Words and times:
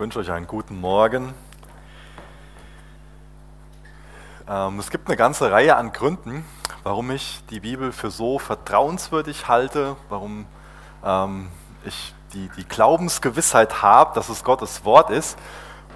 wünsche 0.00 0.18
euch 0.18 0.32
einen 0.32 0.46
guten 0.46 0.80
Morgen. 0.80 1.34
Ähm, 4.48 4.78
es 4.78 4.88
gibt 4.88 5.08
eine 5.08 5.16
ganze 5.18 5.52
Reihe 5.52 5.76
an 5.76 5.92
Gründen, 5.92 6.46
warum 6.84 7.10
ich 7.10 7.42
die 7.50 7.60
Bibel 7.60 7.92
für 7.92 8.10
so 8.10 8.38
vertrauenswürdig 8.38 9.46
halte, 9.46 9.96
warum 10.08 10.46
ähm, 11.04 11.48
ich 11.84 12.14
die, 12.32 12.48
die 12.56 12.64
Glaubensgewissheit 12.64 13.82
habe, 13.82 14.14
dass 14.14 14.30
es 14.30 14.42
Gottes 14.42 14.86
Wort 14.86 15.10
ist. 15.10 15.38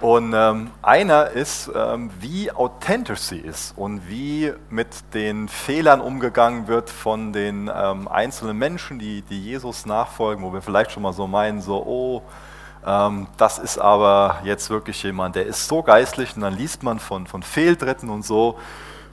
Und 0.01 0.33
ähm, 0.35 0.69
einer 0.83 1.31
ist, 1.31 1.71
wie 2.19 2.51
authentisch 2.51 3.21
sie 3.21 3.39
ist 3.39 3.75
und 3.77 4.07
wie 4.09 4.53
mit 4.69 4.87
den 5.15 5.47
Fehlern 5.47 6.01
umgegangen 6.01 6.67
wird 6.67 6.89
von 6.89 7.31
den 7.31 7.69
einzelnen 7.69 8.57
Menschen, 8.57 8.99
die, 8.99 9.21
die 9.21 9.41
Jesus 9.41 9.85
nachfolgen, 9.85 10.43
wo 10.43 10.51
wir 10.51 10.61
vielleicht 10.61 10.91
schon 10.91 11.01
mal 11.01 11.13
so 11.13 11.27
meinen, 11.27 11.61
so, 11.61 11.81
oh, 11.81 12.21
das 12.85 13.57
ist 13.57 13.79
aber 13.79 14.41
jetzt 14.43 14.69
wirklich 14.69 15.01
jemand, 15.01 15.35
der 15.35 15.47
ist 15.47 15.67
so 15.67 15.81
geistlich 15.81 16.35
und 16.35 16.43
dann 16.43 16.53
liest 16.53 16.83
man 16.83 16.99
von, 16.99 17.25
von 17.25 17.41
Fehltritten 17.41 18.09
und 18.09 18.23
so. 18.23 18.59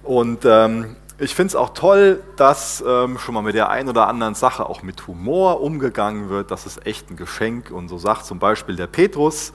Und 0.02 0.44
ähm, 0.44 0.96
ich 1.18 1.34
finde 1.34 1.48
es 1.48 1.56
auch 1.56 1.72
toll, 1.72 2.22
dass 2.36 2.84
ähm, 2.86 3.18
schon 3.18 3.34
mal 3.34 3.42
mit 3.42 3.54
der 3.54 3.70
einen 3.70 3.88
oder 3.88 4.08
anderen 4.08 4.34
Sache 4.34 4.68
auch 4.68 4.82
mit 4.82 5.06
Humor 5.06 5.62
umgegangen 5.62 6.28
wird. 6.28 6.50
Das 6.50 6.66
ist 6.66 6.84
echt 6.86 7.10
ein 7.10 7.16
Geschenk. 7.16 7.70
Und 7.70 7.88
so 7.88 7.96
sagt 7.96 8.26
zum 8.26 8.38
Beispiel 8.38 8.76
der 8.76 8.88
Petrus 8.88 9.52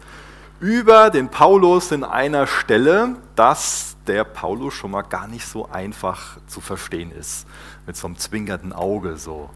über 0.59 1.11
den 1.11 1.29
Paulus 1.29 1.91
in 1.91 2.03
einer 2.03 2.47
Stelle, 2.47 3.17
dass 3.35 3.97
der 4.07 4.23
Paulus 4.23 4.73
schon 4.73 4.91
mal 4.91 5.03
gar 5.03 5.27
nicht 5.27 5.45
so 5.45 5.69
einfach 5.69 6.37
zu 6.47 6.61
verstehen 6.61 7.11
ist. 7.11 7.45
Mit 7.85 7.97
so 7.97 8.07
einem 8.07 8.17
zwinkernden 8.17 8.73
Auge 8.73 9.17
so. 9.17 9.49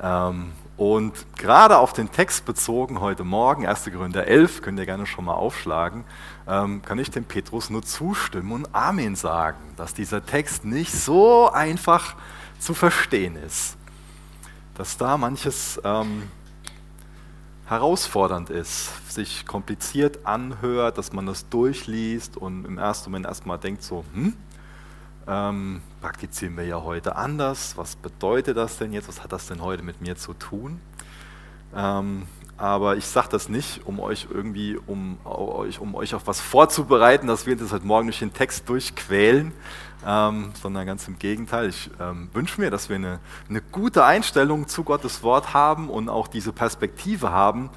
Ähm, 0.00 0.52
und 0.76 1.12
gerade 1.38 1.78
auf 1.78 1.94
den 1.94 2.10
Text 2.10 2.44
bezogen 2.44 3.00
heute 3.00 3.24
Morgen, 3.24 3.66
1. 3.66 3.90
Korinther 3.92 4.26
11, 4.26 4.60
könnt 4.60 4.78
ihr 4.78 4.84
gerne 4.84 5.06
schon 5.06 5.24
mal 5.24 5.34
aufschlagen, 5.34 6.04
ähm, 6.46 6.82
kann 6.82 6.98
ich 6.98 7.10
dem 7.10 7.24
Petrus 7.24 7.70
nur 7.70 7.82
zustimmen 7.82 8.52
und 8.52 8.74
Amen 8.74 9.16
sagen, 9.16 9.58
dass 9.76 9.94
dieser 9.94 10.24
Text 10.24 10.66
nicht 10.66 10.92
so 10.92 11.50
einfach 11.50 12.14
zu 12.58 12.74
verstehen 12.74 13.36
ist. 13.36 13.78
Dass 14.74 14.98
da 14.98 15.16
manches 15.16 15.80
ähm, 15.82 16.24
herausfordernd 17.66 18.50
ist, 18.50 19.10
sich 19.10 19.46
kompliziert 19.46 20.26
anhört, 20.26 20.98
dass 20.98 21.12
man 21.14 21.24
das 21.24 21.48
durchliest 21.48 22.36
und 22.36 22.66
im 22.66 22.76
ersten 22.76 23.10
Moment 23.10 23.24
erstmal 23.24 23.58
denkt 23.58 23.82
so, 23.82 24.04
hm, 24.12 24.34
ähm, 25.28 25.82
praktizieren 26.00 26.56
wir 26.56 26.64
ja 26.64 26.82
heute 26.82 27.16
anders. 27.16 27.76
Was 27.76 27.96
bedeutet 27.96 28.56
das 28.56 28.78
denn 28.78 28.92
jetzt? 28.92 29.08
Was 29.08 29.22
hat 29.22 29.32
das 29.32 29.46
denn 29.46 29.62
heute 29.62 29.82
mit 29.82 30.00
mir 30.00 30.16
zu 30.16 30.34
tun? 30.34 30.80
Ähm, 31.74 32.26
aber 32.58 32.96
ich 32.96 33.06
sage 33.06 33.28
das 33.30 33.50
nicht, 33.50 33.82
um 33.84 34.00
euch 34.00 34.28
irgendwie, 34.32 34.78
um 34.86 35.18
euch, 35.24 35.78
um 35.78 35.94
euch 35.94 36.14
auf 36.14 36.26
was 36.26 36.40
vorzubereiten, 36.40 37.26
dass 37.26 37.44
wir 37.44 37.54
das 37.54 37.72
heute 37.72 37.86
Morgen 37.86 38.06
durch 38.06 38.20
den 38.20 38.32
Text 38.32 38.66
durchquälen, 38.68 39.52
ähm, 40.06 40.52
sondern 40.62 40.86
ganz 40.86 41.06
im 41.06 41.18
Gegenteil. 41.18 41.68
Ich 41.68 41.90
ähm, 42.00 42.30
wünsche 42.32 42.58
mir, 42.60 42.70
dass 42.70 42.88
wir 42.88 42.96
eine, 42.96 43.18
eine 43.50 43.60
gute 43.60 44.06
Einstellung 44.06 44.68
zu 44.68 44.84
Gottes 44.84 45.22
Wort 45.22 45.52
haben 45.52 45.90
und 45.90 46.08
auch 46.08 46.28
diese 46.28 46.52
Perspektive 46.52 47.30
haben, 47.30 47.68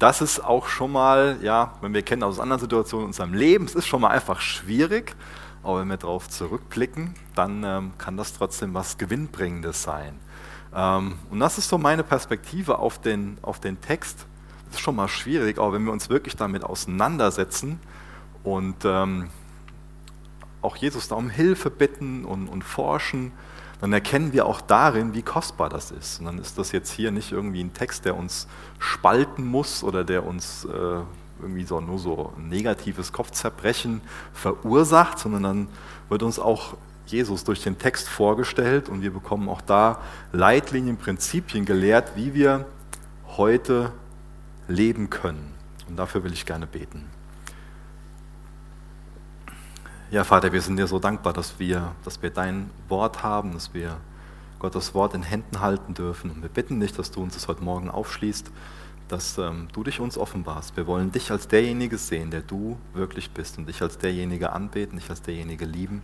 dass 0.00 0.20
es 0.20 0.40
auch 0.40 0.66
schon 0.66 0.90
mal, 0.90 1.38
ja, 1.42 1.74
wenn 1.80 1.94
wir 1.94 2.02
kennen 2.02 2.24
aus 2.24 2.40
anderen 2.40 2.60
Situationen 2.60 3.04
in 3.04 3.08
unserem 3.08 3.34
Leben, 3.34 3.66
es 3.66 3.76
ist 3.76 3.86
schon 3.86 4.00
mal 4.00 4.08
einfach 4.08 4.40
schwierig, 4.40 5.14
aber 5.64 5.80
wenn 5.80 5.88
wir 5.88 5.96
darauf 5.96 6.28
zurückblicken, 6.28 7.14
dann 7.34 7.64
ähm, 7.64 7.92
kann 7.98 8.16
das 8.16 8.34
trotzdem 8.34 8.74
was 8.74 8.98
Gewinnbringendes 8.98 9.82
sein. 9.82 10.18
Ähm, 10.74 11.18
und 11.30 11.40
das 11.40 11.58
ist 11.58 11.68
so 11.68 11.78
meine 11.78 12.02
Perspektive 12.02 12.78
auf 12.78 13.00
den, 13.00 13.38
auf 13.42 13.60
den 13.60 13.80
Text. 13.80 14.26
Das 14.66 14.76
ist 14.76 14.80
schon 14.80 14.96
mal 14.96 15.08
schwierig, 15.08 15.58
aber 15.58 15.72
wenn 15.72 15.84
wir 15.84 15.92
uns 15.92 16.10
wirklich 16.10 16.36
damit 16.36 16.64
auseinandersetzen 16.64 17.80
und 18.42 18.84
ähm, 18.84 19.30
auch 20.60 20.76
Jesus 20.76 21.08
da 21.08 21.14
um 21.14 21.30
Hilfe 21.30 21.70
bitten 21.70 22.24
und, 22.24 22.48
und 22.48 22.62
forschen, 22.62 23.32
dann 23.80 23.92
erkennen 23.92 24.32
wir 24.32 24.46
auch 24.46 24.60
darin, 24.60 25.14
wie 25.14 25.22
kostbar 25.22 25.68
das 25.68 25.90
ist. 25.90 26.20
Und 26.20 26.26
dann 26.26 26.38
ist 26.38 26.58
das 26.58 26.72
jetzt 26.72 26.90
hier 26.90 27.10
nicht 27.10 27.32
irgendwie 27.32 27.62
ein 27.62 27.74
Text, 27.74 28.04
der 28.04 28.16
uns 28.16 28.48
spalten 28.78 29.46
muss 29.46 29.84
oder 29.84 30.04
der 30.04 30.24
uns 30.24 30.64
äh, 30.64 31.00
irgendwie 31.44 31.64
so 31.64 31.80
nur 31.80 31.98
so 31.98 32.32
negatives 32.38 33.12
Kopfzerbrechen 33.12 34.00
verursacht, 34.32 35.18
sondern 35.18 35.42
dann 35.42 35.68
wird 36.08 36.22
uns 36.22 36.38
auch 36.38 36.76
Jesus 37.06 37.44
durch 37.44 37.62
den 37.62 37.78
Text 37.78 38.08
vorgestellt 38.08 38.88
und 38.88 39.02
wir 39.02 39.12
bekommen 39.12 39.48
auch 39.48 39.60
da 39.60 40.00
Leitlinien, 40.32 40.96
Prinzipien 40.96 41.64
gelehrt, 41.64 42.16
wie 42.16 42.34
wir 42.34 42.66
heute 43.36 43.92
leben 44.68 45.10
können. 45.10 45.54
Und 45.88 45.96
dafür 45.96 46.24
will 46.24 46.32
ich 46.32 46.46
gerne 46.46 46.66
beten. 46.66 47.04
Ja, 50.10 50.24
Vater, 50.24 50.52
wir 50.52 50.62
sind 50.62 50.76
dir 50.76 50.86
so 50.86 50.98
dankbar, 50.98 51.32
dass 51.32 51.58
wir, 51.58 51.92
dass 52.04 52.22
wir 52.22 52.30
dein 52.30 52.70
Wort 52.88 53.22
haben, 53.22 53.52
dass 53.52 53.74
wir 53.74 53.96
Gottes 54.58 54.94
Wort 54.94 55.14
in 55.14 55.22
Händen 55.22 55.60
halten 55.60 55.92
dürfen. 55.92 56.30
Und 56.30 56.40
wir 56.40 56.48
bitten 56.48 56.80
dich, 56.80 56.92
dass 56.94 57.10
du 57.10 57.22
uns 57.22 57.34
das 57.34 57.48
heute 57.48 57.62
Morgen 57.62 57.90
aufschließt 57.90 58.50
dass 59.08 59.38
ähm, 59.38 59.68
du 59.72 59.84
dich 59.84 60.00
uns 60.00 60.16
offenbarst. 60.16 60.76
Wir 60.76 60.86
wollen 60.86 61.12
dich 61.12 61.30
als 61.30 61.48
derjenige 61.48 61.98
sehen, 61.98 62.30
der 62.30 62.42
du 62.42 62.78
wirklich 62.94 63.30
bist 63.30 63.58
und 63.58 63.68
dich 63.68 63.82
als 63.82 63.98
derjenige 63.98 64.52
anbeten, 64.52 64.98
dich 64.98 65.10
als 65.10 65.22
derjenige 65.22 65.64
lieben. 65.64 66.02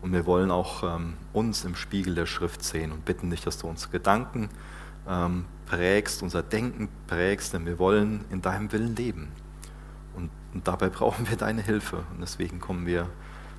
Und 0.00 0.12
wir 0.12 0.26
wollen 0.26 0.50
auch 0.50 0.82
ähm, 0.82 1.14
uns 1.32 1.64
im 1.64 1.74
Spiegel 1.74 2.14
der 2.14 2.26
Schrift 2.26 2.62
sehen 2.62 2.92
und 2.92 3.04
bitten 3.04 3.30
dich, 3.30 3.42
dass 3.42 3.58
du 3.58 3.66
uns 3.66 3.90
Gedanken 3.90 4.48
ähm, 5.08 5.44
prägst, 5.66 6.22
unser 6.22 6.42
Denken 6.42 6.88
prägst, 7.06 7.52
denn 7.52 7.66
wir 7.66 7.78
wollen 7.78 8.24
in 8.30 8.40
deinem 8.40 8.70
Willen 8.72 8.94
leben. 8.94 9.28
Und, 10.14 10.30
und, 10.54 10.66
dabei 10.66 10.88
brauchen 10.88 11.28
wir 11.28 11.36
deine 11.36 11.62
Hilfe. 11.62 12.04
Und 12.14 12.20
deswegen 12.20 12.60
kommen 12.60 12.86
wir, 12.86 13.08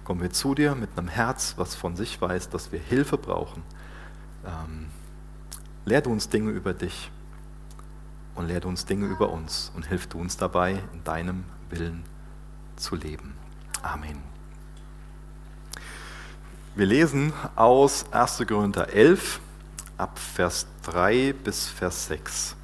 kommen 0.04 0.22
wir 0.22 0.32
zu 0.32 0.56
dir 0.56 0.76
mit 0.76 0.90
einem 0.98 1.10
Herz, 1.10 1.56
was 1.58 1.76
von 1.76 1.96
sich 1.96 2.20
weiß, 2.22 2.50
dass 2.50 2.72
wir 2.72 2.80
Hilfe 2.80 3.18
brauchen. 3.18 3.64
Ähm, 4.46 4.88
lehr 5.86 6.02
du 6.02 6.12
uns 6.12 6.30
Dinge 6.30 6.52
über 6.52 6.74
dich 6.74 7.12
und 8.40 8.48
lehrt 8.48 8.64
uns 8.64 8.86
Dinge 8.86 9.06
über 9.06 9.32
uns 9.32 9.70
und 9.76 9.88
hilf 9.88 10.08
du 10.08 10.18
uns 10.18 10.38
dabei, 10.38 10.82
in 10.94 11.04
deinem 11.04 11.44
Willen 11.70 12.06
zu 12.78 12.96
leben. 12.96 13.36
Amen. 13.82 14.24
Wir 16.74 16.86
lesen 16.86 17.34
aus 17.58 18.06
1. 18.14 18.46
Korinther 18.48 18.94
11 18.94 19.42
ab 19.98 20.18
Vers 20.18 20.68
3 20.84 21.34
bis 21.34 21.68
Vers 21.68 22.06
6. 22.06 22.56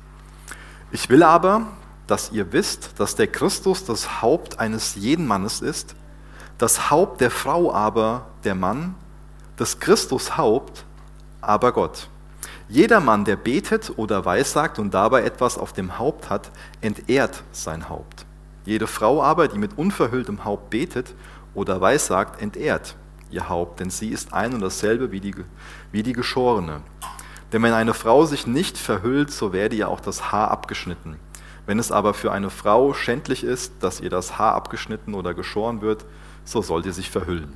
Ich 0.91 1.09
will 1.09 1.23
aber, 1.23 1.67
dass 2.07 2.31
ihr 2.31 2.53
wisst, 2.53 2.97
dass 2.97 3.17
der 3.17 3.27
Christus 3.27 3.83
das 3.83 4.21
Haupt 4.21 4.59
eines 4.61 4.95
jeden 4.95 5.27
Mannes 5.27 5.59
ist, 5.59 5.93
das 6.57 6.89
Haupt 6.89 7.19
der 7.19 7.31
Frau 7.31 7.73
aber 7.73 8.27
der 8.45 8.55
Mann, 8.55 8.95
das 9.57 9.77
Christus 9.81 10.37
Haupt 10.37 10.85
aber 11.41 11.73
Gott. 11.73 12.07
Jeder 12.67 12.99
Mann, 12.99 13.25
der 13.25 13.35
betet 13.35 13.93
oder 13.95 14.25
weissagt 14.25 14.79
und 14.79 14.93
dabei 14.93 15.21
etwas 15.21 15.57
auf 15.57 15.71
dem 15.71 15.99
Haupt 15.99 16.31
hat, 16.31 16.51
entehrt 16.81 17.43
sein 17.51 17.89
Haupt. 17.89 18.25
Jede 18.65 18.87
Frau 18.87 19.21
aber, 19.21 19.47
die 19.47 19.59
mit 19.59 19.77
unverhülltem 19.77 20.45
Haupt 20.45 20.71
betet 20.71 21.13
oder 21.53 21.79
weissagt, 21.79 22.41
entehrt 22.41 22.95
ihr 23.29 23.49
Haupt, 23.49 23.79
denn 23.79 23.91
sie 23.91 24.09
ist 24.09 24.33
ein 24.33 24.53
und 24.53 24.61
dasselbe 24.61 25.11
wie 25.11 25.19
die, 25.19 25.35
wie 25.91 26.01
die 26.01 26.13
Geschorene. 26.13 26.81
Denn 27.53 27.61
wenn 27.61 27.73
eine 27.73 27.93
Frau 27.93 28.25
sich 28.25 28.47
nicht 28.47 28.79
verhüllt, 28.79 29.29
so 29.31 29.53
werde 29.53 29.75
ihr 29.75 29.87
auch 29.87 29.99
das 29.99 30.31
Haar 30.31 30.49
abgeschnitten. 30.49 31.17
Wenn 31.67 31.77
es 31.77 31.91
aber 31.91 32.15
für 32.15 32.31
eine 32.31 32.49
Frau 32.49 32.93
schändlich 32.93 33.43
ist, 33.43 33.73
dass 33.81 33.99
ihr 33.99 34.09
das 34.09 34.39
Haar 34.39 34.55
abgeschnitten 34.55 35.13
oder 35.13 35.35
geschoren 35.35 35.81
wird, 35.81 36.05
so 36.43 36.63
sollt 36.63 36.87
ihr 36.87 36.93
sich 36.93 37.11
verhüllen. 37.11 37.53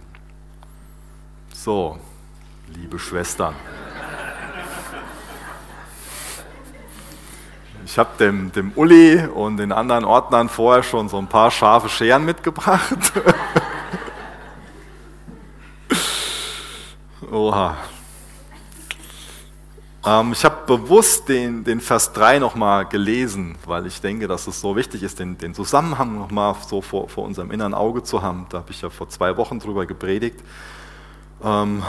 So, 1.54 2.00
liebe 2.76 3.00
Schwestern. 3.00 3.56
Ich 7.92 7.98
habe 7.98 8.12
dem, 8.20 8.52
dem 8.52 8.72
Uli 8.76 9.26
und 9.26 9.58
den 9.58 9.72
anderen 9.72 10.06
Ordnern 10.06 10.48
vorher 10.48 10.84
schon 10.84 11.10
so 11.10 11.18
ein 11.18 11.26
paar 11.26 11.50
scharfe 11.50 11.90
Scheren 11.90 12.24
mitgebracht. 12.24 13.12
Oha. 17.32 17.78
Ähm, 20.06 20.34
ich 20.34 20.46
habe 20.46 20.68
bewusst 20.68 21.30
den, 21.30 21.64
den 21.64 21.82
Vers 21.82 22.14
3 22.14 22.38
nochmal 22.38 22.86
gelesen, 22.86 23.58
weil 23.66 23.88
ich 23.88 24.00
denke, 24.02 24.28
dass 24.28 24.46
es 24.46 24.62
so 24.62 24.76
wichtig 24.76 25.02
ist, 25.02 25.18
den, 25.18 25.40
den 25.40 25.56
Zusammenhang 25.56 26.16
nochmal 26.16 26.54
so 26.68 26.84
vor, 26.84 27.10
vor 27.10 27.24
unserem 27.24 27.50
inneren 27.50 27.74
Auge 27.74 28.04
zu 28.04 28.22
haben. 28.22 28.46
Da 28.50 28.60
habe 28.60 28.70
ich 28.70 28.84
ja 28.84 28.92
vor 28.92 29.10
zwei 29.10 29.36
Wochen 29.36 29.58
drüber 29.58 29.88
gepredigt. 29.88 30.40
Ähm, 31.44 31.82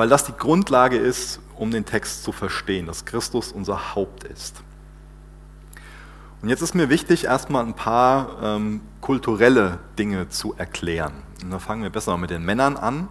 weil 0.00 0.08
das 0.08 0.24
die 0.24 0.32
Grundlage 0.32 0.96
ist, 0.96 1.40
um 1.56 1.70
den 1.70 1.84
Text 1.84 2.24
zu 2.24 2.32
verstehen, 2.32 2.86
dass 2.86 3.04
Christus 3.04 3.52
unser 3.52 3.94
Haupt 3.94 4.24
ist. 4.24 4.62
Und 6.40 6.48
jetzt 6.48 6.62
ist 6.62 6.74
mir 6.74 6.88
wichtig, 6.88 7.24
erstmal 7.24 7.66
ein 7.66 7.74
paar 7.74 8.38
ähm, 8.42 8.80
kulturelle 9.02 9.78
Dinge 9.98 10.30
zu 10.30 10.54
erklären. 10.56 11.12
Und 11.42 11.50
da 11.50 11.58
fangen 11.58 11.82
wir 11.82 11.90
besser 11.90 12.12
mal 12.12 12.16
mit 12.16 12.30
den 12.30 12.42
Männern 12.42 12.78
an. 12.78 13.08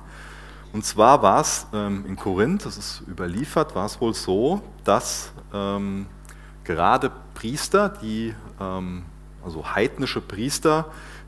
Und 0.73 0.83
zwar 0.83 1.21
war 1.21 1.41
es 1.41 1.67
ähm, 1.73 2.05
in 2.07 2.15
Korinth, 2.15 2.65
das 2.65 2.75
ist 2.79 3.03
überliefert, 3.07 3.75
war 3.75 3.85
es 3.85 4.01
wohl 4.01 4.15
so, 4.15 4.63
dass 4.83 5.31
ähm, 5.53 6.07
gerade 6.63 7.11
Priester, 7.35 7.89
die 8.01 8.33
ähm, 8.59 9.03
also 9.45 9.75
heidnische 9.75 10.21
Priester, 10.21 10.87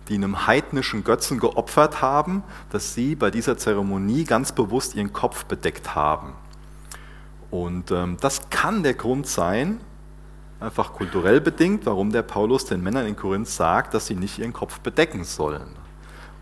die 0.09 0.15
einem 0.15 0.47
heidnischen 0.47 1.03
Götzen 1.03 1.39
geopfert 1.39 2.01
haben, 2.01 2.43
dass 2.69 2.93
sie 2.93 3.15
bei 3.15 3.31
dieser 3.31 3.57
Zeremonie 3.57 4.23
ganz 4.23 4.51
bewusst 4.51 4.95
ihren 4.95 5.13
Kopf 5.13 5.45
bedeckt 5.45 5.95
haben. 5.95 6.33
Und 7.49 7.91
ähm, 7.91 8.17
das 8.19 8.49
kann 8.49 8.83
der 8.83 8.93
Grund 8.93 9.27
sein, 9.27 9.79
einfach 10.59 10.93
kulturell 10.93 11.41
bedingt, 11.41 11.85
warum 11.85 12.11
der 12.11 12.21
Paulus 12.21 12.65
den 12.65 12.81
Männern 12.81 13.05
in 13.05 13.15
Korinth 13.15 13.49
sagt, 13.49 13.93
dass 13.93 14.07
sie 14.07 14.15
nicht 14.15 14.39
ihren 14.39 14.53
Kopf 14.53 14.79
bedecken 14.79 15.23
sollen, 15.23 15.75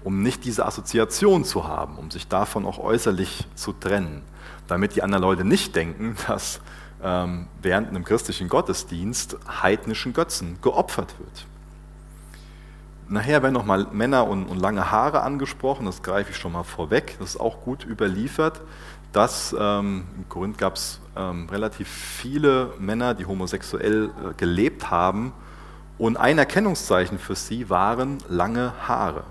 um 0.03 0.21
nicht 0.21 0.45
diese 0.45 0.65
Assoziation 0.65 1.43
zu 1.45 1.67
haben, 1.67 1.97
um 1.97 2.11
sich 2.11 2.27
davon 2.27 2.65
auch 2.65 2.77
äußerlich 2.77 3.47
zu 3.55 3.73
trennen, 3.73 4.21
damit 4.67 4.95
die 4.95 5.01
anderen 5.01 5.23
Leute 5.23 5.45
nicht 5.45 5.75
denken, 5.75 6.15
dass 6.27 6.59
ähm, 7.01 7.47
während 7.61 7.89
einem 7.89 8.03
christlichen 8.03 8.49
Gottesdienst 8.49 9.37
heidnischen 9.61 10.13
Götzen 10.13 10.59
geopfert 10.61 11.15
wird. 11.17 11.45
Nachher 13.11 13.41
werden 13.41 13.55
nochmal 13.55 13.87
Männer 13.91 14.27
und, 14.27 14.45
und, 14.45 14.59
lange 14.59 14.91
Haare 14.91 15.23
angesprochen, 15.23 15.87
das 15.87 16.03
greife 16.03 16.29
ich 16.29 16.37
schon 16.37 16.51
mal 16.51 16.63
vorweg, 16.63 17.15
das 17.17 17.31
ist 17.31 17.39
auch 17.39 17.61
gut 17.61 17.83
überliefert, 17.83 18.61
dass 19.11 19.55
ähm, 19.59 20.05
in 20.15 20.29
Korinth 20.29 20.59
gab 20.59 20.75
es 20.75 21.01
ähm, 21.17 21.49
relativ 21.49 21.87
viele 21.87 22.71
Männer, 22.77 23.15
die 23.15 23.25
homosexuell 23.25 24.05
äh, 24.09 24.33
gelebt 24.37 24.91
haben 24.91 25.33
und 25.97 26.17
ein 26.17 26.37
Erkennungszeichen 26.37 27.17
für 27.17 27.33
sie 27.33 27.71
waren 27.71 28.19
lange 28.29 28.73
Haare. 28.87 29.23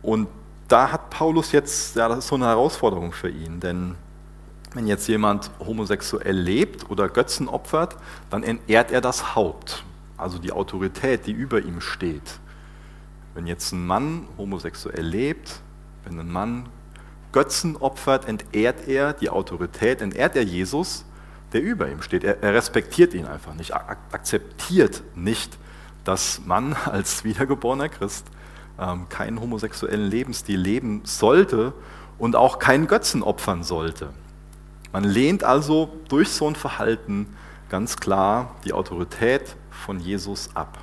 Und 0.00 0.28
da 0.68 0.90
hat 0.92 1.10
Paulus 1.10 1.52
jetzt, 1.52 1.94
ja, 1.94 2.08
das 2.08 2.20
ist 2.20 2.28
so 2.28 2.36
eine 2.36 2.46
Herausforderung 2.46 3.12
für 3.12 3.28
ihn, 3.28 3.60
denn 3.60 3.96
wenn 4.72 4.86
jetzt 4.86 5.08
jemand 5.08 5.50
homosexuell 5.58 6.36
lebt 6.36 6.88
oder 6.90 7.10
Götzen 7.10 7.48
opfert, 7.48 7.96
dann 8.30 8.42
entehrt 8.42 8.90
er 8.92 9.02
das 9.02 9.34
Haupt 9.34 9.84
also 10.16 10.38
die 10.38 10.52
Autorität, 10.52 11.26
die 11.26 11.32
über 11.32 11.60
ihm 11.62 11.80
steht. 11.80 12.40
Wenn 13.34 13.46
jetzt 13.46 13.72
ein 13.72 13.86
Mann 13.86 14.28
homosexuell 14.38 15.04
lebt, 15.04 15.60
wenn 16.04 16.18
ein 16.18 16.30
Mann 16.30 16.68
Götzen 17.32 17.76
opfert, 17.76 18.26
entehrt 18.26 18.88
er 18.88 19.12
die 19.12 19.28
Autorität, 19.28 20.00
entehrt 20.00 20.36
er 20.36 20.42
Jesus, 20.42 21.04
der 21.52 21.62
über 21.62 21.88
ihm 21.90 22.00
steht. 22.00 22.24
Er, 22.24 22.42
er 22.42 22.54
respektiert 22.54 23.12
ihn 23.12 23.26
einfach 23.26 23.54
nicht, 23.54 23.74
akzeptiert 23.74 25.02
nicht, 25.14 25.58
dass 26.04 26.40
man 26.46 26.72
als 26.86 27.24
wiedergeborener 27.24 27.90
Christ 27.90 28.26
ähm, 28.78 29.08
keinen 29.08 29.40
homosexuellen 29.40 30.08
Lebensstil 30.08 30.58
leben 30.58 31.02
sollte 31.04 31.74
und 32.18 32.36
auch 32.36 32.58
keinen 32.58 32.86
Götzen 32.86 33.22
opfern 33.22 33.62
sollte. 33.62 34.14
Man 34.92 35.04
lehnt 35.04 35.44
also 35.44 35.90
durch 36.08 36.30
so 36.30 36.48
ein 36.48 36.54
Verhalten 36.54 37.36
ganz 37.68 37.98
klar 37.98 38.54
die 38.64 38.72
Autorität 38.72 39.56
von 39.76 40.00
Jesus 40.00 40.50
ab. 40.54 40.78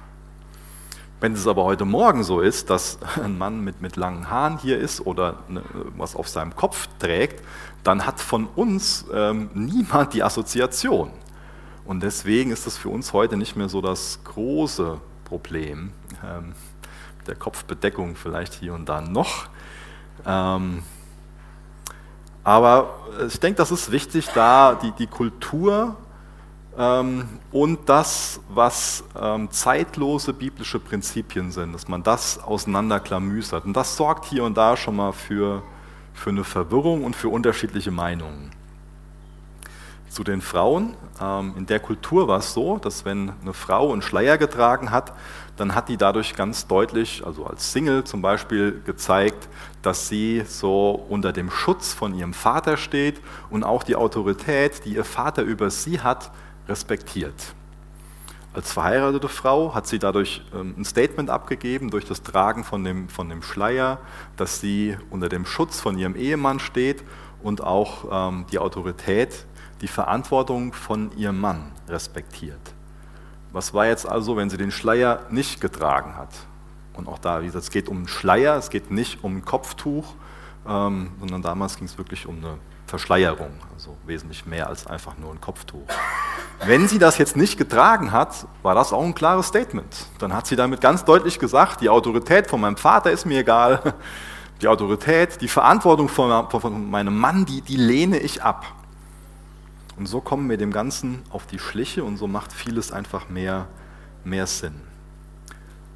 Wenn 1.20 1.34
es 1.34 1.48
aber 1.48 1.64
heute 1.64 1.86
Morgen 1.86 2.24
so 2.24 2.42
ist, 2.42 2.70
dass 2.70 3.00
ein 3.24 3.38
Mann 3.38 3.64
mit, 3.64 3.82
mit 3.82 3.96
langen 3.96 4.30
Haaren 4.30 4.58
hier 4.58 4.78
ist 4.78 5.06
oder 5.06 5.40
ne, 5.48 5.64
was 5.96 6.16
auf 6.16 6.28
seinem 6.28 6.56
Kopf 6.56 6.90
trägt, 7.00 7.44
dann 7.84 8.06
hat 8.06 8.20
von 8.20 8.46
uns 8.46 9.06
ähm, 9.14 9.50
niemand 9.54 10.14
die 10.14 10.24
Assoziation. 10.24 11.12
Und 11.86 12.04
deswegen 12.04 12.52
ist 12.52 12.68
das 12.68 12.78
für 12.78 12.90
uns 12.90 13.14
heute 13.14 13.38
nicht 13.38 13.56
mehr 13.56 13.70
so 13.70 13.82
das 13.82 14.20
große 14.24 15.00
Problem. 15.24 15.92
Ähm, 16.26 16.56
der 17.28 17.36
Kopfbedeckung 17.36 18.16
vielleicht 18.16 18.54
hier 18.54 18.74
und 18.74 18.88
da 18.90 19.02
noch. 19.02 19.48
Ähm, 20.26 20.84
aber 22.44 22.96
ich 23.26 23.40
denke, 23.40 23.58
das 23.58 23.72
ist 23.72 23.92
wichtig, 23.92 24.28
da 24.34 24.76
die, 24.76 24.92
die 24.92 25.08
Kultur 25.08 25.96
und 26.76 27.80
das, 27.86 28.40
was 28.50 29.04
ähm, 29.20 29.52
zeitlose 29.52 30.34
biblische 30.34 30.80
Prinzipien 30.80 31.52
sind, 31.52 31.74
dass 31.74 31.88
man 31.88 32.02
das 32.02 32.40
auseinanderklamüsert. 32.44 33.66
Und 33.66 33.74
das 33.74 33.96
sorgt 33.96 34.26
hier 34.26 34.44
und 34.44 34.58
da 34.58 34.76
schon 34.76 34.96
mal 34.96 35.12
für, 35.12 35.62
für 36.14 36.32
eine 36.32 36.44
Verwirrung 36.44 37.04
und 37.04 37.16
für 37.16 37.30
unterschiedliche 37.30 37.92
Meinungen. 37.92 38.52
Zu 40.10 40.24
den 40.24 40.42
Frauen. 40.42 40.96
Ähm, 41.22 41.54
in 41.58 41.66
der 41.68 41.80
Kultur 41.80 42.28
war 42.28 42.40
es 42.40 42.54
so, 42.54 42.78
dass 42.78 43.06
wenn 43.06 43.34
eine 43.42 43.54
Frau 43.54 43.92
einen 43.92 44.02
Schleier 44.02 44.40
getragen 44.40 44.90
hat, 44.90 45.14
dann 45.58 45.76
hat 45.76 45.90
die 45.90 45.98
dadurch 45.98 46.36
ganz 46.36 46.66
deutlich, 46.66 47.24
also 47.24 47.46
als 47.46 47.72
Single 47.72 48.04
zum 48.04 48.24
Beispiel, 48.24 48.82
gezeigt, 48.84 49.48
dass 49.84 50.08
sie 50.08 50.44
so 50.48 51.06
unter 51.08 51.32
dem 51.32 51.52
Schutz 51.52 51.94
von 51.94 52.16
ihrem 52.16 52.34
Vater 52.34 52.78
steht 52.78 53.22
und 53.52 53.64
auch 53.64 53.84
die 53.84 53.96
Autorität, 53.96 54.86
die 54.86 54.96
ihr 54.96 55.06
Vater 55.06 55.44
über 55.44 55.70
sie 55.70 56.02
hat, 56.02 56.32
respektiert. 56.68 57.56
Als 58.54 58.72
verheiratete 58.72 59.30
Frau 59.30 59.74
hat 59.74 59.88
sie 59.88 59.98
dadurch 59.98 60.44
ähm, 60.54 60.76
ein 60.78 60.86
Statement 60.86 61.30
abgegeben 61.30 61.90
durch 61.90 62.06
das 62.06 62.22
Tragen 62.22 62.64
von 62.64 62.84
dem, 62.84 63.10
von 63.10 63.28
dem 63.28 63.42
Schleier, 63.42 64.00
dass 64.38 64.60
sie 64.60 64.96
unter 65.10 65.28
dem 65.28 65.46
Schutz 65.46 65.80
von 65.80 65.98
ihrem 65.98 66.16
Ehemann 66.16 66.60
steht 66.60 67.04
und 67.42 67.62
auch 67.62 68.30
ähm, 68.30 68.46
die 68.52 68.60
Autorität, 68.60 69.48
die 69.82 69.88
Verantwortung 69.88 70.72
von 70.72 71.12
ihrem 71.18 71.42
Mann 71.42 71.72
respektiert. 71.88 72.74
Was 73.52 73.74
war 73.74 73.88
jetzt 73.88 74.08
also, 74.08 74.38
wenn 74.38 74.50
sie 74.50 74.58
den 74.58 74.72
Schleier 74.72 75.22
nicht 75.30 75.60
getragen 75.60 76.16
hat? 76.16 76.34
Und 76.94 77.08
auch 77.08 77.18
da, 77.18 77.42
wie 77.42 77.48
gesagt, 77.48 77.64
es 77.64 77.72
geht 77.72 77.90
um 77.90 77.98
einen 77.98 78.08
Schleier, 78.08 78.56
es 78.56 78.70
geht 78.70 78.92
nicht 78.92 79.24
um 79.24 79.38
ein 79.38 79.46
Kopftuch, 79.46 80.14
ähm, 80.68 81.12
sondern 81.20 81.42
damals 81.42 81.76
ging 81.78 81.86
es 81.86 81.98
wirklich 81.98 82.28
um 82.28 82.38
eine 82.38 82.58
Verschleierung, 82.94 83.50
also 83.74 83.98
wesentlich 84.06 84.46
mehr 84.46 84.68
als 84.68 84.86
einfach 84.86 85.18
nur 85.18 85.32
ein 85.32 85.42
Kopftuch. 85.42 85.88
Wenn 86.64 86.88
sie 86.88 87.00
das 87.00 87.18
jetzt 87.18 87.36
nicht 87.36 87.58
getragen 87.58 88.12
hat, 88.12 88.46
war 88.62 88.76
das 88.76 88.94
auch 88.94 89.04
ein 89.04 89.16
klares 89.16 89.48
Statement. 89.48 90.06
Dann 90.20 90.32
hat 90.32 90.46
sie 90.46 90.56
damit 90.56 90.80
ganz 90.80 91.04
deutlich 91.04 91.40
gesagt, 91.40 91.82
die 91.82 91.90
Autorität 91.90 92.46
von 92.46 92.62
meinem 92.62 92.78
Vater 92.78 93.10
ist 93.10 93.26
mir 93.26 93.40
egal, 93.40 93.96
die 94.62 94.68
Autorität, 94.68 95.42
die 95.42 95.48
Verantwortung 95.48 96.08
von, 96.08 96.92
meinem 96.92 97.18
Mann, 97.18 97.46
die, 97.46 97.62
die 97.62 97.78
lehne 97.78 98.20
ich 98.20 98.44
ab. 98.44 98.64
Und 99.98 100.06
so 100.06 100.22
kommen 100.22 100.48
wir 100.48 100.58
dem 100.58 100.72
Ganzen 100.72 101.24
auf 101.32 101.48
die 101.48 101.58
Schliche 101.58 102.04
und 102.04 102.18
so 102.18 102.28
macht 102.28 102.54
vieles 102.54 102.92
einfach 102.92 103.28
mehr, 103.28 103.66
mehr 104.24 104.46
Sinn. 104.46 104.80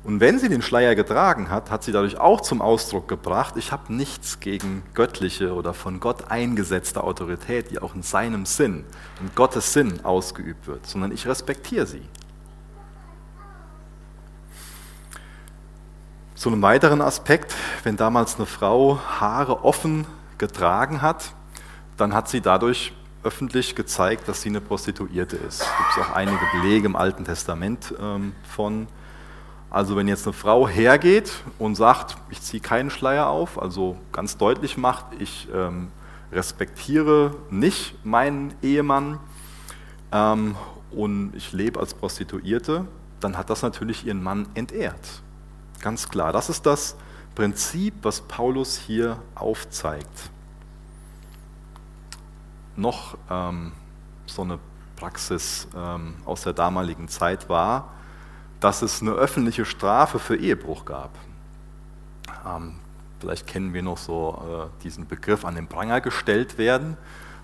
Und 0.08 0.22
wenn 0.22 0.40
sie 0.40 0.48
den 0.48 0.62
Schleier 0.62 0.96
getragen 0.96 1.50
hat, 1.50 1.70
hat 1.70 1.84
sie 1.84 1.92
dadurch 1.92 2.18
auch 2.18 2.40
zum 2.40 2.62
Ausdruck 2.62 3.10
gebracht, 3.10 3.56
ich 3.58 3.74
habe 3.74 3.94
nichts 3.94 4.40
gegen 4.40 4.82
göttliche 4.94 5.54
oder 5.54 5.74
von 5.74 6.00
Gott 6.00 6.32
eingesetzte 6.32 7.04
Autorität, 7.04 7.72
die 7.72 7.80
auch 7.80 7.94
in 7.94 8.04
seinem 8.04 8.46
Sinn, 8.46 8.86
in 9.20 9.30
Gottes 9.36 9.74
Sinn 9.74 10.06
ausgeübt 10.06 10.66
wird, 10.66 10.86
sondern 10.86 11.12
ich 11.12 11.28
respektiere 11.28 11.86
sie. 11.86 12.04
Zu 16.36 16.54
einem 16.54 16.62
weiteren 16.62 17.02
Aspekt, 17.02 17.54
wenn 17.84 17.98
damals 17.98 18.38
eine 18.38 18.46
Frau 18.46 19.02
Haare 19.20 19.66
offen 19.66 20.08
getragen 20.38 21.02
hat, 21.02 21.34
dann 21.98 22.14
hat 22.14 22.30
sie 22.30 22.40
dadurch 22.40 22.94
öffentlich 23.24 23.76
gezeigt, 23.76 24.30
dass 24.30 24.42
sie 24.42 24.48
eine 24.48 24.62
Prostituierte 24.62 25.36
ist. 25.36 25.64
Es 25.64 25.96
gibt 25.96 26.08
auch 26.08 26.16
einige 26.16 26.40
Belege 26.54 26.86
im 26.86 26.96
Alten 26.96 27.26
Testament 27.26 27.94
ähm, 28.00 28.32
von. 28.44 28.88
Also 29.70 29.98
wenn 29.98 30.08
jetzt 30.08 30.26
eine 30.26 30.34
Frau 30.34 30.68
hergeht 30.68 31.32
und 31.60 31.76
sagt, 31.76 32.18
ich 32.30 32.42
ziehe 32.42 32.62
keinen 32.62 32.90
Schleier 32.90 33.28
auf, 33.28 33.62
also 33.62 33.98
ganz 34.14 34.38
deutlich 34.38 34.78
macht, 34.78 35.06
ich 35.20 35.50
ähm, 35.54 35.90
respektiere 36.32 37.36
nicht 37.50 38.06
meinen 38.06 38.54
Ehemann 38.62 39.20
ähm, 40.12 40.56
und 40.92 41.34
ich 41.36 41.52
lebe 41.52 41.80
als 41.80 41.94
Prostituierte, 41.94 42.86
dann 43.20 43.38
hat 43.38 43.50
das 43.50 43.62
natürlich 43.62 44.06
ihren 44.06 44.24
Mann 44.24 44.48
entehrt. 44.54 45.22
Ganz 45.82 46.08
klar, 46.08 46.32
das 46.32 46.50
ist 46.50 46.66
das 46.66 46.96
Prinzip, 47.36 47.94
was 48.04 48.22
Paulus 48.22 48.78
hier 48.78 49.22
aufzeigt. 49.36 50.32
Noch 52.76 53.18
ähm, 53.30 53.74
so 54.28 54.44
eine 54.44 54.60
Praxis 54.96 55.68
ähm, 55.76 56.16
aus 56.26 56.44
der 56.44 56.54
damaligen 56.54 57.08
Zeit 57.08 57.50
war, 57.50 57.94
dass 58.60 58.82
es 58.82 59.02
eine 59.02 59.12
öffentliche 59.12 59.66
Strafe 59.66 60.20
für 60.20 60.36
Ehebruch 60.36 60.86
gab. 60.86 61.12
Ähm, 62.46 62.76
vielleicht 63.20 63.48
kennen 63.48 63.74
wir 63.74 63.84
noch 63.84 63.98
so 63.98 64.70
äh, 64.80 64.84
diesen 64.84 65.08
Begriff 65.08 65.46
an 65.46 65.56
den 65.56 65.68
Pranger 65.68 66.02
gestellt 66.02 66.58
werden, 66.58 66.98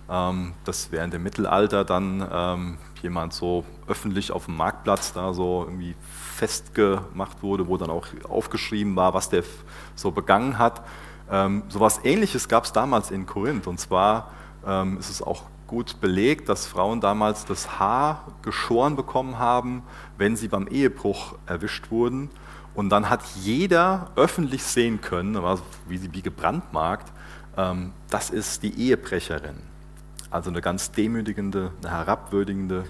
ähm, 0.09 0.53
dass 0.65 0.91
während 0.91 1.13
dem 1.13 1.23
Mittelalter 1.23 1.85
dann 1.85 2.27
ähm, 2.31 2.77
jemand 3.01 3.33
so 3.33 3.65
öffentlich 3.87 4.31
auf 4.31 4.45
dem 4.45 4.57
Marktplatz 4.57 5.13
da 5.13 5.33
so 5.33 5.63
irgendwie 5.65 5.95
festgemacht 6.35 7.43
wurde, 7.43 7.67
wo 7.67 7.77
dann 7.77 7.89
auch 7.89 8.07
aufgeschrieben 8.27 8.95
war, 8.95 9.13
was 9.13 9.29
der 9.29 9.43
so 9.95 10.11
begangen 10.11 10.57
hat. 10.57 10.83
Ähm, 11.29 11.63
etwas 11.67 12.03
Ähnliches 12.03 12.47
gab 12.47 12.65
es 12.65 12.71
damals 12.71 13.11
in 13.11 13.25
Korinth 13.25 13.67
und 13.67 13.79
zwar 13.79 14.31
ähm, 14.65 14.97
ist 14.97 15.09
es 15.09 15.21
auch 15.21 15.43
gut 15.67 16.01
belegt, 16.01 16.49
dass 16.49 16.65
Frauen 16.65 17.01
damals 17.01 17.45
das 17.45 17.79
Haar 17.79 18.27
geschoren 18.41 18.95
bekommen 18.95 19.39
haben, 19.39 19.83
wenn 20.17 20.35
sie 20.35 20.47
beim 20.47 20.67
Ehebruch 20.67 21.35
erwischt 21.45 21.91
wurden. 21.91 22.29
Und 22.75 22.89
dann 22.89 23.09
hat 23.09 23.21
jeder 23.41 24.11
öffentlich 24.15 24.63
sehen 24.63 25.01
können, 25.01 25.37
wie 25.87 25.97
sie 25.97 26.13
wie 26.13 26.21
gebrandmarkt, 26.21 27.11
ähm, 27.57 27.93
das 28.09 28.29
ist 28.29 28.63
die 28.63 28.73
Ehebrecherin. 28.79 29.61
Also 30.31 30.49
eine 30.49 30.61
ganz 30.61 30.91
demütigende, 30.91 31.71
eine 31.81 31.91
herabwürdigende, 31.91 32.85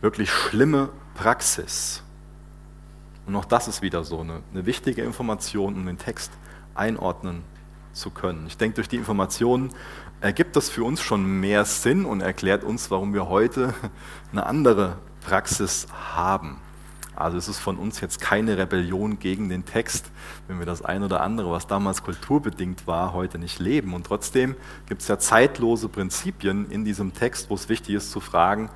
wirklich 0.00 0.30
schlimme 0.30 0.88
Praxis. 1.14 2.02
Und 3.26 3.36
auch 3.36 3.44
das 3.44 3.68
ist 3.68 3.82
wieder 3.82 4.02
so 4.04 4.20
eine, 4.20 4.40
eine 4.52 4.64
wichtige 4.64 5.02
Information, 5.02 5.74
um 5.74 5.86
den 5.86 5.98
Text 5.98 6.32
einordnen 6.74 7.42
zu 7.92 8.10
können. 8.10 8.46
Ich 8.46 8.56
denke, 8.56 8.76
durch 8.76 8.88
die 8.88 8.96
Informationen 8.96 9.70
ergibt 10.20 10.56
das 10.56 10.68
für 10.68 10.84
uns 10.84 11.00
schon 11.00 11.40
mehr 11.40 11.64
Sinn 11.64 12.04
und 12.04 12.20
erklärt 12.20 12.64
uns, 12.64 12.90
warum 12.90 13.14
wir 13.14 13.28
heute 13.28 13.74
eine 14.32 14.46
andere 14.46 14.98
Praxis 15.22 15.86
haben. 16.14 16.58
Also 17.16 17.36
es 17.36 17.48
ist 17.48 17.58
von 17.58 17.76
uns 17.76 18.00
jetzt 18.00 18.20
keine 18.20 18.56
Rebellion 18.56 19.18
gegen 19.18 19.50
den 19.50 19.66
Text, 19.66 20.10
wenn 20.48 20.58
wir 20.58 20.66
das 20.66 20.82
eine 20.82 21.04
oder 21.04 21.20
andere, 21.20 21.50
was 21.50 21.66
damals 21.66 22.02
kulturbedingt 22.02 22.86
war, 22.86 23.12
heute 23.12 23.38
nicht 23.38 23.58
leben. 23.58 23.92
Und 23.92 24.06
trotzdem 24.06 24.56
gibt 24.86 25.02
es 25.02 25.08
ja 25.08 25.18
zeitlose 25.18 25.88
Prinzipien 25.88 26.70
in 26.70 26.84
diesem 26.84 27.12
Text, 27.12 27.50
wo 27.50 27.54
es 27.54 27.68
wichtig 27.68 27.96
ist 27.96 28.10
zu 28.10 28.20
fragen, 28.20 28.70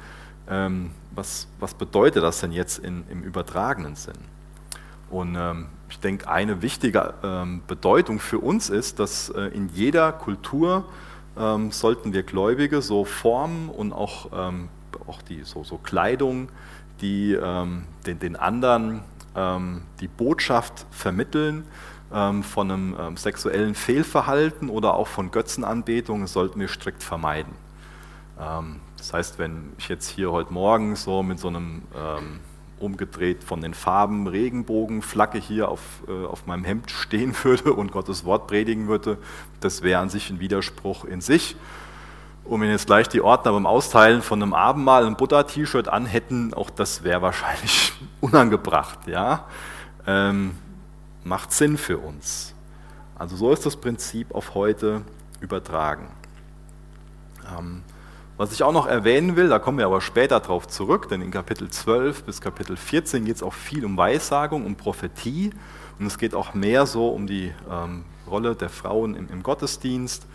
ähm, 0.49 0.91
was, 1.15 1.47
was 1.59 1.73
bedeutet 1.73 2.23
das 2.23 2.41
denn 2.41 2.53
jetzt 2.53 2.79
in, 2.79 3.05
im 3.09 3.23
übertragenen 3.23 3.97
Sinn? 3.97 4.19
Und 5.09 5.37
ähm, 5.37 5.69
ich 5.89 6.01
denke, 6.01 6.29
eine 6.29 6.61
wichtige 6.61 7.15
ähm, 7.23 7.63
Bedeutung 7.67 8.19
für 8.19 8.41
uns 8.41 8.69
ist, 8.69 8.99
dass 8.99 9.31
äh, 9.31 9.43
in 9.55 9.69
jeder 9.69 10.13
Kultur 10.13 10.87
ähm, 11.39 11.71
sollten 11.71 12.13
wir 12.13 12.23
Gläubige 12.23 12.83
so 12.83 13.05
Formen 13.05 13.69
und 13.69 13.93
auch, 13.93 14.31
ähm, 14.33 14.69
auch 15.07 15.23
die 15.23 15.43
so, 15.43 15.65
so 15.65 15.79
Kleidung 15.79 16.49
die 17.01 17.35
ähm, 17.35 17.85
den, 18.07 18.19
den, 18.19 18.37
anderen 18.37 19.03
ähm, 19.35 19.83
die 20.01 20.09
Botschaft 20.09 20.87
vermitteln 20.91 21.65
ähm, 22.13 22.43
von 22.43 22.71
einem 22.71 22.97
ähm, 22.99 23.17
sexuellen 23.17 23.75
Fehlverhalten 23.75 24.69
oder 24.71 24.95
auch 24.95 25.09
von 25.09 25.31
Götzenanbetung, 25.31 26.27
sollten 26.27 26.61
wir 26.61 26.69
strikt 26.69 27.03
vermeiden. 27.03 27.53
Das 28.97 29.13
heißt, 29.13 29.39
wenn 29.39 29.75
ich 29.79 29.89
jetzt 29.89 30.09
hier 30.09 30.33
heute 30.33 30.53
Morgen 30.53 30.97
so 30.97 31.23
mit 31.23 31.39
so 31.39 31.47
einem 31.47 31.83
umgedreht 32.79 33.45
von 33.45 33.61
den 33.61 33.75
Farben 33.75 34.27
Regenbogenflagge 34.27 35.39
hier 35.39 35.69
auf, 35.69 35.81
äh, 36.09 36.27
auf 36.27 36.47
meinem 36.47 36.65
Hemd 36.65 36.91
stehen 36.91 37.35
würde 37.43 37.73
und 37.73 37.93
Gottes 37.93 38.25
Wort 38.25 38.47
predigen 38.47 38.89
würde, 38.89 39.19
das 39.61 39.83
wäre 39.83 40.01
an 40.01 40.09
sich 40.09 40.31
ein 40.31 40.41
Widerspruch 40.41 41.05
in 41.05 41.21
sich 41.21 41.57
um 42.45 42.63
Ihnen 42.63 42.73
jetzt 42.73 42.87
gleich 42.87 43.09
die 43.09 43.23
Ordner 43.23 43.53
beim 43.53 43.67
Austeilen 43.67 44.23
von 44.23 44.43
einem 44.43 44.53
Abendmahl 44.53 45.07
ein 45.07 45.17
Butter-T-Shirt 45.17 45.89
anhätten, 45.89 46.53
auch 46.55 46.71
das 46.71 47.03
wäre 47.03 47.23
wahrscheinlich 47.23 47.93
unangebracht. 48.21 49.07
Ja? 49.07 49.47
Ähm, 50.07 50.57
macht 51.25 51.53
Sinn 51.53 51.79
für 51.79 51.99
uns. 51.99 52.55
Also 53.17 53.37
so 53.37 53.53
ist 53.53 53.65
das 53.65 53.77
Prinzip 53.77 54.35
auf 54.35 54.55
heute 54.55 55.03
übertragen. 55.41 56.09
Ähm, 57.59 57.83
was 58.37 58.53
ich 58.53 58.63
auch 58.63 58.73
noch 58.73 58.87
erwähnen 58.87 59.37
will, 59.37 59.49
da 59.49 59.59
kommen 59.59 59.79
wir 59.79 59.87
aber 59.87 60.01
später 60.01 60.41
darauf 60.41 60.67
zurück, 60.67 61.09
denn 61.09 61.23
in 61.23 61.31
Kapitel 61.31 61.69
12 61.69 62.25
bis 62.25 62.41
Kapitel 62.41 62.77
14 62.77 63.25
geht 63.25 63.37
es 63.37 63.43
auch 63.43 63.55
viel 63.55 63.85
um 63.85 63.97
Weissagung, 63.97 64.67
um 64.67 64.77
Prophetie 64.77 65.51
und 65.99 66.07
es 66.07 66.19
geht 66.19 66.35
auch 66.35 66.55
mehr 66.55 66.87
so 66.87 67.09
um 67.09 67.27
die 67.27 67.53
ähm, 67.71 68.05
Rolle 68.29 68.57
der 68.57 68.71
Frauen 68.71 69.15
im, 69.15 69.29
im 69.29 69.43
Gottesdienst 69.43 70.27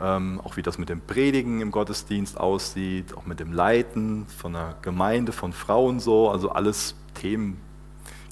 ähm, 0.00 0.40
auch 0.44 0.56
wie 0.56 0.62
das 0.62 0.78
mit 0.78 0.88
dem 0.88 1.00
Predigen 1.00 1.60
im 1.60 1.70
Gottesdienst 1.70 2.38
aussieht, 2.38 3.16
auch 3.16 3.26
mit 3.26 3.40
dem 3.40 3.52
Leiten 3.52 4.26
von 4.26 4.54
einer 4.54 4.74
Gemeinde, 4.82 5.32
von 5.32 5.52
Frauen 5.52 6.00
so, 6.00 6.30
also 6.30 6.50
alles 6.50 6.94
Themen, 7.14 7.60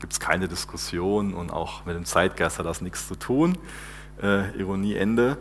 gibt 0.01 0.13
es 0.13 0.21
keine 0.21 0.49
Diskussion 0.49 1.33
und 1.33 1.51
auch 1.51 1.87
mit 1.87 1.97
dem 1.97 2.05
Zeitgeist 2.05 2.59
hat 2.59 2.67
das 2.67 2.81
nichts 2.83 3.09
zu 3.09 3.15
tun. 3.15 3.57
Äh, 4.23 4.57
Ironie 4.59 4.95
Ende. 4.95 5.39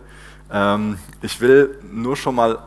Ähm, 0.50 0.98
ich 1.22 1.42
will 1.42 1.78
nur 1.92 2.16
schon 2.16 2.36
mal 2.36 2.60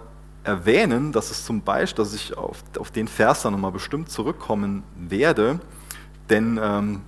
erwähnen, 0.47 1.13
dass 1.13 1.31
es 1.31 1.45
zum 1.45 1.63
Beispiel, 1.63 2.05
dass 2.05 2.15
ich 2.15 2.37
auf, 2.37 2.63
auf 2.79 2.91
den 2.91 3.09
Vers 3.09 3.43
dann 3.43 3.53
nochmal 3.53 3.73
bestimmt 3.73 4.11
zurückkommen 4.11 4.85
werde, 4.95 5.61
denn 6.31 6.59
ähm, 6.63 7.03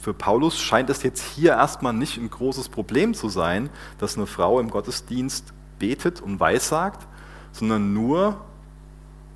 für 0.00 0.14
Paulus 0.14 0.58
scheint 0.58 0.90
es 0.90 1.02
jetzt 1.02 1.22
hier 1.22 1.52
erstmal 1.52 1.92
nicht 1.92 2.16
ein 2.16 2.30
großes 2.30 2.68
Problem 2.68 3.14
zu 3.14 3.28
sein, 3.28 3.70
dass 3.98 4.16
eine 4.16 4.26
Frau 4.26 4.58
im 4.58 4.70
Gottesdienst 4.70 5.52
betet 5.78 6.20
und 6.20 6.40
weissagt, 6.40 7.06
sondern 7.52 7.92
nur 7.92 8.40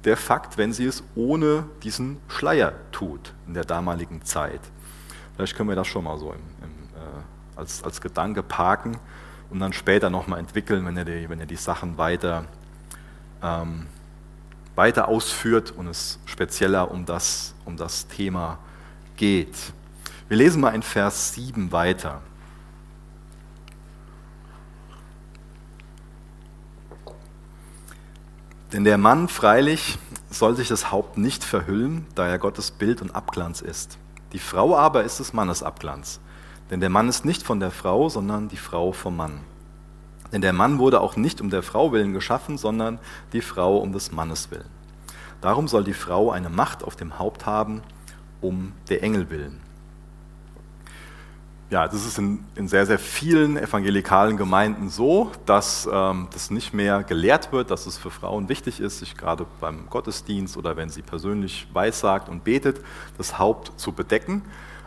der 0.04 0.16
Fakt, 0.16 0.58
wenn 0.58 0.72
sie 0.72 0.86
es 0.86 1.02
ohne 1.14 1.64
diesen 1.82 2.18
Schleier 2.28 2.74
tut 2.92 3.34
in 3.46 3.54
der 3.54 3.64
damaligen 3.64 4.24
Zeit. 4.24 4.60
Vielleicht 5.34 5.56
können 5.56 5.68
wir 5.68 5.76
das 5.76 5.86
schon 5.86 6.04
mal 6.04 6.18
so 6.18 6.32
im, 6.32 6.40
im, 6.62 6.70
äh, 6.94 7.58
als, 7.58 7.82
als 7.82 8.00
Gedanke 8.00 8.42
parken 8.42 8.96
und 9.50 9.60
dann 9.60 9.72
später 9.72 10.10
nochmal 10.10 10.38
entwickeln, 10.38 10.84
wenn 10.86 10.96
er 10.96 11.04
die, 11.04 11.28
wenn 11.28 11.40
er 11.40 11.46
die 11.46 11.56
Sachen 11.56 11.98
weiter, 11.98 12.44
ähm, 13.44 13.86
weiter 14.74 15.06
ausführt 15.06 15.70
und 15.70 15.86
es 15.86 16.18
spezieller 16.24 16.90
um 16.90 17.06
das, 17.06 17.54
um 17.64 17.76
das 17.76 18.08
Thema 18.08 18.58
geht. 19.16 19.54
Wir 20.28 20.38
lesen 20.38 20.60
mal 20.60 20.74
in 20.74 20.82
Vers 20.82 21.34
7 21.34 21.70
weiter. 21.70 22.22
Denn 28.72 28.82
der 28.82 28.98
Mann 28.98 29.28
freilich 29.28 29.98
soll 30.30 30.56
sich 30.56 30.66
das 30.66 30.90
Haupt 30.90 31.16
nicht 31.16 31.44
verhüllen, 31.44 32.06
da 32.16 32.26
er 32.26 32.40
Gottes 32.40 32.72
Bild 32.72 33.02
und 33.02 33.14
Abglanz 33.14 33.60
ist. 33.60 33.98
Die 34.32 34.40
Frau 34.40 34.76
aber 34.76 35.04
ist 35.04 35.20
des 35.20 35.32
Mannes 35.32 35.62
Abglanz. 35.62 36.18
Denn 36.70 36.80
der 36.80 36.90
Mann 36.90 37.08
ist 37.08 37.24
nicht 37.24 37.44
von 37.44 37.60
der 37.60 37.70
Frau, 37.70 38.08
sondern 38.08 38.48
die 38.48 38.56
Frau 38.56 38.90
vom 38.90 39.16
Mann. 39.16 39.40
Denn 40.34 40.42
der 40.42 40.52
Mann 40.52 40.78
wurde 40.78 41.00
auch 41.00 41.16
nicht 41.16 41.40
um 41.40 41.48
der 41.48 41.62
Frau 41.62 41.92
willen 41.92 42.12
geschaffen, 42.12 42.58
sondern 42.58 42.98
die 43.32 43.40
Frau 43.40 43.78
um 43.78 43.92
des 43.92 44.12
Mannes 44.12 44.50
willen. 44.50 44.68
Darum 45.40 45.68
soll 45.68 45.84
die 45.84 45.94
Frau 45.94 46.30
eine 46.30 46.50
Macht 46.50 46.84
auf 46.84 46.96
dem 46.96 47.18
Haupt 47.18 47.46
haben, 47.46 47.80
um 48.42 48.72
der 48.90 49.02
Engel 49.02 49.30
willen 49.30 49.64
ja, 51.74 51.88
das 51.88 52.06
ist 52.06 52.18
in, 52.18 52.44
in, 52.54 52.68
sehr, 52.68 52.86
sehr 52.86 53.00
vielen 53.00 53.56
evangelikalen 53.56 54.36
Gemeinden 54.36 54.90
so, 54.90 55.32
dass 55.44 55.88
ähm, 55.90 56.28
das 56.32 56.52
nicht 56.52 56.72
mehr 56.72 57.02
gelehrt 57.02 57.50
wird, 57.50 57.72
dass 57.72 57.86
es 57.86 57.98
für 57.98 58.12
Frauen 58.12 58.48
wichtig 58.48 58.78
ist, 58.78 59.00
sich 59.00 59.16
gerade 59.16 59.44
beim 59.60 59.88
Gottesdienst 59.90 60.56
oder 60.56 60.76
wenn 60.76 60.88
sie 60.88 61.02
persönlich 61.02 61.66
weissagt 61.72 62.28
und 62.28 62.44
betet, 62.44 62.80
das 63.18 63.40
Haupt 63.40 63.72
zu 63.80 63.90
bedecken. 63.90 64.42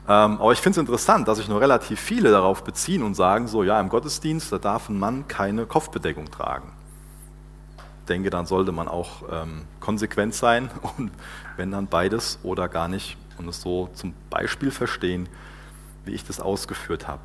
Ähm, 0.10 0.40
aber 0.40 0.54
ich 0.54 0.60
finde 0.60 0.80
es 0.80 0.82
interessant, 0.82 1.28
dass 1.28 1.38
sich 1.38 1.50
nur 1.50 1.60
relativ 1.60 2.00
viele 2.00 2.32
darauf 2.32 2.64
beziehen 2.64 3.04
und 3.04 3.16
sagen 3.16 3.48
so, 3.48 3.64
ja, 3.64 3.80
im 3.80 3.90
Gottesdienst, 3.90 4.52
da 4.52 4.58
darf 4.58 4.88
ein 4.88 4.98
Mann 4.98 5.28
keine 5.28 5.66
Kopfbedeckung 5.66 6.32
tragen. 6.32 6.72
Ich 8.02 8.06
denke, 8.08 8.30
dann 8.30 8.46
sollte 8.46 8.72
man 8.72 8.88
auch 8.88 9.24
ähm, 9.30 9.64
konsequent 9.82 10.34
sein 10.34 10.70
und 10.98 11.12
wenn 11.58 11.72
dann 11.72 11.88
beides 11.88 12.40
oder 12.44 12.70
gar 12.70 12.88
nicht 12.88 13.18
und 13.38 13.50
es 13.50 13.62
so 13.62 13.90
zum 13.94 14.14
Beispiel 14.30 14.72
verstehen, 14.72 15.28
wie 16.06 16.14
ich 16.14 16.24
das 16.24 16.40
ausgeführt 16.40 17.08
habe. 17.08 17.24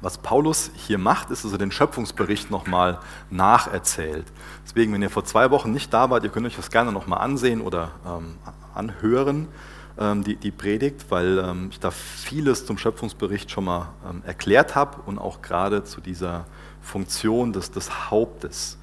Was 0.00 0.18
Paulus 0.18 0.70
hier 0.74 0.98
macht, 0.98 1.30
ist, 1.30 1.44
dass 1.44 1.52
er 1.52 1.58
den 1.58 1.72
Schöpfungsbericht 1.72 2.50
nochmal 2.50 2.98
nacherzählt. 3.30 4.26
Deswegen, 4.64 4.92
wenn 4.92 5.02
ihr 5.02 5.10
vor 5.10 5.24
zwei 5.24 5.50
Wochen 5.50 5.72
nicht 5.72 5.92
da 5.92 6.10
wart, 6.10 6.22
ihr 6.22 6.30
könnt 6.30 6.46
euch 6.46 6.56
das 6.56 6.70
gerne 6.70 6.92
nochmal 6.92 7.20
ansehen 7.20 7.60
oder 7.60 7.90
ähm, 8.06 8.38
anhören, 8.74 9.48
ähm, 9.98 10.24
die, 10.24 10.36
die, 10.36 10.50
Predigt, 10.50 11.06
weil 11.10 11.38
ähm, 11.38 11.68
ich 11.70 11.80
da 11.80 11.90
vieles 11.90 12.66
zum 12.66 12.78
Schöpfungsbericht 12.78 13.50
schon 13.50 13.64
mal 13.64 13.88
ähm, 14.08 14.22
erklärt 14.24 14.74
habe 14.74 14.98
und 15.06 15.18
auch 15.18 15.42
gerade 15.42 15.84
zu 15.84 16.00
dieser 16.00 16.46
Funktion 16.80 17.52
des, 17.52 17.70
des 17.70 18.10
Hauptes. 18.10 18.78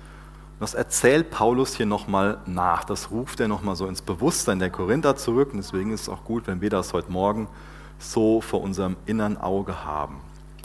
das 0.60 0.74
erzählt 0.74 1.32
Paulus 1.32 1.76
hier 1.76 1.86
nochmal 1.86 2.40
nach. 2.46 2.84
Das 2.84 3.12
ruft 3.12 3.40
er 3.40 3.48
nochmal 3.48 3.76
so 3.76 3.88
ins 3.88 4.02
Bewusstsein 4.02 4.60
der 4.60 4.70
Korinther 4.70 5.16
zurück. 5.16 5.52
Und 5.52 5.58
deswegen 5.58 5.92
ist 5.92 6.02
es 6.02 6.10
auch 6.10 6.24
gut, 6.24 6.48
wenn 6.48 6.62
wir 6.62 6.70
das 6.70 6.94
heute 6.94 7.12
Morgen 7.12 7.48
so 7.98 8.42
vor 8.42 8.62
unserem 8.62 8.98
inneren 9.06 9.38
Auge 9.38 9.86
haben. 9.86 10.22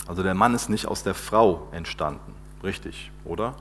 Also 0.07 0.23
der 0.23 0.35
Mann 0.35 0.54
ist 0.54 0.69
nicht 0.69 0.87
aus 0.87 1.02
der 1.02 1.14
Frau 1.14 1.69
entstanden, 1.73 2.35
richtig, 2.64 3.12
oder? 3.25 3.54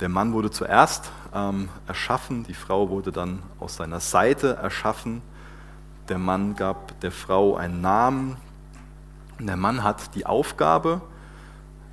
Der 0.00 0.10
Mann 0.10 0.34
wurde 0.34 0.50
zuerst 0.50 1.10
ähm, 1.34 1.70
erschaffen, 1.86 2.44
die 2.44 2.54
Frau 2.54 2.90
wurde 2.90 3.12
dann 3.12 3.42
aus 3.58 3.76
seiner 3.76 4.00
Seite 4.00 4.56
erschaffen. 4.56 5.22
Der 6.08 6.18
Mann 6.18 6.54
gab 6.54 7.00
der 7.00 7.10
Frau 7.10 7.56
einen 7.56 7.80
Namen. 7.80 8.36
Der 9.40 9.56
Mann 9.56 9.82
hat 9.82 10.14
die 10.14 10.24
Aufgabe, 10.24 11.00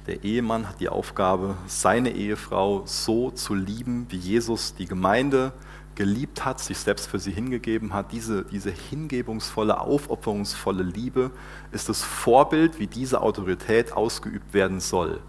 der 0.05 0.23
Ehemann 0.23 0.69
hat 0.69 0.79
die 0.79 0.89
Aufgabe, 0.89 1.55
seine 1.65 2.11
Ehefrau 2.11 2.83
so 2.85 3.31
zu 3.31 3.55
lieben, 3.55 4.05
wie 4.09 4.17
Jesus 4.17 4.75
die 4.75 4.85
Gemeinde 4.85 5.51
geliebt 5.95 6.45
hat, 6.45 6.59
sich 6.59 6.77
selbst 6.77 7.07
für 7.07 7.19
sie 7.19 7.31
hingegeben 7.31 7.93
hat, 7.93 8.11
diese, 8.11 8.43
diese 8.45 8.69
hingebungsvolle, 8.69 9.79
aufopferungsvolle 9.79 10.83
Liebe 10.83 11.31
ist 11.71 11.89
das 11.89 12.03
Vorbild, 12.03 12.79
wie 12.79 12.87
diese 12.87 13.21
Autorität 13.21 13.93
ausgeübt 13.93 14.53
werden 14.53 14.79
soll. 14.79 15.21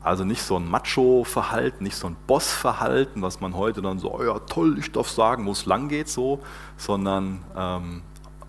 Also 0.00 0.24
nicht 0.24 0.42
so 0.42 0.56
ein 0.56 0.68
Macho-Verhalten, 0.70 1.82
nicht 1.82 1.96
so 1.96 2.06
ein 2.06 2.16
Boss-Verhalten, 2.26 3.20
was 3.20 3.40
man 3.40 3.54
heute 3.54 3.82
dann 3.82 3.98
so, 3.98 4.14
oh 4.14 4.22
ja 4.22 4.38
toll, 4.38 4.78
ich 4.78 4.92
darf 4.92 5.10
sagen, 5.10 5.44
wo 5.46 5.50
es 5.50 5.66
lang 5.66 5.88
geht, 5.88 6.08
so, 6.08 6.40
sondern 6.76 7.44
ähm, 7.56 8.02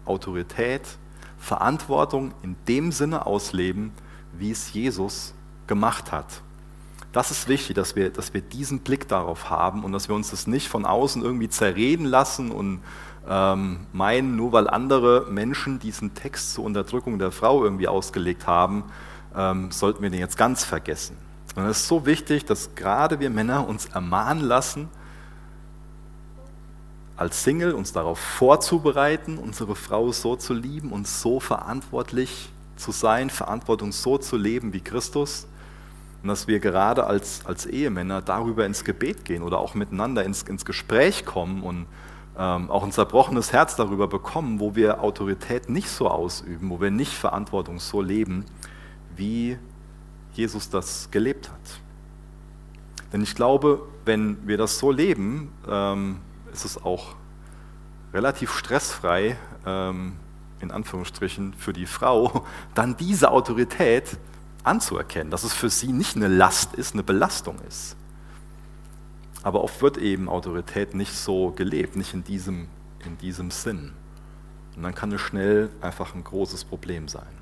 Autorität, 0.10 0.82
Verantwortung 1.38 2.34
in 2.42 2.56
dem 2.68 2.92
Sinne 2.92 3.26
ausleben, 3.26 3.92
wie 4.34 4.52
es 4.52 4.74
Jesus 4.74 5.34
gemacht 5.68 6.12
hat. 6.12 6.42
Das 7.12 7.32
ist 7.32 7.48
wichtig, 7.48 7.76
dass 7.76 7.96
wir, 7.96 8.12
dass 8.12 8.34
wir 8.34 8.42
diesen 8.42 8.80
Blick 8.80 9.08
darauf 9.08 9.50
haben 9.50 9.84
und 9.84 9.94
dass 9.94 10.10
wir 10.10 10.16
uns 10.16 10.30
das 10.30 10.46
nicht 10.46 10.68
von 10.68 10.86
außen 10.86 11.24
irgendwie 11.24 11.50
zerreden 11.50 12.06
lassen 12.06 12.52
und 12.52 12.82
ähm, 13.28 13.88
meinen, 13.94 14.36
nur 14.36 14.52
weil 14.52 14.70
andere 14.70 15.28
Menschen 15.30 15.80
diesen 15.80 16.14
Text 16.14 16.54
zur 16.54 16.66
Unterdrückung 16.66 17.18
der 17.18 17.32
Frau 17.32 17.64
irgendwie 17.64 17.88
ausgelegt 17.88 18.46
haben, 18.46 18.84
ähm, 19.36 19.72
sollten 19.72 20.04
wir 20.04 20.10
den 20.10 20.20
jetzt 20.20 20.38
ganz 20.38 20.64
vergessen. 20.64 21.18
Und 21.56 21.66
es 21.66 21.80
ist 21.80 21.88
so 21.88 22.06
wichtig, 22.06 22.46
dass 22.46 22.76
gerade 22.76 23.20
wir 23.20 23.30
Männer 23.30 23.68
uns 23.68 23.88
ermahnen 23.88 24.44
lassen, 24.44 24.90
als 27.20 27.44
Single 27.44 27.74
uns 27.74 27.92
darauf 27.92 28.18
vorzubereiten, 28.18 29.38
unsere 29.38 29.76
Frau 29.76 30.14
so 30.14 30.38
zu 30.38 30.54
lieben 30.54 30.94
und 30.94 31.06
so 31.06 31.42
verantwortlich 31.42 32.50
zu 32.78 32.94
sein, 32.94 33.30
Verantwortung 33.30 33.92
so 33.92 34.18
zu 34.18 34.38
leben 34.38 34.72
wie 34.72 34.80
Christus. 34.80 35.46
Und 36.24 36.30
dass 36.30 36.48
wir 36.48 36.60
gerade 36.60 37.06
als, 37.06 37.46
als 37.46 37.66
Ehemänner 37.66 38.22
darüber 38.22 38.66
ins 38.66 38.86
Gebet 38.86 39.26
gehen 39.26 39.44
oder 39.44 39.60
auch 39.60 39.74
miteinander 39.74 40.24
ins, 40.24 40.44
ins 40.44 40.64
Gespräch 40.64 41.26
kommen 41.26 41.62
und 41.62 41.88
ähm, 42.38 42.72
auch 42.72 42.84
ein 42.84 42.94
zerbrochenes 42.94 43.52
Herz 43.52 43.76
darüber 43.76 44.08
bekommen, 44.08 44.62
wo 44.62 44.78
wir 44.78 45.04
Autorität 45.04 45.68
nicht 45.68 45.90
so 45.90 46.08
ausüben, 46.08 46.70
wo 46.70 46.80
wir 46.80 46.90
nicht 46.90 47.12
Verantwortung 47.12 47.80
so 47.80 48.02
leben, 48.02 48.46
wie 49.18 49.58
Jesus 50.34 50.70
das 50.70 51.12
gelebt 51.12 51.50
hat. 51.50 51.82
Denn 53.12 53.22
ich 53.22 53.36
glaube, 53.36 53.82
wenn 54.06 54.48
wir 54.48 54.58
das 54.58 54.80
so 54.80 54.90
leben, 54.90 55.52
ähm, 55.68 56.22
ist 56.52 56.66
es 56.66 56.82
auch 56.82 57.16
relativ 58.14 58.52
stressfrei, 58.56 59.38
ähm, 59.66 60.18
in 60.60 60.72
Anführungsstrichen, 60.72 61.54
für 61.54 61.74
die 61.74 61.86
Frau, 61.86 62.46
dann 62.76 62.98
diese 62.98 63.32
Autorität 63.32 64.18
anzuerkennen, 64.64 65.32
dass 65.32 65.44
es 65.44 65.54
für 65.54 65.70
sie 65.70 65.92
nicht 65.92 66.16
eine 66.16 66.28
Last 66.28 66.74
ist, 66.76 66.94
eine 66.94 67.04
Belastung 67.04 67.60
ist. 67.68 67.96
Aber 69.42 69.64
oft 69.64 69.82
wird 69.82 69.98
eben 69.98 70.28
Autorität 70.28 70.94
nicht 70.94 71.14
so 71.14 71.52
gelebt, 71.52 71.96
nicht 71.96 72.14
in 72.14 72.24
diesem, 72.24 72.68
in 73.06 73.18
diesem 73.18 73.52
Sinn. 73.52 73.94
Und 74.76 74.84
dann 74.84 74.94
kann 74.94 75.12
es 75.12 75.22
schnell 75.22 75.70
einfach 75.82 76.14
ein 76.14 76.24
großes 76.24 76.66
Problem 76.66 77.08
sein. 77.08 77.40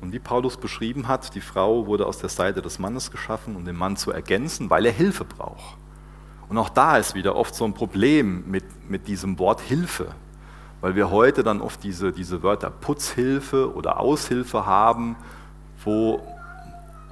Und 0.00 0.12
wie 0.12 0.18
Paulus 0.18 0.56
beschrieben 0.56 1.06
hat, 1.06 1.36
die 1.36 1.40
Frau 1.40 1.86
wurde 1.86 2.06
aus 2.06 2.18
der 2.18 2.28
Seite 2.28 2.60
des 2.60 2.80
Mannes 2.80 3.12
geschaffen, 3.12 3.54
um 3.54 3.64
den 3.64 3.76
Mann 3.76 3.96
zu 3.96 4.10
ergänzen, 4.10 4.68
weil 4.68 4.84
er 4.84 4.92
Hilfe 4.92 5.24
braucht. 5.24 5.78
Und 6.48 6.58
auch 6.58 6.68
da 6.68 6.98
ist 6.98 7.14
wieder 7.14 7.36
oft 7.36 7.54
so 7.54 7.64
ein 7.64 7.74
Problem 7.74 8.50
mit, 8.50 8.90
mit 8.90 9.08
diesem 9.08 9.38
Wort 9.38 9.60
Hilfe, 9.60 10.14
weil 10.80 10.94
wir 10.94 11.10
heute 11.10 11.42
dann 11.42 11.60
oft 11.60 11.82
diese, 11.82 12.12
diese 12.12 12.42
Wörter 12.42 12.70
Putzhilfe 12.70 13.74
oder 13.74 14.00
Aushilfe 14.00 14.66
haben, 14.66 15.16
wo 15.84 16.20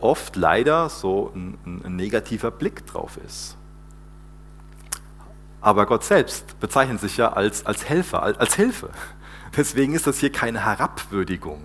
oft 0.00 0.36
leider 0.36 0.88
so 0.88 1.32
ein, 1.34 1.58
ein 1.84 1.96
negativer 1.96 2.50
Blick 2.50 2.86
drauf 2.86 3.18
ist. 3.24 3.56
Aber 5.60 5.86
Gott 5.86 6.04
selbst 6.04 6.58
bezeichnet 6.58 7.00
sich 7.00 7.16
ja 7.16 7.32
als, 7.32 7.66
als 7.66 7.88
Helfer, 7.88 8.22
als 8.22 8.54
Hilfe. 8.54 8.90
Deswegen 9.56 9.94
ist 9.94 10.06
das 10.06 10.18
hier 10.18 10.32
keine 10.32 10.64
Herabwürdigung, 10.64 11.62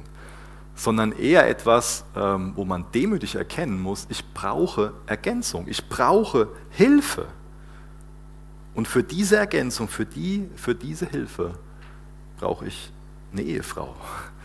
sondern 0.76 1.14
eher 1.14 1.48
etwas, 1.48 2.04
ähm, 2.16 2.54
wo 2.56 2.66
man 2.66 2.86
demütig 2.94 3.36
erkennen 3.36 3.82
muss, 3.82 4.06
ich 4.10 4.34
brauche 4.34 4.94
Ergänzung, 5.06 5.68
ich 5.68 5.88
brauche 5.88 6.50
Hilfe. 6.72 7.28
Und 8.76 8.88
für 8.90 9.04
diese 9.04 9.38
Ergänzung, 9.38 9.88
für, 9.88 10.06
die, 10.06 10.50
für 10.56 10.76
diese 10.76 11.06
Hilfe 11.06 11.58
brauche 12.38 12.68
ich 12.68 12.92
eine 13.32 13.42
Ehefrau. 13.42 13.96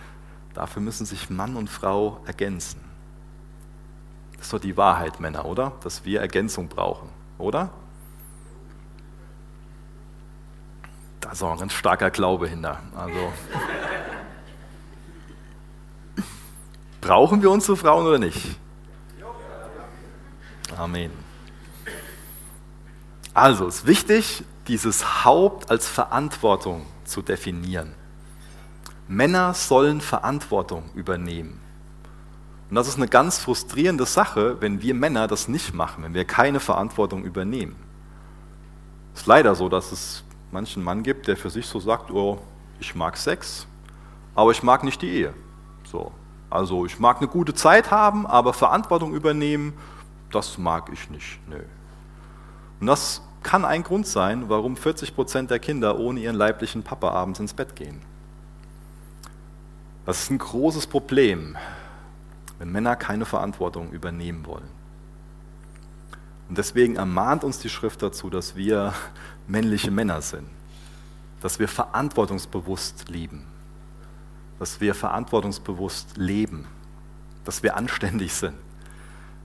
Dafür 0.54 0.80
müssen 0.80 1.04
sich 1.04 1.30
Mann 1.30 1.56
und 1.56 1.68
Frau 1.68 2.20
ergänzen. 2.26 2.80
Das 4.36 4.46
ist 4.46 4.52
doch 4.52 4.60
die 4.60 4.76
Wahrheit, 4.76 5.20
Männer, 5.20 5.44
oder? 5.44 5.72
Dass 5.82 6.04
wir 6.04 6.20
Ergänzung 6.20 6.68
brauchen, 6.68 7.08
oder? 7.38 7.70
Da 11.20 11.32
ist 11.32 11.42
auch 11.42 11.52
ein 11.52 11.58
ganz 11.58 11.72
starker 11.72 12.10
Glaube 12.10 12.48
hinter. 12.48 12.80
Also, 12.96 13.14
brauchen 17.00 17.42
wir 17.42 17.50
unsere 17.50 17.76
Frauen 17.76 18.06
oder 18.06 18.18
nicht? 18.18 18.58
Amen. 20.76 21.29
Also 23.34 23.66
es 23.66 23.76
ist 23.76 23.86
wichtig, 23.86 24.44
dieses 24.66 25.24
Haupt 25.24 25.70
als 25.70 25.88
Verantwortung 25.88 26.84
zu 27.04 27.22
definieren. 27.22 27.94
Männer 29.06 29.54
sollen 29.54 30.00
Verantwortung 30.00 30.90
übernehmen. 30.94 31.60
Und 32.68 32.76
das 32.76 32.86
ist 32.86 32.96
eine 32.96 33.08
ganz 33.08 33.38
frustrierende 33.38 34.06
Sache, 34.06 34.60
wenn 34.60 34.82
wir 34.82 34.94
Männer 34.94 35.26
das 35.26 35.48
nicht 35.48 35.74
machen, 35.74 36.04
wenn 36.04 36.14
wir 36.14 36.24
keine 36.24 36.60
Verantwortung 36.60 37.24
übernehmen. 37.24 37.76
Es 39.14 39.22
ist 39.22 39.26
leider 39.26 39.54
so, 39.54 39.68
dass 39.68 39.90
es 39.90 40.22
manchen 40.52 40.82
Mann 40.82 41.02
gibt, 41.02 41.26
der 41.26 41.36
für 41.36 41.50
sich 41.50 41.66
so 41.66 41.80
sagt, 41.80 42.10
oh, 42.10 42.38
ich 42.78 42.94
mag 42.94 43.16
Sex, 43.16 43.66
aber 44.34 44.52
ich 44.52 44.62
mag 44.62 44.84
nicht 44.84 45.02
die 45.02 45.10
Ehe. 45.10 45.34
So. 45.84 46.12
Also 46.48 46.86
ich 46.86 46.98
mag 46.98 47.18
eine 47.18 47.28
gute 47.28 47.54
Zeit 47.54 47.90
haben, 47.90 48.26
aber 48.26 48.52
Verantwortung 48.52 49.14
übernehmen, 49.14 49.72
das 50.30 50.58
mag 50.58 50.90
ich 50.92 51.10
nicht. 51.10 51.40
Nö. 51.48 51.60
Und 52.80 52.86
das 52.86 53.22
kann 53.42 53.64
ein 53.64 53.82
Grund 53.82 54.06
sein, 54.06 54.48
warum 54.48 54.76
40 54.76 55.14
Prozent 55.14 55.50
der 55.50 55.58
Kinder 55.58 55.98
ohne 55.98 56.20
ihren 56.20 56.36
leiblichen 56.36 56.82
Papa 56.82 57.10
abends 57.10 57.40
ins 57.40 57.54
Bett 57.54 57.76
gehen. 57.76 58.00
Das 60.06 60.22
ist 60.22 60.30
ein 60.30 60.38
großes 60.38 60.86
Problem, 60.86 61.56
wenn 62.58 62.72
Männer 62.72 62.96
keine 62.96 63.26
Verantwortung 63.26 63.92
übernehmen 63.92 64.46
wollen. 64.46 64.68
Und 66.48 66.58
deswegen 66.58 66.96
ermahnt 66.96 67.44
uns 67.44 67.58
die 67.58 67.68
Schrift 67.68 68.02
dazu, 68.02 68.28
dass 68.28 68.56
wir 68.56 68.92
männliche 69.46 69.90
Männer 69.90 70.20
sind, 70.20 70.48
dass 71.40 71.58
wir 71.58 71.68
verantwortungsbewusst 71.68 73.08
lieben, 73.08 73.46
dass 74.58 74.80
wir 74.80 74.94
verantwortungsbewusst 74.94 76.16
leben, 76.16 76.66
dass 77.44 77.62
wir 77.62 77.76
anständig 77.76 78.32
sind 78.32 78.56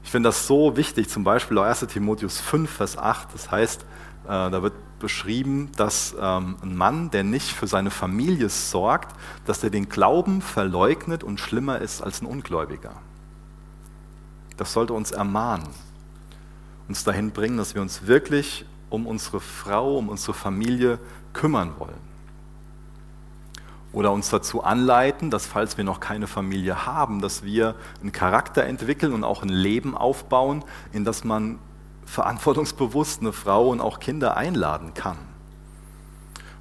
ich 0.05 0.11
finde 0.11 0.29
das 0.29 0.45
so 0.45 0.77
wichtig, 0.77 1.09
zum 1.09 1.23
Beispiel 1.23 1.57
1 1.57 1.79
Timotheus 1.87 2.39
5, 2.39 2.69
Vers 2.69 2.95
8, 2.95 3.33
das 3.33 3.49
heißt, 3.49 3.81
äh, 3.81 4.27
da 4.27 4.61
wird 4.61 4.73
beschrieben, 4.99 5.71
dass 5.77 6.15
ähm, 6.21 6.57
ein 6.61 6.75
Mann, 6.75 7.09
der 7.09 7.23
nicht 7.23 7.49
für 7.49 7.65
seine 7.65 7.89
Familie 7.89 8.49
sorgt, 8.49 9.15
dass 9.47 9.63
er 9.63 9.71
den 9.71 9.89
Glauben 9.89 10.43
verleugnet 10.43 11.23
und 11.23 11.39
schlimmer 11.39 11.79
ist 11.79 12.03
als 12.03 12.21
ein 12.21 12.27
Ungläubiger. 12.27 12.93
Das 14.57 14.73
sollte 14.73 14.93
uns 14.93 15.09
ermahnen, 15.09 15.69
uns 16.87 17.03
dahin 17.03 17.31
bringen, 17.31 17.57
dass 17.57 17.73
wir 17.73 17.81
uns 17.81 18.05
wirklich 18.05 18.63
um 18.91 19.07
unsere 19.07 19.39
Frau, 19.39 19.97
um 19.97 20.09
unsere 20.09 20.35
Familie 20.35 20.99
kümmern 21.33 21.73
wollen 21.79 22.04
oder 23.95 24.12
uns 24.12 24.29
dazu 24.29 24.62
anleiten, 24.62 25.31
dass 25.31 25.45
falls 25.45 25.77
wir 25.77 25.86
noch 25.86 26.01
keine 26.01 26.27
Familie 26.27 26.86
haben, 26.86 27.21
dass 27.21 27.43
wir 27.43 27.75
einen 28.01 28.12
Charakter 28.12 28.65
entwickeln 28.65 29.13
und 29.13 29.23
auch 29.23 29.41
ein 29.41 29.49
Leben 29.49 29.95
aufbauen, 29.95 30.65
in 30.91 31.05
das 31.05 31.23
man 31.23 31.60
verantwortungsbewusst 32.05 33.21
eine 33.21 33.31
Frau 33.31 33.69
und 33.69 33.79
auch 33.79 33.99
Kinder 33.99 34.36
einladen 34.36 34.93
kann. 34.93 35.17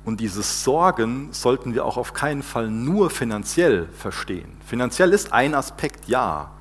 Und 0.05 0.21
dieses 0.21 0.63
Sorgen 0.63 1.33
sollten 1.33 1.75
wir 1.75 1.85
auch 1.85 1.97
auf 1.97 2.13
keinen 2.13 2.45
Fall 2.45 2.71
nur 2.71 3.11
finanziell 3.11 3.89
verstehen. 3.89 4.57
Finanziell 4.65 5.13
ist 5.13 5.33
ein 5.33 5.55
Aspekt, 5.57 6.07
ja, 6.07 6.53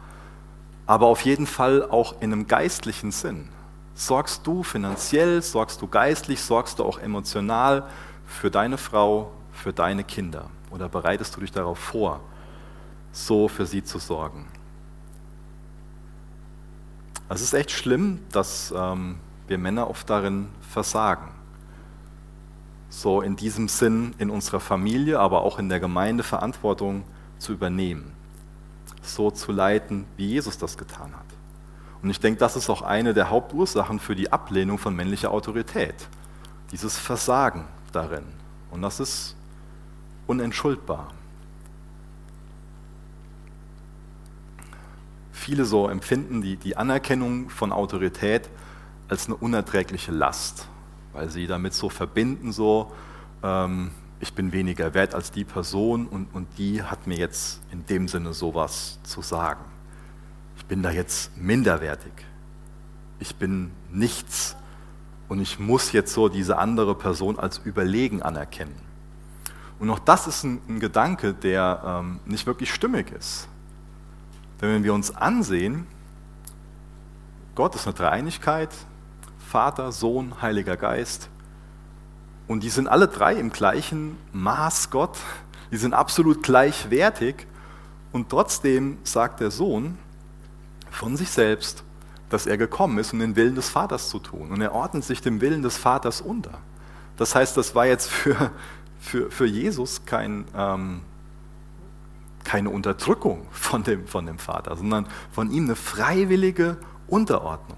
aber 0.87 1.05
auf 1.05 1.21
jeden 1.21 1.45
Fall 1.45 1.87
auch 1.87 2.15
in 2.19 2.33
einem 2.33 2.47
geistlichen 2.47 3.11
Sinn. 3.11 3.49
Sorgst 3.93 4.47
du 4.47 4.63
finanziell, 4.63 5.43
sorgst 5.43 5.83
du 5.83 5.87
geistlich, 5.87 6.41
sorgst 6.41 6.79
du 6.79 6.83
auch 6.83 6.97
emotional 6.97 7.85
für 8.25 8.49
deine 8.49 8.79
Frau, 8.79 9.31
für 9.51 9.71
deine 9.71 10.03
Kinder. 10.03 10.49
Oder 10.73 10.89
bereitest 10.89 11.35
du 11.35 11.41
dich 11.41 11.51
darauf 11.51 11.77
vor, 11.77 12.19
so 13.11 13.47
für 13.47 13.67
sie 13.67 13.83
zu 13.83 13.99
sorgen? 13.99 14.47
Es 17.29 17.41
ist 17.41 17.53
echt 17.53 17.69
schlimm, 17.69 18.21
dass 18.31 18.73
ähm, 18.75 19.19
wir 19.47 19.59
Männer 19.59 19.87
oft 19.87 20.09
darin 20.09 20.49
versagen. 20.61 21.29
So 22.89 23.21
in 23.21 23.35
diesem 23.35 23.67
Sinn 23.67 24.15
in 24.17 24.31
unserer 24.31 24.59
Familie, 24.59 25.19
aber 25.19 25.41
auch 25.43 25.59
in 25.59 25.69
der 25.69 25.79
Gemeinde 25.79 26.23
Verantwortung 26.23 27.03
zu 27.37 27.53
übernehmen. 27.53 28.11
So 29.03 29.29
zu 29.29 29.51
leiten, 29.51 30.05
wie 30.17 30.27
Jesus 30.27 30.57
das 30.57 30.77
getan 30.77 31.13
hat. 31.13 31.25
Und 32.01 32.09
ich 32.09 32.19
denke, 32.19 32.39
das 32.39 32.55
ist 32.55 32.69
auch 32.69 32.81
eine 32.81 33.13
der 33.13 33.29
Hauptursachen 33.29 33.99
für 33.99 34.15
die 34.15 34.31
Ablehnung 34.31 34.79
von 34.79 34.95
männlicher 34.95 35.29
Autorität. 35.29 36.07
Dieses 36.71 36.97
Versagen 36.97 37.67
darin. 37.91 38.25
Und 38.71 38.81
das 38.81 38.99
ist 38.99 39.35
unentschuldbar. 40.27 41.09
Viele 45.31 45.65
so 45.65 45.87
empfinden 45.87 46.41
die, 46.41 46.55
die 46.55 46.77
Anerkennung 46.77 47.49
von 47.49 47.71
Autorität 47.71 48.49
als 49.09 49.25
eine 49.25 49.35
unerträgliche 49.35 50.11
Last, 50.11 50.67
weil 51.11 51.29
sie 51.29 51.47
damit 51.47 51.73
so 51.73 51.89
verbinden, 51.89 52.51
so, 52.51 52.91
ähm, 53.43 53.91
ich 54.19 54.33
bin 54.33 54.53
weniger 54.53 54.93
wert 54.93 55.13
als 55.13 55.31
die 55.31 55.43
Person 55.43 56.07
und, 56.07 56.33
und 56.33 56.47
die 56.57 56.81
hat 56.81 57.07
mir 57.07 57.17
jetzt 57.17 57.61
in 57.71 57.85
dem 57.85 58.07
Sinne 58.07 58.33
sowas 58.33 58.99
zu 59.03 59.21
sagen. 59.21 59.65
ich 60.55 60.65
bin 60.65 60.81
da 60.81 60.91
jetzt 60.91 61.37
minderwertig. 61.37 62.13
Ich 63.19 63.35
bin 63.35 63.71
nichts 63.91 64.55
und 65.27 65.41
ich 65.41 65.59
muss 65.59 65.91
jetzt 65.91 66.13
so 66.13 66.29
diese 66.29 66.57
andere 66.57 66.95
Person 66.95 67.37
als 67.37 67.57
überlegen 67.57 68.21
anerkennen. 68.21 68.92
Und 69.83 69.89
auch 69.89 69.99
das 69.99 70.27
ist 70.27 70.45
ein, 70.45 70.61
ein 70.69 70.79
Gedanke, 70.79 71.33
der 71.33 71.83
ähm, 71.85 72.21
nicht 72.25 72.47
wirklich 72.47 72.73
stimmig 72.73 73.11
ist. 73.11 73.49
Denn 74.61 74.69
wenn 74.69 74.83
wir 74.85 74.93
uns 74.93 75.13
ansehen, 75.13 75.85
Gott 77.53 77.75
ist 77.75 77.85
eine 77.85 77.93
Dreieinigkeit, 77.93 78.69
Vater, 79.37 79.91
Sohn, 79.91 80.41
Heiliger 80.41 80.77
Geist. 80.77 81.27
Und 82.47 82.63
die 82.63 82.69
sind 82.69 82.87
alle 82.87 83.09
drei 83.09 83.33
im 83.33 83.51
gleichen 83.51 84.15
Maß 84.31 84.89
Gott. 84.89 85.17
Die 85.69 85.75
sind 85.75 85.93
absolut 85.93 86.43
gleichwertig. 86.43 87.45
Und 88.13 88.29
trotzdem 88.29 88.99
sagt 89.03 89.41
der 89.41 89.51
Sohn 89.51 89.97
von 90.91 91.17
sich 91.17 91.29
selbst, 91.29 91.83
dass 92.29 92.45
er 92.45 92.55
gekommen 92.55 92.99
ist, 92.99 93.11
um 93.11 93.19
den 93.19 93.35
Willen 93.35 93.55
des 93.55 93.67
Vaters 93.67 94.07
zu 94.07 94.19
tun. 94.19 94.49
Und 94.49 94.61
er 94.61 94.73
ordnet 94.73 95.03
sich 95.03 95.19
dem 95.19 95.41
Willen 95.41 95.61
des 95.61 95.75
Vaters 95.75 96.21
unter. 96.21 96.57
Das 97.17 97.35
heißt, 97.35 97.57
das 97.57 97.75
war 97.75 97.85
jetzt 97.85 98.09
für, 98.09 98.49
für, 99.03 99.29
für 99.29 99.45
Jesus 99.45 100.05
kein, 100.05 100.45
ähm, 100.55 101.01
keine 102.45 102.69
Unterdrückung 102.69 103.45
von 103.51 103.83
dem, 103.83 104.07
von 104.07 104.25
dem 104.25 104.39
Vater, 104.39 104.77
sondern 104.77 105.07
von 105.31 105.51
ihm 105.51 105.65
eine 105.65 105.75
freiwillige 105.75 106.77
Unterordnung. 107.07 107.77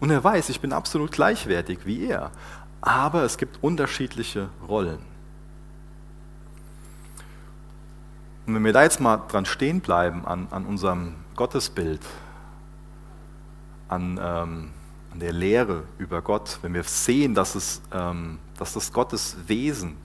Und 0.00 0.10
er 0.10 0.22
weiß, 0.22 0.48
ich 0.48 0.60
bin 0.60 0.72
absolut 0.72 1.12
gleichwertig 1.12 1.80
wie 1.84 2.06
er. 2.06 2.32
Aber 2.80 3.22
es 3.22 3.38
gibt 3.38 3.62
unterschiedliche 3.62 4.48
Rollen. 4.68 4.98
Und 8.46 8.54
wenn 8.54 8.64
wir 8.64 8.72
da 8.72 8.82
jetzt 8.82 9.00
mal 9.00 9.18
dran 9.28 9.44
stehen 9.44 9.80
bleiben 9.80 10.26
an, 10.26 10.48
an 10.50 10.66
unserem 10.66 11.14
Gottesbild, 11.36 12.00
an, 13.88 14.18
ähm, 14.20 14.70
an 15.12 15.20
der 15.20 15.32
Lehre 15.32 15.84
über 15.98 16.20
Gott, 16.20 16.58
wenn 16.62 16.74
wir 16.74 16.82
sehen, 16.82 17.34
dass, 17.34 17.54
es, 17.54 17.80
ähm, 17.92 18.38
dass 18.56 18.72
das 18.72 18.92
Gottes 18.92 19.36
Wesen, 19.46 19.96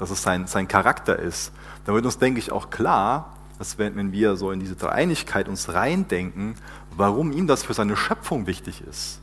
dass 0.00 0.10
es 0.10 0.22
sein, 0.22 0.46
sein 0.46 0.66
Charakter 0.66 1.18
ist, 1.18 1.52
dann 1.84 1.94
wird 1.94 2.06
uns, 2.06 2.18
denke 2.18 2.40
ich, 2.40 2.50
auch 2.50 2.70
klar, 2.70 3.36
dass 3.58 3.76
wenn, 3.76 3.94
wenn 3.96 4.12
wir 4.12 4.36
so 4.36 4.50
in 4.50 4.58
diese 4.58 4.74
Dreieinigkeit 4.74 5.46
uns 5.46 5.72
reindenken, 5.74 6.54
warum 6.96 7.32
ihm 7.32 7.46
das 7.46 7.62
für 7.62 7.74
seine 7.74 7.96
Schöpfung 7.96 8.46
wichtig 8.46 8.82
ist. 8.88 9.20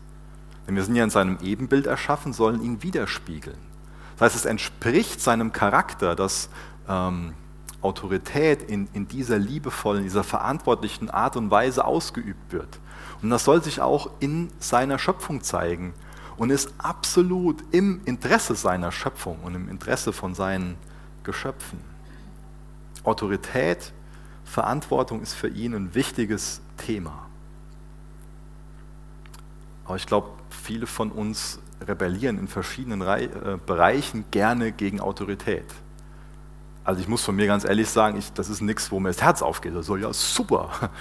Denn 0.68 0.76
wir 0.76 0.84
sind 0.84 0.96
ja 0.96 1.04
in 1.04 1.10
seinem 1.10 1.40
Ebenbild 1.42 1.88
erschaffen, 1.88 2.32
sollen 2.32 2.62
ihn 2.62 2.84
widerspiegeln. 2.84 3.58
Das 4.18 4.28
heißt, 4.28 4.36
es 4.36 4.46
entspricht 4.46 5.20
seinem 5.20 5.52
Charakter, 5.52 6.16
dass 6.16 6.50
ähm, 6.88 7.34
Autorität 7.82 8.62
in, 8.62 8.88
in 8.94 9.08
dieser 9.08 9.40
liebevollen, 9.40 10.04
dieser 10.04 10.24
verantwortlichen 10.24 11.10
Art 11.10 11.36
und 11.38 11.50
Weise 11.50 11.86
ausgeübt 11.86 12.52
wird. 12.54 12.80
Und 13.24 13.32
das 13.32 13.46
soll 13.46 13.64
sich 13.64 13.82
auch 13.82 14.12
in 14.20 14.50
seiner 14.60 15.00
Schöpfung 15.00 15.42
zeigen 15.42 15.94
und 16.38 16.50
ist 16.50 16.74
absolut 16.78 17.64
im 17.72 18.02
Interesse 18.06 18.56
seiner 18.56 18.92
Schöpfung 18.92 19.40
und 19.44 19.56
im 19.56 19.70
Interesse 19.70 20.14
von 20.14 20.36
seinen 20.36 20.78
Geschöpfen. 21.24 21.80
Autorität, 23.04 23.94
Verantwortung 24.44 25.22
ist 25.22 25.34
für 25.34 25.50
ihn 25.50 25.74
ein 25.74 25.96
wichtiges 25.96 26.62
Thema. 26.78 27.28
Aber 29.86 29.96
ich 29.96 30.06
glaube, 30.06 30.30
viele 30.50 30.88
von 30.88 31.12
uns 31.12 31.60
rebellieren 31.86 32.38
in 32.38 32.48
verschiedenen 32.48 33.02
äh, 33.02 33.58
Bereichen 33.66 34.26
gerne 34.32 34.72
gegen 34.72 35.00
Autorität. 35.00 35.66
Also 36.84 37.02
ich 37.02 37.08
muss 37.08 37.24
von 37.24 37.36
mir 37.36 37.48
ganz 37.48 37.66
ehrlich 37.66 37.90
sagen, 37.90 38.18
ich, 38.18 38.32
das 38.34 38.50
ist 38.50 38.62
nichts, 38.62 38.92
wo 38.92 39.00
mir 39.00 39.10
das 39.10 39.22
Herz 39.22 39.42
aufgeht. 39.42 39.74
So, 39.82 39.96
ja, 39.96 40.14
super. 40.14 40.92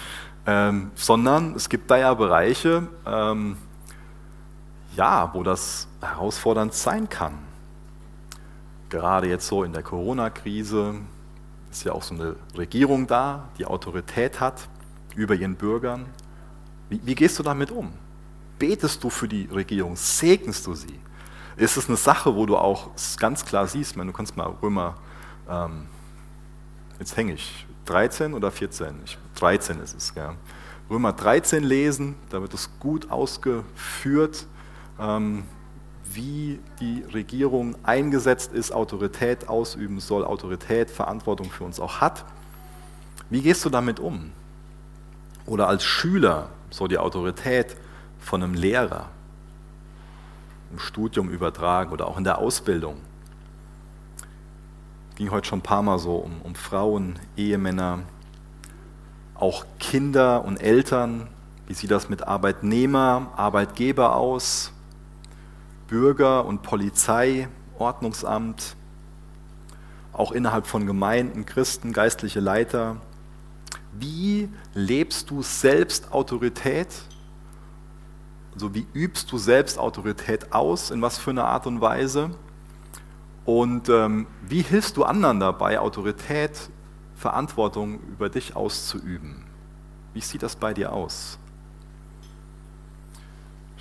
Ähm, 0.49 0.92
sondern 0.94 1.57
es 1.57 1.68
gibt 1.68 1.90
da 1.90 1.96
ja 1.96 2.14
Bereiche, 2.14 2.87
ähm, 3.05 3.57
ja, 4.96 5.30
wo 5.35 5.42
das 5.42 5.87
herausfordernd 6.00 6.74
sein 6.74 7.09
kann. 7.09 7.38
Gerade 8.88 9.28
jetzt 9.28 9.46
so 9.46 9.62
in 9.62 9.72
der 9.72 9.82
Corona-Krise 9.82 10.94
ist 11.70 11.85
ja 11.85 11.92
auch 11.92 12.02
so 12.02 12.14
eine 12.14 12.37
Regierung 12.56 13.06
da, 13.06 13.48
die 13.59 13.66
Autorität 13.66 14.40
hat 14.40 14.68
über 15.14 15.35
ihren 15.35 15.56
Bürgern. 15.56 16.06
Wie, 16.88 17.00
wie 17.04 17.14
gehst 17.14 17.38
du 17.38 17.42
damit 17.42 17.70
um? 17.70 17.92
Betest 18.59 19.02
du 19.04 19.11
für 19.11 19.28
die 19.28 19.46
Regierung? 19.52 19.96
Segnest 19.96 20.66
du 20.66 20.74
sie? 20.74 20.98
Ist 21.56 21.76
es 21.76 21.88
eine 21.88 21.96
Sache, 21.96 22.35
wo 22.35 22.46
du 22.46 22.56
auch 22.56 22.90
ganz 23.18 23.44
klar 23.44 23.66
siehst, 23.66 23.96
du 23.96 24.12
kannst 24.12 24.37
mal 24.37 24.54
Römer, 24.62 24.94
ähm, 25.48 25.87
jetzt 26.98 27.16
hänge 27.16 27.35
ich, 27.35 27.66
13 27.87 28.35
oder 28.35 28.50
14? 28.50 29.00
Ich, 29.04 29.18
13 29.37 29.80
ist 29.80 29.94
es, 29.94 30.12
ja. 30.14 30.35
Römer 30.88 31.12
13 31.12 31.64
lesen, 31.64 32.14
da 32.30 32.40
wird 32.40 32.54
es 32.54 32.70
gut 32.78 33.11
ausgeführt, 33.11 34.46
wie 34.98 36.61
die 36.80 37.04
Regierung 37.12 37.76
eingesetzt 37.82 38.52
ist, 38.52 38.72
Autorität 38.72 39.48
ausüben 39.48 40.00
soll, 40.00 40.24
Autorität, 40.24 40.90
Verantwortung 40.90 41.50
für 41.50 41.64
uns 41.64 41.80
auch 41.80 42.00
hat. 42.00 42.24
Wie 43.28 43.42
gehst 43.42 43.64
du 43.64 43.70
damit 43.70 44.00
um? 44.00 44.32
Oder 45.46 45.68
als 45.68 45.85
Schüler, 45.85 46.48
so 46.70 46.87
die 46.87 46.98
Autorität 46.98 47.76
von 48.18 48.42
einem 48.42 48.54
Lehrer 48.54 49.11
im 50.70 50.78
Studium 50.78 51.28
übertragen 51.28 51.92
oder 51.92 52.09
auch 52.09 52.18
in 52.18 52.24
der 52.24 52.38
Ausbildung. 52.38 52.96
Ging 55.16 55.30
heute 55.30 55.48
schon 55.48 55.61
ein 55.61 55.62
paar 55.62 55.82
Mal 55.82 55.98
so 55.98 56.16
um, 56.16 56.42
um 56.42 56.54
Frauen, 56.54 57.18
Ehemänner, 57.37 58.00
auch 59.35 59.64
Kinder 59.78 60.44
und 60.44 60.59
Eltern. 60.59 61.28
Wie 61.66 61.74
sieht 61.74 61.90
das 61.90 62.09
mit 62.09 62.26
Arbeitnehmer, 62.26 63.32
Arbeitgeber 63.37 64.14
aus? 64.14 64.72
Bürger 65.88 66.44
und 66.44 66.62
Polizei, 66.62 67.49
Ordnungsamt, 67.79 68.77
auch 70.12 70.33
innerhalb 70.33 70.66
von 70.66 70.87
Gemeinden, 70.87 71.46
Christen, 71.46 71.92
geistliche 71.92 72.40
Leiter. 72.40 72.96
Wie 73.92 74.49
lebst 74.75 75.31
du 75.31 75.42
selbst 75.42 76.12
Autorität 76.12 76.88
so 78.57 78.75
wie 78.75 78.87
übst 78.94 79.31
du 79.31 79.38
selbst 79.38 79.79
Autorität 79.79 80.53
aus, 80.53 80.90
in 80.90 81.03
was 81.03 81.18
für 81.18 81.31
eine 81.31 81.44
Art 81.44 81.66
und 81.66 81.81
Weise? 81.81 82.31
Und 83.44 83.88
ähm, 83.88 84.27
wie 84.42 84.62
hilfst 84.62 84.96
du 84.96 85.05
anderen 85.05 85.38
dabei, 85.40 85.79
Autorität, 85.79 86.70
Verantwortung 87.14 88.01
über 88.01 88.29
dich 88.29 88.57
auszuüben? 88.57 89.44
Wie 90.14 90.20
sieht 90.20 90.42
das 90.42 90.57
bei 90.57 90.72
dir 90.75 90.92
aus? 90.92 91.38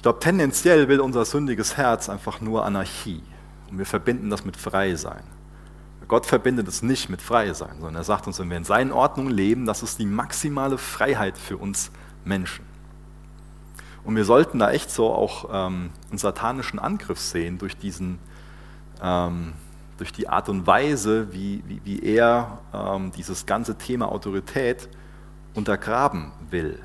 Glaube, 0.05 0.19
tendenziell 0.19 0.87
will 0.87 0.99
unser 0.99 1.25
sündiges 1.25 1.77
Herz 1.77 2.09
einfach 2.09 2.39
nur 2.39 2.63
Anarchie. 2.63 3.23
Und 3.71 3.79
wir 3.79 3.87
verbinden 3.87 4.29
das 4.29 4.45
mit 4.45 4.55
Freisein. 4.55 5.23
Gott 6.07 6.27
verbindet 6.27 6.67
es 6.67 6.83
nicht 6.83 7.09
mit 7.09 7.23
Freisein, 7.23 7.77
sondern 7.79 7.95
er 7.95 8.03
sagt 8.03 8.27
uns, 8.27 8.37
wenn 8.37 8.51
wir 8.51 8.57
in 8.57 8.65
seinen 8.65 8.91
Ordnungen 8.91 9.31
leben, 9.31 9.65
das 9.65 9.81
ist 9.81 9.97
die 9.97 10.05
maximale 10.05 10.77
Freiheit 10.77 11.39
für 11.39 11.57
uns 11.57 11.89
Menschen. 12.23 12.65
Und 14.03 14.15
wir 14.15 14.25
sollten 14.25 14.59
da 14.59 14.69
echt 14.69 14.91
so 14.91 15.11
auch 15.11 15.49
ähm, 15.51 15.89
einen 16.11 16.19
satanischen 16.19 16.77
Angriff 16.77 17.19
sehen 17.19 17.57
durch 17.57 17.75
diesen, 17.75 18.19
ähm, 19.01 19.53
durch 19.97 20.13
die 20.13 20.29
Art 20.29 20.49
und 20.49 20.67
Weise, 20.67 21.33
wie, 21.33 21.63
wie, 21.65 21.81
wie 21.83 22.03
er 22.03 22.59
ähm, 22.71 23.11
dieses 23.11 23.47
ganze 23.47 23.75
Thema 23.79 24.11
Autorität 24.11 24.87
untergraben 25.55 26.31
will. 26.51 26.79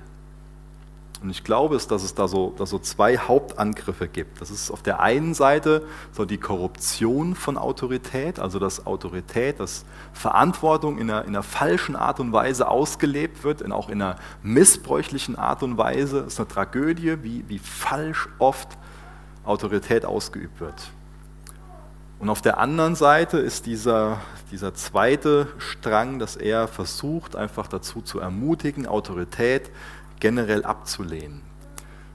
Und 1.22 1.28
ich 1.28 1.44
glaube, 1.44 1.76
dass 1.76 2.02
es 2.02 2.14
da 2.14 2.28
so, 2.28 2.54
da 2.56 2.64
so 2.64 2.78
zwei 2.78 3.18
Hauptangriffe 3.18 4.08
gibt. 4.08 4.40
Das 4.40 4.50
ist 4.50 4.70
auf 4.70 4.82
der 4.82 5.00
einen 5.00 5.34
Seite 5.34 5.84
so 6.12 6.24
die 6.24 6.38
Korruption 6.38 7.34
von 7.34 7.58
Autorität, 7.58 8.38
also 8.38 8.58
dass 8.58 8.86
Autorität, 8.86 9.60
dass 9.60 9.84
Verantwortung 10.14 10.96
in 10.96 11.10
einer, 11.10 11.22
in 11.22 11.30
einer 11.30 11.42
falschen 11.42 11.94
Art 11.94 12.20
und 12.20 12.32
Weise 12.32 12.68
ausgelebt 12.68 13.44
wird, 13.44 13.60
in, 13.60 13.70
auch 13.70 13.90
in 13.90 14.00
einer 14.00 14.16
missbräuchlichen 14.42 15.36
Art 15.36 15.62
und 15.62 15.76
Weise. 15.76 16.22
Das 16.22 16.34
ist 16.34 16.40
eine 16.40 16.48
Tragödie, 16.48 17.22
wie, 17.22 17.44
wie 17.48 17.58
falsch 17.58 18.28
oft 18.38 18.78
Autorität 19.44 20.06
ausgeübt 20.06 20.58
wird. 20.60 20.90
Und 22.18 22.28
auf 22.28 22.42
der 22.42 22.58
anderen 22.58 22.96
Seite 22.96 23.38
ist 23.38 23.64
dieser, 23.64 24.20
dieser 24.50 24.74
zweite 24.74 25.48
Strang, 25.56 26.18
dass 26.18 26.36
er 26.36 26.68
versucht, 26.68 27.34
einfach 27.34 27.66
dazu 27.66 28.02
zu 28.02 28.20
ermutigen, 28.20 28.86
Autorität 28.86 29.70
generell 30.20 30.64
abzulehnen. 30.64 31.42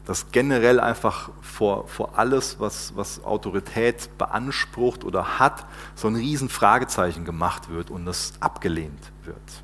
Dass 0.06 0.32
generell 0.32 0.80
einfach 0.80 1.32
vor, 1.41 1.88
vor 1.88 2.18
alles, 2.18 2.60
was, 2.60 2.96
was 2.96 3.24
Autorität 3.24 4.15
beansprucht 4.18 5.04
oder 5.04 5.39
hat, 5.39 5.65
so 5.96 6.08
ein 6.08 6.15
riesen 6.15 6.48
Fragezeichen 6.48 7.26
gemacht 7.26 7.70
wird 7.70 7.89
und 7.89 8.06
das 8.06 8.34
abgelehnt 8.39 9.12
wird. 9.24 9.63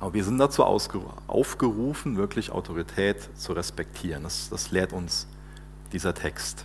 Aber 0.00 0.14
wir 0.14 0.24
sind 0.24 0.38
dazu 0.38 0.64
aufgerufen, 0.64 2.16
wirklich 2.16 2.52
Autorität 2.52 3.28
zu 3.36 3.52
respektieren. 3.52 4.22
Das, 4.22 4.48
das 4.48 4.70
lehrt 4.70 4.94
uns 4.94 5.26
dieser 5.92 6.14
Text. 6.14 6.64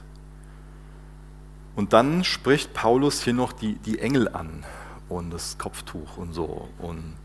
Und 1.76 1.92
dann 1.92 2.24
spricht 2.24 2.74
Paulus 2.74 3.22
hier 3.22 3.34
noch 3.34 3.52
die, 3.52 3.76
die 3.76 4.00
Engel 4.00 4.30
an 4.30 4.64
und 5.10 5.32
das 5.32 5.58
Kopftuch 5.58 6.16
und 6.16 6.34
so. 6.34 6.70
Und 6.80 7.16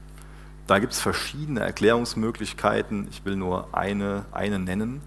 da 0.71 0.79
gibt 0.79 0.93
es 0.93 1.01
verschiedene 1.01 1.61
Erklärungsmöglichkeiten. 1.61 3.09
Ich 3.11 3.25
will 3.25 3.35
nur 3.35 3.67
eine, 3.73 4.25
eine 4.31 4.61
nennen. 4.61 5.03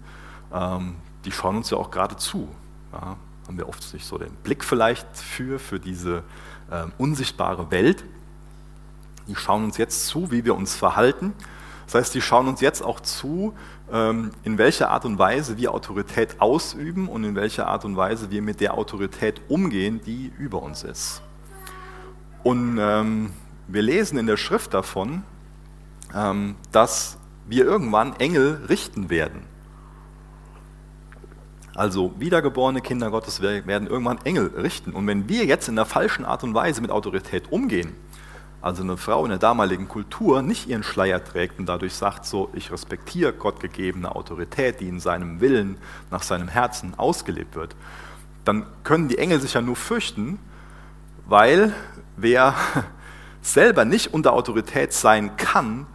Ähm, 0.52 0.96
die 1.24 1.32
schauen 1.32 1.56
uns 1.56 1.70
ja 1.70 1.78
auch 1.78 1.90
gerade 1.90 2.16
zu. 2.16 2.48
Ja, 2.92 3.16
haben 3.46 3.56
wir 3.56 3.66
oft 3.66 3.94
nicht 3.94 4.04
so 4.04 4.18
den 4.18 4.34
Blick 4.42 4.62
vielleicht 4.62 5.06
für, 5.16 5.58
für 5.58 5.80
diese 5.80 6.22
ähm, 6.70 6.92
unsichtbare 6.98 7.70
Welt. 7.70 8.04
Die 9.26 9.34
schauen 9.34 9.64
uns 9.64 9.78
jetzt 9.78 10.06
zu, 10.06 10.30
wie 10.30 10.44
wir 10.44 10.54
uns 10.54 10.76
verhalten. 10.76 11.32
Das 11.86 11.94
heißt, 11.94 12.14
die 12.14 12.20
schauen 12.20 12.46
uns 12.46 12.60
jetzt 12.60 12.82
auch 12.82 13.00
zu, 13.00 13.54
ähm, 13.90 14.32
in 14.42 14.58
welcher 14.58 14.90
Art 14.90 15.06
und 15.06 15.18
Weise 15.18 15.56
wir 15.56 15.72
Autorität 15.72 16.42
ausüben 16.42 17.08
und 17.08 17.24
in 17.24 17.36
welcher 17.36 17.68
Art 17.68 17.86
und 17.86 17.96
Weise 17.96 18.30
wir 18.30 18.42
mit 18.42 18.60
der 18.60 18.74
Autorität 18.74 19.40
umgehen, 19.48 20.02
die 20.04 20.30
über 20.38 20.62
uns 20.62 20.82
ist. 20.82 21.22
Und 22.42 22.76
ähm, 22.78 23.32
wir 23.66 23.80
lesen 23.80 24.18
in 24.18 24.26
der 24.26 24.36
Schrift 24.36 24.74
davon, 24.74 25.22
dass 26.72 27.18
wir 27.46 27.64
irgendwann 27.64 28.14
Engel 28.16 28.60
richten 28.68 29.10
werden. 29.10 29.42
Also 31.74 32.14
wiedergeborene 32.18 32.80
Kinder 32.80 33.10
Gottes 33.10 33.42
werden 33.42 33.88
irgendwann 33.88 34.18
Engel 34.24 34.52
richten. 34.56 34.92
Und 34.92 35.06
wenn 35.08 35.28
wir 35.28 35.44
jetzt 35.44 35.68
in 35.68 35.74
der 35.74 35.86
falschen 35.86 36.24
Art 36.24 36.44
und 36.44 36.54
Weise 36.54 36.80
mit 36.80 36.92
Autorität 36.92 37.50
umgehen, 37.50 37.94
also 38.62 38.82
eine 38.82 38.96
Frau 38.96 39.24
in 39.24 39.30
der 39.30 39.38
damaligen 39.38 39.88
Kultur 39.88 40.40
nicht 40.40 40.68
ihren 40.68 40.84
Schleier 40.84 41.22
trägt 41.22 41.58
und 41.58 41.66
dadurch 41.66 41.94
sagt 41.94 42.24
so, 42.24 42.48
ich 42.54 42.72
respektiere 42.72 43.32
gottgegebene 43.32 44.14
Autorität, 44.14 44.80
die 44.80 44.88
in 44.88 45.00
seinem 45.00 45.40
Willen, 45.40 45.76
nach 46.10 46.22
seinem 46.22 46.48
Herzen 46.48 46.94
ausgelebt 46.96 47.56
wird, 47.56 47.76
dann 48.44 48.64
können 48.84 49.08
die 49.08 49.18
Engel 49.18 49.40
sich 49.40 49.54
ja 49.54 49.60
nur 49.60 49.76
fürchten, 49.76 50.38
weil 51.26 51.74
wer 52.16 52.54
selber 53.42 53.84
nicht 53.84 54.14
unter 54.14 54.32
Autorität 54.32 54.92
sein 54.92 55.36
kann, 55.36 55.86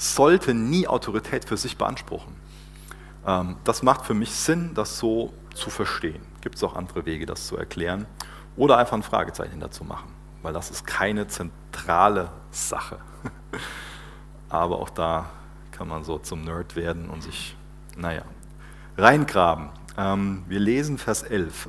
sollte 0.00 0.54
nie 0.54 0.88
Autorität 0.88 1.44
für 1.44 1.56
sich 1.56 1.76
beanspruchen. 1.76 2.34
Ähm, 3.26 3.56
das 3.64 3.82
macht 3.82 4.06
für 4.06 4.14
mich 4.14 4.32
Sinn, 4.32 4.72
das 4.74 4.98
so 4.98 5.32
zu 5.54 5.70
verstehen. 5.70 6.22
Gibt 6.40 6.56
es 6.56 6.64
auch 6.64 6.74
andere 6.74 7.06
Wege, 7.06 7.26
das 7.26 7.46
zu 7.46 7.56
erklären 7.56 8.06
oder 8.56 8.78
einfach 8.78 8.96
ein 8.96 9.02
Fragezeichen 9.02 9.60
dazu 9.60 9.84
machen 9.84 10.20
weil 10.42 10.52
das 10.52 10.70
ist 10.70 10.86
keine 10.86 11.26
zentrale 11.26 12.30
Sache. 12.50 12.98
Aber 14.48 14.78
auch 14.78 14.90
da 14.90 15.30
kann 15.70 15.88
man 15.88 16.04
so 16.04 16.18
zum 16.18 16.44
Nerd 16.44 16.76
werden 16.76 17.08
und 17.08 17.22
sich, 17.22 17.56
naja, 17.96 18.22
reingraben. 18.96 19.70
Ähm, 19.96 20.44
wir 20.48 20.60
lesen 20.60 20.98
Vers 20.98 21.22
11. 21.22 21.68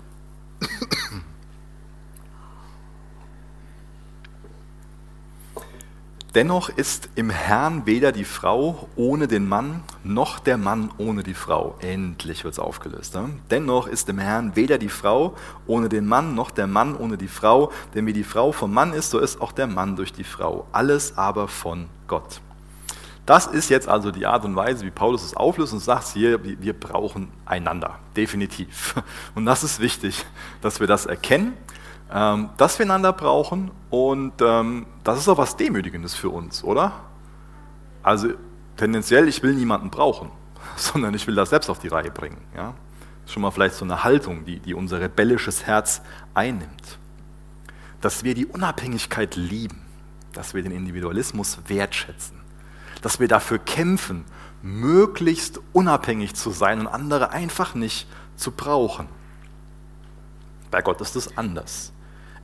Dennoch 6.34 6.70
ist 6.70 7.10
im 7.16 7.30
Herrn 7.30 7.86
weder 7.86 8.14
die 8.14 8.24
Frau 8.24 8.88
ohne 8.96 9.28
den 9.28 9.50
Mann, 9.50 9.84
noch 10.06 10.40
der 10.40 10.58
Mann 10.58 10.90
ohne 10.98 11.24
die 11.24 11.34
Frau. 11.34 11.76
Endlich 11.82 12.46
wird 12.46 12.54
es 12.54 12.60
aufgelöst. 12.60 13.16
Ne? 13.16 13.32
Dennoch 13.50 13.86
ist 13.86 14.08
im 14.08 14.18
Herrn 14.18 14.56
weder 14.56 14.78
die 14.78 14.88
Frau 14.88 15.36
ohne 15.68 15.90
den 15.90 16.06
Mann, 16.06 16.34
noch 16.34 16.50
der 16.52 16.68
Mann 16.68 16.96
ohne 16.96 17.18
die 17.18 17.28
Frau. 17.28 17.74
Denn 17.94 18.06
wie 18.06 18.14
die 18.14 18.24
Frau 18.24 18.54
vom 18.54 18.74
Mann 18.74 18.94
ist, 18.94 19.10
so 19.10 19.20
ist 19.20 19.42
auch 19.42 19.52
der 19.52 19.68
Mann 19.68 19.98
durch 19.98 20.14
die 20.14 20.24
Frau. 20.24 20.66
Alles 20.72 21.18
aber 21.18 21.50
von 21.50 21.90
Gott. 22.08 22.40
Das 23.26 23.48
ist 23.48 23.70
jetzt 23.70 23.90
also 23.90 24.10
die 24.10 24.26
Art 24.26 24.46
und 24.46 24.56
Weise, 24.56 24.86
wie 24.86 24.90
Paulus 24.90 25.26
es 25.26 25.36
auflöst 25.36 25.74
und 25.74 25.80
sagt 25.80 26.08
hier, 26.14 26.40
wir 26.44 26.74
brauchen 26.74 27.28
einander, 27.46 28.00
definitiv. 28.16 28.96
Und 29.36 29.46
das 29.46 29.64
ist 29.64 29.80
wichtig, 29.80 30.26
dass 30.62 30.80
wir 30.80 30.88
das 30.88 31.06
erkennen 31.06 31.54
ähm, 32.14 32.50
dass 32.58 32.78
wir 32.78 32.86
einander 32.86 33.14
brauchen 33.14 33.72
und 33.90 34.34
ähm, 34.42 34.86
das 35.04 35.20
ist 35.20 35.30
auch 35.30 35.38
was 35.38 35.56
Demütigendes 35.56 36.14
für 36.14 36.30
uns, 36.30 36.64
oder? 36.64 37.06
Also 38.04 38.30
tendenziell, 38.76 39.28
ich 39.28 39.42
will 39.44 39.54
niemanden 39.54 39.90
brauchen, 39.90 40.30
sondern 40.76 41.14
ich 41.14 41.26
will 41.26 41.36
das 41.36 41.52
selbst 41.52 41.70
auf 41.70 41.80
die 41.80 41.88
Reihe 41.88 42.12
bringen. 42.12 42.42
Ja? 42.56 42.74
Schon 43.28 43.42
mal 43.42 43.52
vielleicht 43.52 43.76
so 43.76 43.86
eine 43.86 44.04
Haltung, 44.04 44.44
die, 44.44 44.60
die 44.60 44.74
unser 44.74 45.00
rebellisches 45.00 45.66
Herz 45.66 46.02
einnimmt. 46.34 47.00
Dass 48.02 48.24
wir 48.24 48.34
die 48.34 48.46
Unabhängigkeit 48.46 49.36
lieben, 49.36 49.86
dass 50.34 50.54
wir 50.54 50.64
den 50.64 50.72
Individualismus 50.72 51.60
wertschätzen, 51.68 52.42
dass 53.02 53.20
wir 53.20 53.28
dafür 53.30 53.60
kämpfen, 53.60 54.26
möglichst 54.62 55.62
unabhängig 55.72 56.36
zu 56.36 56.52
sein 56.52 56.82
und 56.82 56.88
andere 56.88 57.32
einfach 57.32 57.74
nicht 57.74 58.08
zu 58.36 58.52
brauchen. 58.52 59.08
Bei 60.72 60.82
Gott 60.82 61.00
ist 61.00 61.16
es 61.16 61.38
anders 61.38 61.94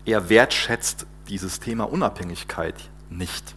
er 0.08 0.30
wertschätzt 0.30 1.06
dieses 1.28 1.60
Thema 1.60 1.84
Unabhängigkeit 1.84 2.76
nicht, 3.10 3.56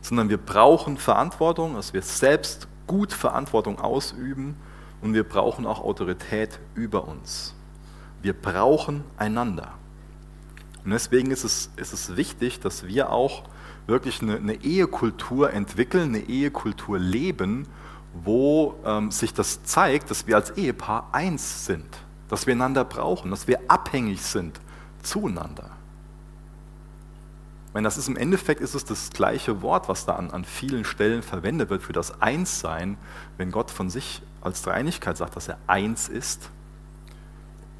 sondern 0.00 0.28
wir 0.28 0.38
brauchen 0.38 0.96
Verantwortung, 0.96 1.74
dass 1.74 1.92
wir 1.92 2.02
selbst 2.02 2.68
gut 2.86 3.12
Verantwortung 3.12 3.80
ausüben 3.80 4.56
und 5.02 5.12
wir 5.12 5.24
brauchen 5.24 5.66
auch 5.66 5.80
Autorität 5.80 6.60
über 6.74 7.08
uns. 7.08 7.54
Wir 8.22 8.32
brauchen 8.32 9.02
einander. 9.16 9.72
Und 10.84 10.92
deswegen 10.92 11.32
ist 11.32 11.42
es, 11.42 11.70
ist 11.76 11.92
es 11.92 12.16
wichtig, 12.16 12.60
dass 12.60 12.86
wir 12.86 13.10
auch 13.10 13.42
wirklich 13.88 14.22
eine, 14.22 14.36
eine 14.36 14.54
Ehekultur 14.62 15.52
entwickeln, 15.52 16.10
eine 16.10 16.28
Ehekultur 16.28 16.98
leben, 16.98 17.66
wo 18.14 18.76
ähm, 18.84 19.10
sich 19.10 19.34
das 19.34 19.64
zeigt, 19.64 20.12
dass 20.12 20.28
wir 20.28 20.36
als 20.36 20.50
Ehepaar 20.50 21.08
eins 21.10 21.66
sind, 21.66 21.88
dass 22.28 22.46
wir 22.46 22.54
einander 22.54 22.84
brauchen, 22.84 23.32
dass 23.32 23.48
wir 23.48 23.58
abhängig 23.66 24.22
sind 24.22 24.60
zueinander. 25.02 25.70
Wenn 27.72 27.84
das 27.84 27.98
ist 27.98 28.08
im 28.08 28.16
Endeffekt 28.16 28.60
ist 28.60 28.74
es 28.74 28.84
das 28.84 29.10
gleiche 29.10 29.62
Wort, 29.62 29.88
was 29.88 30.04
da 30.04 30.16
an, 30.16 30.30
an 30.30 30.44
vielen 30.44 30.84
Stellen 30.84 31.22
verwendet 31.22 31.70
wird 31.70 31.82
für 31.82 31.92
das 31.92 32.20
Einssein, 32.20 32.98
wenn 33.36 33.52
Gott 33.52 33.70
von 33.70 33.90
sich 33.90 34.22
als 34.40 34.62
Dreinigkeit 34.62 35.16
sagt, 35.16 35.36
dass 35.36 35.48
er 35.48 35.58
eins 35.68 36.08
ist 36.08 36.50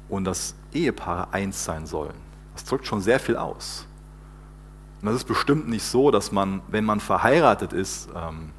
und 0.07 0.23
dass 0.23 0.55
Ehepaare 0.71 1.33
eins 1.33 1.65
sein 1.65 1.85
sollen. 1.85 2.15
Das 2.53 2.63
drückt 2.65 2.87
schon 2.87 3.01
sehr 3.01 3.19
viel 3.19 3.35
aus. 3.35 3.85
Und 5.01 5.07
das 5.07 5.15
ist 5.15 5.27
bestimmt 5.27 5.67
nicht 5.67 5.83
so, 5.83 6.11
dass 6.11 6.31
man, 6.31 6.61
wenn 6.67 6.85
man 6.85 6.99
verheiratet 6.99 7.73
ist, 7.73 8.07
ähm, 8.15 8.51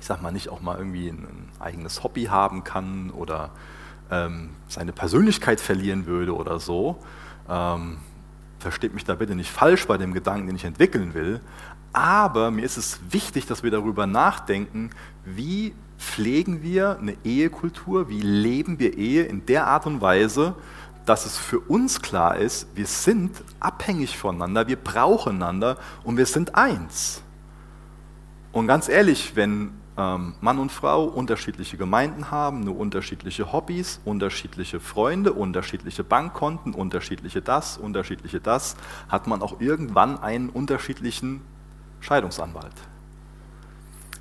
ich 0.00 0.06
sag 0.06 0.22
mal, 0.22 0.32
nicht 0.32 0.48
auch 0.48 0.60
mal 0.60 0.78
irgendwie 0.78 1.08
ein, 1.08 1.18
ein 1.18 1.50
eigenes 1.60 2.02
Hobby 2.02 2.24
haben 2.24 2.64
kann 2.64 3.10
oder 3.10 3.50
ähm, 4.10 4.50
seine 4.66 4.92
Persönlichkeit 4.92 5.60
verlieren 5.60 6.06
würde 6.06 6.34
oder 6.34 6.58
so, 6.58 6.98
ähm, 7.48 7.98
versteht 8.58 8.94
mich 8.94 9.04
da 9.04 9.14
bitte 9.14 9.34
nicht 9.34 9.50
falsch 9.50 9.86
bei 9.86 9.98
dem 9.98 10.14
Gedanken, 10.14 10.46
den 10.46 10.56
ich 10.56 10.64
entwickeln 10.64 11.14
will, 11.14 11.40
aber 11.92 12.50
mir 12.50 12.64
ist 12.64 12.78
es 12.78 13.00
wichtig, 13.10 13.46
dass 13.46 13.62
wir 13.62 13.70
darüber 13.70 14.06
nachdenken, 14.06 14.90
wie 15.24 15.74
pflegen 15.98 16.62
wir 16.62 16.98
eine 16.98 17.16
Ehekultur, 17.24 18.08
wie 18.08 18.20
leben 18.20 18.78
wir 18.78 18.96
Ehe 18.96 19.24
in 19.24 19.44
der 19.46 19.66
Art 19.66 19.86
und 19.86 20.00
Weise, 20.00 20.54
dass 21.04 21.26
es 21.26 21.36
für 21.36 21.58
uns 21.60 22.00
klar 22.00 22.36
ist, 22.36 22.66
wir 22.74 22.86
sind 22.86 23.42
abhängig 23.60 24.16
voneinander, 24.16 24.68
wir 24.68 24.76
brauchen 24.76 25.36
einander 25.36 25.76
und 26.04 26.16
wir 26.16 26.26
sind 26.26 26.54
eins. 26.54 27.22
Und 28.52 28.66
ganz 28.68 28.88
ehrlich, 28.88 29.32
wenn 29.34 29.72
Mann 29.94 30.58
und 30.58 30.72
Frau 30.72 31.04
unterschiedliche 31.04 31.76
Gemeinden 31.76 32.30
haben, 32.30 32.60
nur 32.60 32.78
unterschiedliche 32.78 33.52
Hobbys, 33.52 34.00
unterschiedliche 34.06 34.80
Freunde, 34.80 35.34
unterschiedliche 35.34 36.02
Bankkonten, 36.02 36.72
unterschiedliche 36.72 37.42
das, 37.42 37.76
unterschiedliche 37.76 38.40
das, 38.40 38.76
hat 39.08 39.26
man 39.26 39.42
auch 39.42 39.60
irgendwann 39.60 40.18
einen 40.18 40.48
unterschiedlichen 40.48 41.42
Scheidungsanwalt. 42.00 42.72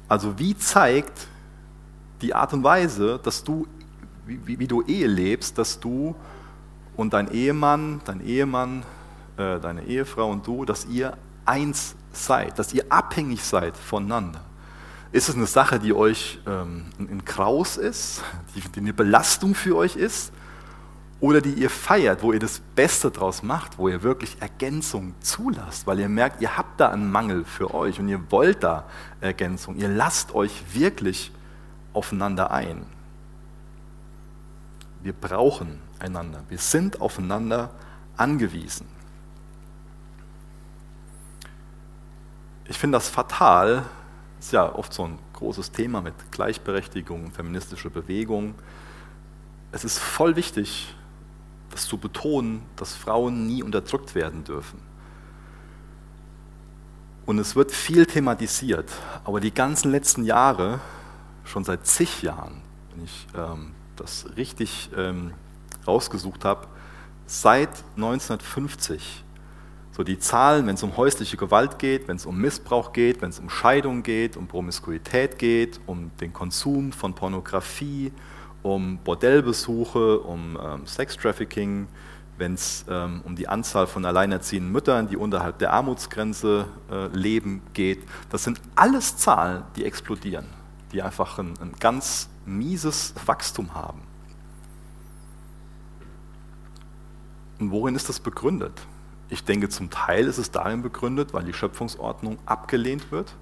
Also 0.10 0.38
wie 0.38 0.58
zeigt 0.58 1.28
die 2.22 2.34
Art 2.34 2.52
und 2.52 2.66
Weise, 2.66 3.18
dass 3.24 3.42
du, 3.42 3.66
wie, 4.26 4.60
wie 4.60 4.68
du 4.68 4.82
Ehe 4.82 5.08
lebst, 5.08 5.58
dass 5.58 5.80
du 5.80 6.16
und 6.98 7.14
dein 7.14 7.32
Ehemann, 7.32 8.02
dein 8.04 8.20
Ehemann, 8.20 8.84
äh, 9.38 9.58
deine 9.62 9.84
Ehefrau 9.86 10.30
und 10.30 10.46
du, 10.46 10.66
dass 10.66 10.86
ihr 10.86 11.18
eins 11.46 11.96
seid, 12.12 12.60
dass 12.60 12.74
ihr 12.74 12.84
abhängig 12.90 13.42
seid 13.42 13.78
voneinander. 13.78 14.42
Ist 15.12 15.28
es 15.28 15.36
eine 15.36 15.46
Sache, 15.46 15.80
die 15.80 15.94
euch 15.94 16.40
ähm, 16.48 16.86
ein 16.98 17.26
Kraus 17.26 17.76
ist, 17.76 18.24
die, 18.56 18.62
die 18.62 18.80
eine 18.80 18.94
Belastung 18.94 19.56
für 19.56 19.76
euch 19.76 19.96
ist? 19.96 20.32
Oder 21.20 21.40
die 21.40 21.54
ihr 21.54 21.70
feiert, 21.70 22.24
wo 22.24 22.34
ihr 22.34 22.40
das 22.40 22.60
Beste 22.76 23.12
draus 23.12 23.44
macht, 23.44 23.78
wo 23.78 23.88
ihr 23.88 24.02
wirklich 24.02 24.42
Ergänzung 24.42 25.14
zulasst, 25.20 25.86
weil 25.86 26.00
ihr 26.00 26.10
merkt, 26.10 26.42
ihr 26.42 26.58
habt 26.58 26.80
da 26.80 26.90
einen 26.90 27.12
Mangel 27.12 27.46
für 27.46 27.76
euch 27.76 28.00
und 28.00 28.10
ihr 28.10 28.32
wollt 28.32 28.64
da 28.64 28.86
Ergänzung. 29.20 29.76
Ihr 29.76 29.90
lasst 29.90 30.34
euch 30.34 30.64
wirklich 30.74 31.32
aufeinander 31.94 32.50
ein. 32.50 32.88
Wir 35.04 35.14
brauchen 35.14 35.80
einander. 36.00 36.44
Wir 36.50 36.58
sind 36.58 37.02
aufeinander 37.02 37.70
angewiesen. 38.18 38.88
Ich 42.66 42.80
finde 42.80 42.98
das 42.98 43.10
fatal, 43.10 43.86
ist 44.42 44.54
ja 44.54 44.74
oft 44.74 44.92
so 44.92 45.06
ein 45.06 45.20
großes 45.34 45.72
Thema 45.72 46.02
mit 46.02 46.16
Gleichberechtigung, 46.32 47.32
feministische 47.32 47.92
Bewegung. 47.92 48.56
Es 49.72 49.84
ist 49.86 50.00
voll 50.00 50.36
wichtig, 50.36 50.96
das 51.70 51.86
zu 51.86 51.98
betonen, 52.00 52.64
dass 52.76 52.96
Frauen 52.96 53.46
nie 53.46 53.62
unterdrückt 53.62 54.16
werden 54.16 54.44
dürfen. 54.44 54.80
Und 57.28 57.38
es 57.38 57.56
wird 57.56 57.72
viel 57.72 58.08
thematisiert, 58.08 58.90
aber 59.24 59.40
die 59.40 59.54
ganzen 59.54 59.92
letzten 59.92 60.26
Jahre, 60.26 60.80
schon 61.44 61.64
seit 61.64 61.86
zig 61.86 62.24
Jahren, 62.24 62.64
wenn 62.90 63.06
ich 63.06 63.28
ähm, 63.38 63.74
das 63.96 64.26
richtig 64.38 64.90
ähm, 64.98 65.36
rausgesucht 65.86 66.46
habe, 66.46 66.68
seit 67.28 67.70
1950, 67.96 69.24
so 70.02 70.04
die 70.04 70.18
Zahlen, 70.18 70.66
wenn 70.66 70.74
es 70.74 70.82
um 70.82 70.98
häusliche 70.98 71.38
Gewalt 71.38 71.78
geht, 71.78 72.08
wenn 72.08 72.16
es 72.16 72.26
um 72.26 72.36
Missbrauch 72.36 72.92
geht, 72.92 73.22
wenn 73.22 73.30
es 73.30 73.38
um 73.38 73.52
Scheidung 73.52 74.02
geht, 74.02 74.36
um 74.36 74.48
Promiskuität 74.48 75.38
geht, 75.38 75.80
um 75.86 76.10
den 76.20 76.34
Konsum 76.34 76.92
von 76.92 77.14
Pornografie, 77.14 78.12
um 78.64 78.98
Bordellbesuche, 79.04 80.20
um 80.22 80.58
ähm, 80.60 80.88
Sextrafficking, 80.88 81.88
wenn 82.40 82.56
es 82.56 82.84
ähm, 82.90 83.22
um 83.26 83.36
die 83.36 83.48
Anzahl 83.48 83.86
von 83.86 84.04
alleinerziehenden 84.04 84.72
Müttern, 84.72 85.08
die 85.08 85.18
unterhalb 85.18 85.60
der 85.60 85.72
Armutsgrenze 85.72 86.66
äh, 86.90 87.06
leben, 87.16 87.62
geht. 87.74 88.00
Das 88.32 88.44
sind 88.44 88.60
alles 88.74 89.18
Zahlen, 89.18 89.66
die 89.76 89.86
explodieren, 89.86 90.48
die 90.94 91.04
einfach 91.04 91.38
ein, 91.38 91.54
ein 91.62 91.74
ganz 91.80 92.28
mieses 92.48 93.14
Wachstum 93.28 93.76
haben. 93.76 94.02
Und 97.60 97.70
worin 97.70 97.94
ist 97.94 98.10
das 98.10 98.20
begründet? 98.20 98.82
Ich 99.32 99.46
denke, 99.46 99.70
zum 99.70 99.90
Teil 99.90 100.28
ist 100.28 100.38
es 100.38 100.52
darin 100.52 100.82
begründet, 100.82 101.34
weil 101.34 101.46
die 101.46 101.54
Schöpfungsordnung 101.54 102.38
abgelehnt 102.46 103.12
wird, 103.12 103.34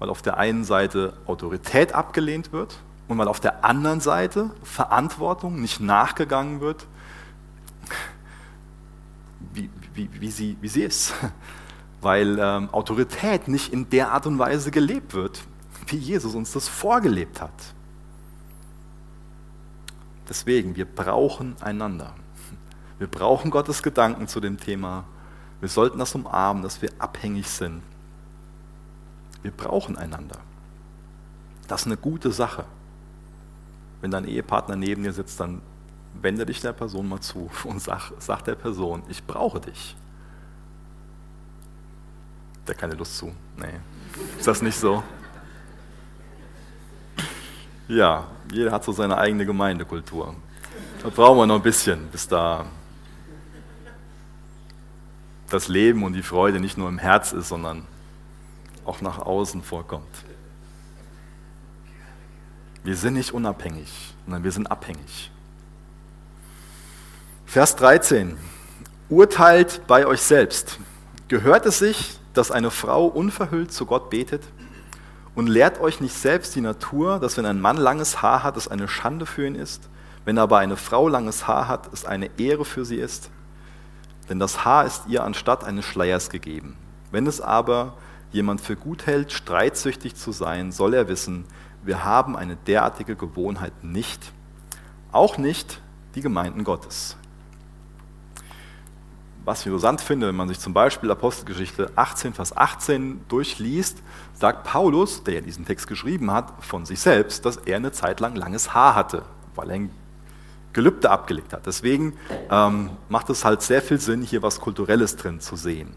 weil 0.00 0.10
auf 0.10 0.22
der 0.22 0.38
einen 0.38 0.64
Seite 0.64 1.14
Autorität 1.26 1.94
abgelehnt 1.94 2.52
wird 2.52 2.80
und 3.06 3.16
weil 3.16 3.28
auf 3.28 3.38
der 3.38 3.64
anderen 3.64 4.00
Seite 4.00 4.50
Verantwortung 4.64 5.60
nicht 5.60 5.78
nachgegangen 5.78 6.60
wird, 6.60 6.88
wie, 9.52 9.70
wie, 9.94 10.10
wie, 10.18 10.30
sie, 10.32 10.56
wie 10.60 10.68
sie 10.68 10.82
ist. 10.82 11.14
Weil 12.00 12.38
ähm, 12.40 12.68
Autorität 12.70 13.46
nicht 13.46 13.72
in 13.72 13.88
der 13.88 14.10
Art 14.10 14.26
und 14.26 14.38
Weise 14.38 14.72
gelebt 14.72 15.14
wird, 15.14 15.42
wie 15.86 15.96
Jesus 15.96 16.34
uns 16.34 16.52
das 16.52 16.68
vorgelebt 16.68 17.40
hat. 17.40 17.52
Deswegen, 20.28 20.74
wir 20.74 20.86
brauchen 20.86 21.54
einander. 21.60 22.14
Wir 22.98 23.06
brauchen 23.06 23.50
Gottes 23.50 23.82
Gedanken 23.82 24.28
zu 24.28 24.40
dem 24.40 24.58
Thema. 24.58 25.04
Wir 25.60 25.68
sollten 25.68 25.98
das 25.98 26.14
umarmen, 26.14 26.62
dass 26.62 26.80
wir 26.82 26.90
abhängig 26.98 27.48
sind. 27.48 27.82
Wir 29.42 29.50
brauchen 29.50 29.96
einander. 29.98 30.38
Das 31.68 31.82
ist 31.82 31.86
eine 31.86 31.96
gute 31.96 32.32
Sache. 32.32 32.64
Wenn 34.00 34.10
dein 34.10 34.26
Ehepartner 34.26 34.76
neben 34.76 35.02
dir 35.02 35.12
sitzt, 35.12 35.40
dann 35.40 35.60
wende 36.14 36.46
dich 36.46 36.60
der 36.60 36.72
Person 36.72 37.08
mal 37.08 37.20
zu 37.20 37.50
und 37.64 37.80
sag, 37.80 38.12
sag 38.18 38.42
der 38.44 38.54
Person, 38.54 39.02
ich 39.08 39.24
brauche 39.24 39.60
dich. 39.60 39.96
Der 42.66 42.74
keine 42.74 42.94
Lust 42.94 43.18
zu. 43.18 43.32
Nee. 43.56 43.80
Ist 44.38 44.46
das 44.46 44.62
nicht 44.62 44.78
so? 44.78 45.02
Ja, 47.88 48.28
jeder 48.50 48.72
hat 48.72 48.84
so 48.84 48.92
seine 48.92 49.18
eigene 49.18 49.44
Gemeindekultur. 49.44 50.34
Da 51.02 51.10
brauchen 51.10 51.38
wir 51.38 51.46
noch 51.46 51.56
ein 51.56 51.62
bisschen, 51.62 52.08
bis 52.08 52.26
da 52.26 52.64
das 55.50 55.68
Leben 55.68 56.02
und 56.02 56.14
die 56.14 56.22
Freude 56.22 56.60
nicht 56.60 56.78
nur 56.78 56.88
im 56.88 56.98
Herz 56.98 57.32
ist, 57.32 57.48
sondern 57.48 57.86
auch 58.84 59.00
nach 59.00 59.18
außen 59.18 59.62
vorkommt. 59.62 60.24
Wir 62.82 62.96
sind 62.96 63.14
nicht 63.14 63.32
unabhängig, 63.32 64.14
sondern 64.24 64.44
wir 64.44 64.52
sind 64.52 64.70
abhängig. 64.70 65.30
Vers 67.46 67.76
13. 67.76 68.36
Urteilt 69.08 69.82
bei 69.86 70.06
euch 70.06 70.20
selbst. 70.20 70.78
Gehört 71.28 71.66
es 71.66 71.78
sich, 71.78 72.18
dass 72.34 72.50
eine 72.50 72.70
Frau 72.70 73.06
unverhüllt 73.06 73.72
zu 73.72 73.86
Gott 73.86 74.10
betet? 74.10 74.42
Und 75.34 75.48
lehrt 75.48 75.80
euch 75.80 76.00
nicht 76.00 76.14
selbst 76.14 76.54
die 76.54 76.60
Natur, 76.60 77.18
dass 77.18 77.36
wenn 77.36 77.46
ein 77.46 77.60
Mann 77.60 77.76
langes 77.76 78.22
Haar 78.22 78.42
hat, 78.42 78.56
es 78.56 78.68
eine 78.68 78.86
Schande 78.86 79.26
für 79.26 79.46
ihn 79.46 79.54
ist, 79.54 79.88
wenn 80.24 80.38
aber 80.38 80.58
eine 80.58 80.76
Frau 80.76 81.08
langes 81.08 81.48
Haar 81.48 81.68
hat, 81.68 81.92
es 81.92 82.04
eine 82.04 82.30
Ehre 82.38 82.64
für 82.64 82.84
sie 82.84 82.96
ist? 82.96 83.30
Denn 84.28 84.38
das 84.38 84.64
Haar 84.64 84.84
ist 84.84 85.04
ihr 85.08 85.24
anstatt 85.24 85.64
eines 85.64 85.84
Schleiers 85.84 86.30
gegeben. 86.30 86.76
Wenn 87.10 87.26
es 87.26 87.40
aber 87.40 87.94
jemand 88.32 88.60
für 88.60 88.76
gut 88.76 89.06
hält, 89.06 89.32
streitsüchtig 89.32 90.16
zu 90.16 90.32
sein, 90.32 90.72
soll 90.72 90.94
er 90.94 91.08
wissen, 91.08 91.44
wir 91.82 92.04
haben 92.04 92.36
eine 92.36 92.56
derartige 92.56 93.14
Gewohnheit 93.14 93.84
nicht, 93.84 94.32
auch 95.12 95.38
nicht 95.38 95.80
die 96.14 96.22
Gemeinden 96.22 96.64
Gottes 96.64 97.16
was 99.44 99.60
ich 99.60 99.66
interessant 99.66 100.00
finde, 100.00 100.28
wenn 100.28 100.36
man 100.36 100.48
sich 100.48 100.58
zum 100.58 100.72
Beispiel 100.72 101.10
Apostelgeschichte 101.10 101.90
18, 101.96 102.32
Vers 102.32 102.56
18 102.56 103.20
durchliest, 103.28 104.02
sagt 104.32 104.64
Paulus, 104.64 105.22
der 105.22 105.34
ja 105.34 105.40
diesen 105.42 105.66
Text 105.66 105.86
geschrieben 105.86 106.30
hat, 106.30 106.52
von 106.64 106.86
sich 106.86 107.00
selbst, 107.00 107.44
dass 107.44 107.58
er 107.58 107.76
eine 107.76 107.92
Zeit 107.92 108.20
lang 108.20 108.36
langes 108.36 108.72
Haar 108.74 108.94
hatte, 108.94 109.24
weil 109.54 109.68
er 109.68 109.74
ein 109.76 109.90
Gelübde 110.74 111.10
abgelegt 111.10 111.52
hat. 111.52 111.66
Deswegen 111.66 112.12
ähm, 112.50 112.90
macht 113.08 113.30
es 113.30 113.44
halt 113.44 113.62
sehr 113.62 113.80
viel 113.80 113.98
Sinn, 113.98 114.22
hier 114.22 114.42
was 114.42 114.60
Kulturelles 114.60 115.16
drin 115.16 115.40
zu 115.40 115.56
sehen. 115.56 115.96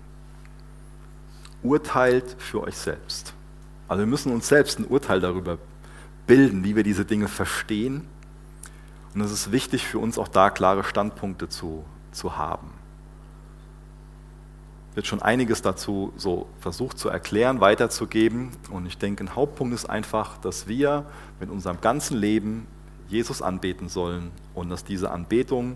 Urteilt 1.64 2.36
für 2.38 2.62
euch 2.62 2.78
selbst. 2.78 3.34
Also 3.90 4.00
wir 4.02 4.08
müssen 4.08 4.32
uns 4.32 4.48
selbst 4.48 4.80
ein 4.80 4.86
Urteil 4.86 5.20
darüber 5.20 5.58
bilden, 6.26 6.64
wie 6.64 6.76
wir 6.76 6.84
diese 6.84 7.04
Dinge 7.04 7.28
verstehen. 7.28 8.08
Und 9.14 9.22
es 9.22 9.32
ist 9.32 9.52
wichtig 9.52 9.86
für 9.86 10.00
uns 10.00 10.18
auch 10.18 10.28
da 10.30 10.50
klare 10.50 10.84
Standpunkte 10.84 11.50
zu, 11.50 11.84
zu 12.12 12.38
haben 12.38 12.72
wird 14.98 15.06
schon 15.06 15.22
einiges 15.22 15.62
dazu 15.62 16.12
so 16.18 16.48
versucht 16.60 16.98
zu 16.98 17.08
erklären, 17.08 17.62
weiterzugeben. 17.62 18.50
Und 18.72 18.88
ich 18.88 18.98
denke, 18.98 19.24
ein 19.24 19.36
Hauptpunkt 19.36 19.76
ist 19.76 19.88
einfach, 19.88 20.40
dass 20.40 20.68
wir 20.68 21.06
mit 21.40 21.52
unserem 21.52 21.80
ganzen 21.82 22.18
Leben 22.18 22.66
Jesus 23.10 23.42
anbeten 23.42 23.90
sollen 23.90 24.32
und 24.54 24.70
dass 24.70 24.84
diese 24.84 25.12
Anbetung 25.12 25.76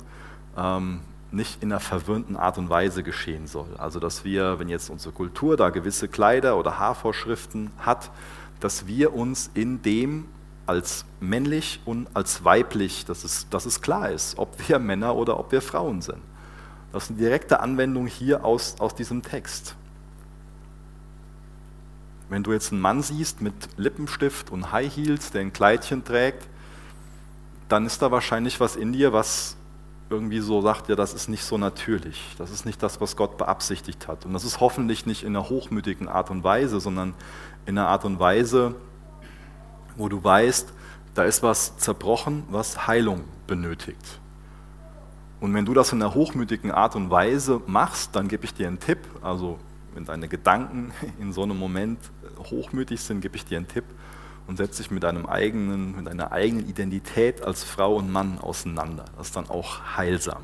ähm, 0.58 1.02
nicht 1.32 1.64
in 1.64 1.72
einer 1.72 1.80
verwöhnten 1.80 2.36
Art 2.36 2.58
und 2.58 2.70
Weise 2.70 3.04
geschehen 3.04 3.48
soll. 3.48 3.76
Also 3.78 4.00
dass 4.00 4.26
wir, 4.26 4.60
wenn 4.60 4.70
jetzt 4.70 4.90
unsere 4.90 5.14
Kultur 5.14 5.56
da 5.58 5.70
gewisse 5.70 6.08
Kleider 6.08 6.58
oder 6.58 6.78
Haarvorschriften 6.78 7.72
hat, 7.78 8.12
dass 8.60 8.86
wir 8.88 9.14
uns 9.14 9.50
in 9.54 9.82
dem 9.82 10.26
als 10.66 11.06
männlich 11.20 11.80
und 11.86 12.08
als 12.14 12.46
weiblich, 12.46 13.06
dass 13.06 13.24
es, 13.24 13.50
dass 13.50 13.66
es 13.66 13.82
klar 13.82 14.10
ist, 14.10 14.38
ob 14.38 14.68
wir 14.68 14.80
Männer 14.80 15.16
oder 15.16 15.40
ob 15.40 15.52
wir 15.52 15.62
Frauen 15.62 16.02
sind. 16.02 16.22
Das 16.92 17.04
ist 17.04 17.12
eine 17.12 17.20
direkte 17.20 17.62
Anwendung 17.62 18.08
hier 18.08 18.44
aus, 18.44 18.76
aus 18.80 18.94
diesem 18.96 19.22
Text. 19.22 19.76
Wenn 22.30 22.44
du 22.44 22.54
jetzt 22.54 22.72
einen 22.72 22.82
Mann 22.82 23.02
siehst 23.02 23.42
mit 23.42 23.54
Lippenstift 23.78 24.52
und 24.52 24.72
High 24.72 24.94
Heels, 24.96 25.32
der 25.32 25.42
ein 25.42 25.54
Kleidchen 25.54 26.04
trägt, 26.04 26.48
dann 27.72 27.86
ist 27.86 28.02
da 28.02 28.12
wahrscheinlich 28.12 28.60
was 28.60 28.76
in 28.76 28.92
dir, 28.92 29.14
was 29.14 29.56
irgendwie 30.10 30.40
so 30.40 30.62
sagt, 30.62 30.90
ja, 30.90 30.96
das 30.96 31.14
ist 31.14 31.30
nicht 31.30 31.46
so 31.46 31.58
natürlich. 31.58 32.36
Das 32.38 32.52
ist 32.52 32.66
nicht 32.66 32.84
das, 32.84 33.00
was 33.00 33.16
Gott 33.16 33.38
beabsichtigt 33.38 34.10
hat. 34.10 34.26
Und 34.26 34.34
das 34.34 34.44
ist 34.44 34.60
hoffentlich 34.60 35.06
nicht 35.06 35.24
in 35.24 35.36
einer 35.36 35.48
hochmütigen 35.48 36.10
Art 36.10 36.30
und 36.30 36.44
Weise, 36.44 36.82
sondern 36.82 37.14
in 37.66 37.78
einer 37.78 37.88
Art 37.88 38.04
und 38.04 38.20
Weise, 38.20 38.76
wo 39.96 40.10
du 40.10 40.22
weißt, 40.22 40.74
da 41.14 41.24
ist 41.24 41.44
was 41.44 41.78
zerbrochen, 41.78 42.44
was 42.50 42.88
Heilung 42.88 43.24
benötigt. 43.48 44.20
Und 45.40 45.54
wenn 45.54 45.66
du 45.66 45.74
das 45.74 45.94
in 45.94 46.02
einer 46.02 46.14
hochmütigen 46.14 46.72
Art 46.72 46.96
und 46.96 47.10
Weise 47.10 47.62
machst, 47.68 48.16
dann 48.16 48.28
gebe 48.28 48.44
ich 48.44 48.54
dir 48.54 48.68
einen 48.68 48.80
Tipp. 48.80 49.00
Also 49.22 49.60
wenn 49.94 50.04
deine 50.04 50.28
Gedanken 50.28 50.92
in 51.20 51.32
so 51.32 51.44
einem 51.44 51.58
Moment 51.58 52.00
hochmütig 52.50 53.02
sind, 53.02 53.22
gebe 53.22 53.38
ich 53.38 53.46
dir 53.46 53.58
einen 53.58 53.68
Tipp 53.68 53.86
und 54.52 54.58
setze 54.58 54.84
dich 54.84 54.92
mit, 54.92 55.04
deinem 55.04 55.28
eigenen, 55.28 55.96
mit 55.96 56.08
deiner 56.08 56.34
eigenen 56.34 56.68
Identität 56.68 57.42
als 57.42 57.64
Frau 57.64 57.96
und 57.96 58.12
Mann 58.12 58.38
auseinander. 58.38 59.06
Das 59.16 59.28
ist 59.28 59.36
dann 59.38 59.50
auch 59.50 59.96
heilsam. 59.96 60.44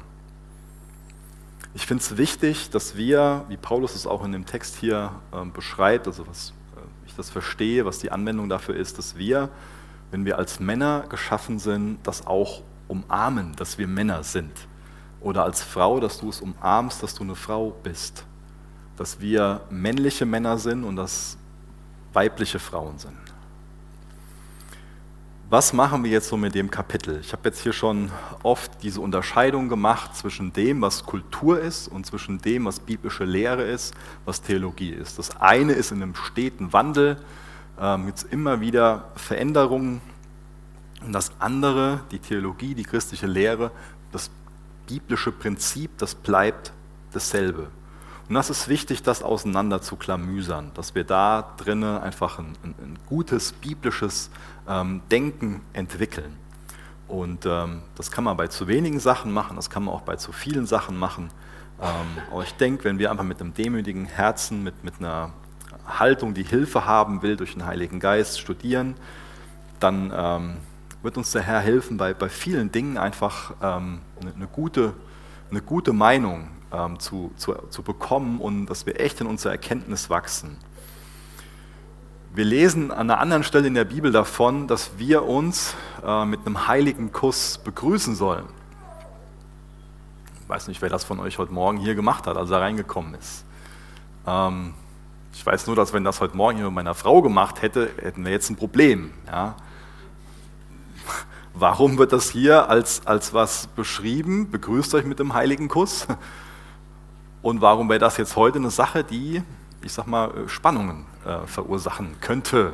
Ich 1.74 1.86
finde 1.86 2.02
es 2.02 2.15
wichtig, 2.15 2.70
dass 2.70 2.96
wir, 2.96 3.43
wie 3.50 3.58
Paulus 3.58 3.96
es 3.96 4.08
auch 4.08 4.24
in 4.24 4.32
dem 4.32 4.46
Text 4.46 4.78
hier 4.78 5.12
äh, 5.34 5.43
beschreibt, 5.46 6.08
also 6.08 6.26
was 6.26 6.54
äh, 6.78 6.80
ich 7.06 7.15
das 7.15 7.30
verstehe, 7.30 7.86
was 7.86 8.00
die 8.00 8.10
Anwendung 8.10 8.48
dafür 8.48 8.78
ist, 8.78 8.98
dass 8.98 9.17
wir, 9.17 9.50
wenn 10.10 10.24
wir 10.24 10.38
als 10.38 10.62
Männer 10.62 11.04
geschaffen 11.10 11.60
sind, 11.60 12.00
das 12.04 12.25
auch 12.25 12.62
umarmen, 12.88 13.58
dass 13.58 13.77
wir 13.77 13.88
Männer 13.88 14.23
sind 14.23 14.54
oder 15.19 15.44
als 15.44 15.62
Frau, 15.62 16.00
dass 16.00 16.17
du 16.21 16.29
es 16.29 16.40
umarmst, 16.40 17.04
dass 17.04 17.13
du 17.13 17.23
eine 17.23 17.36
Frau 17.36 17.75
bist. 17.84 18.25
Dass 18.96 19.19
wir 19.19 19.65
männliche 19.69 20.25
Männer 20.25 20.58
sind 20.58 20.86
und 20.86 20.96
dass 20.96 21.38
weibliche 22.13 22.58
Frauen 22.58 22.98
sind. 22.98 23.27
Was 25.50 25.71
machen 25.71 26.04
wir 26.04 26.12
jetzt 26.12 26.27
so 26.27 26.35
mit 26.35 26.56
dem 26.56 26.69
Kapitel? 26.69 27.21
Ich 27.21 27.31
habe 27.31 27.48
jetzt 27.48 27.62
hier 27.62 27.71
schon 27.71 28.12
oft 28.43 28.83
diese 28.83 29.00
Unterscheidung 29.00 29.69
gemacht 29.69 30.13
zwischen 30.13 30.52
dem, 30.52 30.81
was 30.81 31.06
Kultur 31.06 31.62
ist 31.62 31.87
und 31.87 32.06
zwischen 32.06 32.39
dem, 32.39 32.65
was 32.65 32.81
biblische 32.81 33.23
Lehre 33.23 33.63
ist, 33.63 33.93
was 34.25 34.41
Theologie 34.41 34.89
ist. 34.89 35.17
Das 35.17 35.39
eine 35.39 35.71
ist 35.71 35.93
in 35.93 36.04
einem 36.04 36.15
steten 36.15 36.73
Wandel, 36.73 37.15
ähm, 37.79 38.10
jetzt 38.10 38.23
immer 38.29 38.60
wieder 38.60 39.10
Veränderungen. 39.15 40.02
Und 41.06 41.13
das 41.13 41.31
andere, 41.39 42.02
die 42.12 42.19
Theologie, 42.19 42.75
die 42.75 42.83
christliche 42.83 43.27
Lehre, 43.27 43.71
das 44.12 44.29
biblische 44.85 45.31
Prinzip, 45.31 45.91
das 45.98 46.13
bleibt 46.13 46.73
dasselbe. 47.13 47.67
Und 48.28 48.36
das 48.36 48.50
ist 48.50 48.67
wichtig, 48.67 49.04
das 49.04 49.23
auseinander 49.23 49.82
zu 49.82 49.96
klamüsern, 49.96 50.71
dass 50.73 50.96
wir 50.96 51.06
da 51.06 51.54
drinnen 51.58 51.98
einfach 52.00 52.40
ein, 52.40 52.58
ein, 52.63 52.75
ein 52.80 53.00
gutes 53.06 53.54
biblisches 53.54 54.30
ähm, 54.67 55.02
Denken 55.10 55.62
entwickeln. 55.71 56.36
Und 57.08 57.46
ähm, 57.46 57.84
das 57.96 58.12
kann 58.12 58.25
man 58.25 58.36
bei 58.36 58.48
zu 58.48 58.67
wenigen 58.67 59.00
Sachen 59.00 59.32
machen, 59.32 59.56
das 59.56 59.69
kann 59.69 59.86
man 59.86 59.94
auch 59.94 60.02
bei 60.02 60.17
zu 60.17 60.34
vielen 60.34 60.65
Sachen 60.65 60.98
machen. 60.98 61.30
Ähm, 61.82 62.21
aber 62.30 62.44
ich 62.44 62.54
denke, 62.56 62.84
wenn 62.84 63.00
wir 63.00 63.12
einfach 63.12 63.23
mit 63.23 63.40
einem 63.40 63.54
demütigen 63.54 64.06
Herzen, 64.06 64.62
mit, 64.62 64.84
mit 64.84 64.96
einer 65.00 65.32
Haltung, 65.88 66.34
die 66.34 66.44
Hilfe 66.44 66.86
haben 66.86 67.21
will, 67.21 67.38
durch 67.38 67.54
den 67.54 67.65
Heiligen 67.65 68.02
Geist 68.02 68.42
studieren, 68.42 68.96
dann 69.80 70.12
ähm, 70.13 70.58
wird 71.02 71.17
uns 71.17 71.32
der 71.32 71.44
Herr 71.44 71.60
helfen, 71.60 71.96
bei, 71.96 72.13
bei 72.13 72.28
vielen 72.28 72.73
Dingen 72.73 72.98
einfach 72.98 73.54
ähm, 73.62 74.00
eine, 74.19 74.34
eine, 74.34 74.48
gute, 74.48 74.94
eine 75.50 75.62
gute 75.62 75.94
Meinung 75.94 76.50
ähm, 76.72 77.00
zu, 77.00 77.32
zu, 77.38 77.54
zu 77.70 77.84
bekommen 77.84 78.40
und 78.40 78.65
dass 78.68 78.86
wir 78.86 79.00
echt 79.00 79.22
in 79.22 79.28
unserer 79.28 79.54
Erkenntnis 79.54 80.10
wachsen. 80.10 80.58
Wir 82.34 82.46
lesen 82.46 82.92
an 82.92 83.10
einer 83.10 83.20
anderen 83.20 83.44
Stelle 83.44 83.68
in 83.68 83.74
der 83.74 83.86
Bibel 83.86 84.12
davon, 84.12 84.68
dass 84.68 84.92
wir 84.98 85.26
uns 85.26 85.74
äh, 86.06 86.26
mit 86.26 86.46
einem 86.46 86.68
heiligen 86.68 87.12
Kuss 87.12 87.58
begrüßen 87.58 88.15
sollen. 88.15 88.46
Ich 90.42 90.50
weiß 90.50 90.68
nicht, 90.68 90.82
wer 90.82 90.90
das 90.90 91.04
von 91.04 91.20
euch 91.20 91.40
heute 91.40 91.52
Morgen 91.52 91.78
hier 91.78 91.96
gemacht 91.96 92.28
hat, 92.28 92.38
als 92.38 92.52
er 92.52 92.62
reingekommen 92.62 93.15
ist. 93.15 93.44
Ähm, 94.28 94.74
ich 95.34 95.46
weiß 95.46 95.68
nur, 95.68 95.76
dass 95.76 95.94
wenn 95.94 96.04
das 96.04 96.22
heute 96.22 96.38
Morgen 96.38 96.58
hier 96.58 96.65
mit 96.65 96.76
meiner 96.76 96.96
Frau 96.96 97.22
gemacht 97.22 97.62
hätte, 97.62 97.90
hätten 98.02 98.24
wir 98.24 98.32
jetzt 98.32 98.50
ein 98.50 98.56
Problem. 98.56 99.12
Ja? 99.28 99.56
Warum 101.54 101.98
wird 101.98 102.13
das 102.13 102.30
hier 102.30 102.70
als, 102.70 103.06
als 103.06 103.34
was 103.34 103.68
beschrieben? 103.68 104.52
Begrüßt 104.52 104.94
euch 104.96 105.06
mit 105.06 105.20
dem 105.20 105.34
heiligen 105.34 105.70
Kuss. 105.70 106.08
Und 107.48 107.62
warum 107.62 107.87
wäre 107.87 108.00
das 108.00 108.17
jetzt 108.17 108.35
heute 108.35 108.60
eine 108.60 108.71
Sache, 108.71 109.06
die, 109.06 109.41
ich 109.81 109.93
sag 109.93 110.06
mal, 110.06 110.33
Spannungen 110.48 111.06
äh, 111.23 111.48
verursachen 111.48 112.17
könnte? 112.19 112.73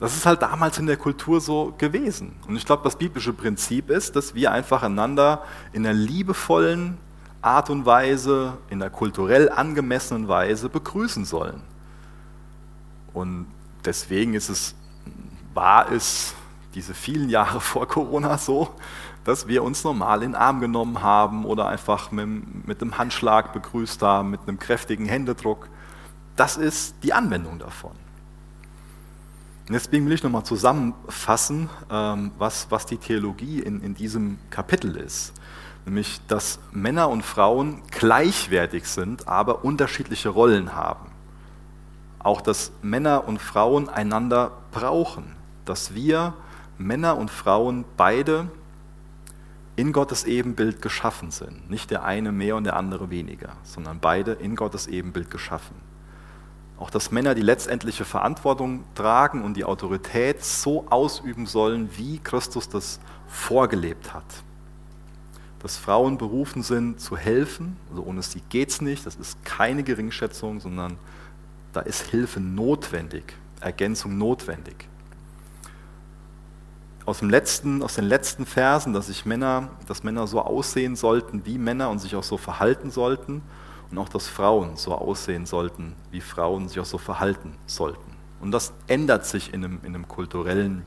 Das 0.00 0.16
ist 0.16 0.26
halt 0.26 0.42
damals 0.42 0.76
in 0.78 0.88
der 0.88 0.96
Kultur 0.96 1.40
so 1.40 1.72
gewesen. 1.78 2.34
Und 2.48 2.56
ich 2.56 2.66
glaube, 2.66 2.82
das 2.82 2.96
biblische 2.96 3.32
Prinzip 3.32 3.90
ist, 3.90 4.16
dass 4.16 4.34
wir 4.34 4.50
einfach 4.50 4.82
einander 4.82 5.44
in 5.72 5.86
einer 5.86 5.94
liebevollen 5.94 6.98
Art 7.42 7.70
und 7.70 7.86
Weise, 7.86 8.54
in 8.70 8.82
einer 8.82 8.90
kulturell 8.90 9.48
angemessenen 9.48 10.26
Weise 10.26 10.68
begrüßen 10.68 11.24
sollen. 11.24 11.62
Und 13.14 13.46
deswegen 13.84 14.34
ist 14.34 14.48
es, 14.48 14.74
war 15.54 15.92
es 15.92 16.34
diese 16.74 16.92
vielen 16.92 17.28
Jahre 17.28 17.60
vor 17.60 17.86
Corona 17.86 18.36
so, 18.36 18.74
dass 19.24 19.46
wir 19.46 19.62
uns 19.62 19.84
normal 19.84 20.22
in 20.22 20.32
den 20.32 20.40
Arm 20.40 20.60
genommen 20.60 21.02
haben 21.02 21.44
oder 21.44 21.68
einfach 21.68 22.10
mit, 22.10 22.66
mit 22.66 22.82
einem 22.82 22.98
Handschlag 22.98 23.52
begrüßt 23.52 24.02
haben, 24.02 24.30
mit 24.30 24.40
einem 24.46 24.58
kräftigen 24.58 25.06
Händedruck. 25.06 25.68
Das 26.36 26.56
ist 26.56 26.94
die 27.02 27.12
Anwendung 27.12 27.58
davon. 27.58 27.92
Und 29.68 29.74
deswegen 29.74 30.06
will 30.06 30.14
ich 30.14 30.22
nochmal 30.22 30.44
zusammenfassen, 30.44 31.68
ähm, 31.90 32.32
was, 32.38 32.66
was 32.70 32.86
die 32.86 32.96
Theologie 32.96 33.60
in, 33.60 33.80
in 33.82 33.94
diesem 33.94 34.38
Kapitel 34.50 34.96
ist. 34.96 35.32
Nämlich, 35.84 36.20
dass 36.26 36.58
Männer 36.72 37.08
und 37.08 37.24
Frauen 37.24 37.82
gleichwertig 37.90 38.86
sind, 38.86 39.28
aber 39.28 39.64
unterschiedliche 39.64 40.30
Rollen 40.30 40.74
haben. 40.74 41.10
Auch, 42.18 42.40
dass 42.40 42.72
Männer 42.82 43.28
und 43.28 43.40
Frauen 43.40 43.88
einander 43.88 44.52
brauchen. 44.72 45.36
Dass 45.64 45.94
wir 45.94 46.34
Männer 46.76 47.16
und 47.16 47.30
Frauen 47.30 47.84
beide 47.96 48.48
in 49.80 49.94
Gottes 49.94 50.24
Ebenbild 50.24 50.82
geschaffen 50.82 51.30
sind. 51.30 51.70
Nicht 51.70 51.90
der 51.90 52.04
eine 52.04 52.32
mehr 52.32 52.56
und 52.56 52.64
der 52.64 52.76
andere 52.76 53.08
weniger, 53.08 53.56
sondern 53.62 53.98
beide 53.98 54.32
in 54.32 54.54
Gottes 54.54 54.86
Ebenbild 54.86 55.30
geschaffen. 55.30 55.74
Auch 56.78 56.90
dass 56.90 57.10
Männer 57.10 57.34
die 57.34 57.40
letztendliche 57.40 58.04
Verantwortung 58.04 58.84
tragen 58.94 59.42
und 59.42 59.56
die 59.56 59.64
Autorität 59.64 60.44
so 60.44 60.86
ausüben 60.90 61.46
sollen, 61.46 61.88
wie 61.96 62.18
Christus 62.18 62.68
das 62.68 63.00
vorgelebt 63.26 64.12
hat. 64.12 64.26
Dass 65.60 65.78
Frauen 65.78 66.18
berufen 66.18 66.62
sind 66.62 67.00
zu 67.00 67.16
helfen, 67.16 67.78
also 67.88 68.02
ohne 68.02 68.20
sie 68.20 68.42
geht 68.50 68.68
es 68.68 68.82
nicht, 68.82 69.06
das 69.06 69.16
ist 69.16 69.42
keine 69.46 69.82
Geringschätzung, 69.82 70.60
sondern 70.60 70.98
da 71.72 71.80
ist 71.80 72.02
Hilfe 72.08 72.40
notwendig, 72.40 73.32
Ergänzung 73.62 74.18
notwendig 74.18 74.89
aus, 77.10 77.18
dem 77.18 77.30
letzten, 77.30 77.82
aus 77.82 77.96
den 77.96 78.04
letzten 78.04 78.46
Versen, 78.46 78.92
dass 78.92 79.08
sich 79.08 79.26
Männer, 79.26 79.70
dass 79.86 80.02
Männer 80.02 80.26
so 80.26 80.40
aussehen 80.40 80.96
sollten 80.96 81.44
wie 81.44 81.58
Männer 81.58 81.90
und 81.90 81.98
sich 81.98 82.14
auch 82.16 82.22
so 82.22 82.36
verhalten 82.36 82.90
sollten 82.90 83.42
und 83.90 83.98
auch, 83.98 84.08
dass 84.08 84.28
Frauen 84.28 84.76
so 84.76 84.94
aussehen 84.94 85.44
sollten 85.44 85.94
wie 86.10 86.20
Frauen 86.20 86.68
sich 86.68 86.78
auch 86.78 86.84
so 86.84 86.98
verhalten 86.98 87.54
sollten. 87.66 88.12
Und 88.40 88.52
das 88.52 88.72
ändert 88.86 89.26
sich 89.26 89.52
in 89.52 89.64
einem, 89.64 89.80
in 89.82 89.94
einem 89.94 90.08
kulturellen 90.08 90.82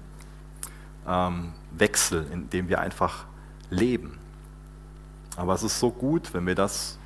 ähm, 1.07 1.51
Wechsel, 1.71 2.25
in 2.31 2.49
dem 2.49 2.69
wir 2.69 2.79
einfach 2.79 3.25
leben. 3.69 4.17
Aber 5.35 5.53
es 5.53 5.63
ist 5.63 5.79
so 5.79 5.91
gut, 5.91 6.33
wenn 6.33 6.47
wir 6.47 6.55
das 6.55 6.97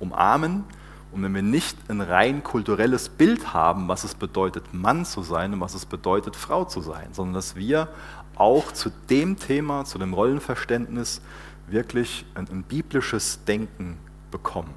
umarmen 0.00 0.64
und 1.12 1.22
wenn 1.22 1.34
wir 1.34 1.42
nicht 1.42 1.78
ein 1.88 2.00
rein 2.00 2.42
kulturelles 2.42 3.08
Bild 3.08 3.54
haben, 3.54 3.88
was 3.88 4.04
es 4.04 4.14
bedeutet, 4.14 4.74
Mann 4.74 5.04
zu 5.04 5.22
sein 5.22 5.54
und 5.54 5.60
was 5.60 5.74
es 5.74 5.86
bedeutet, 5.86 6.36
Frau 6.36 6.64
zu 6.64 6.82
sein, 6.82 7.08
sondern 7.12 7.34
dass 7.34 7.56
wir 7.56 7.88
auch 8.36 8.72
zu 8.72 8.90
dem 9.10 9.38
Thema, 9.38 9.84
zu 9.84 9.98
dem 9.98 10.14
Rollenverständnis 10.14 11.20
wirklich 11.66 12.24
ein, 12.34 12.48
ein 12.48 12.62
biblisches 12.62 13.44
Denken 13.44 13.98
bekommen. 14.30 14.74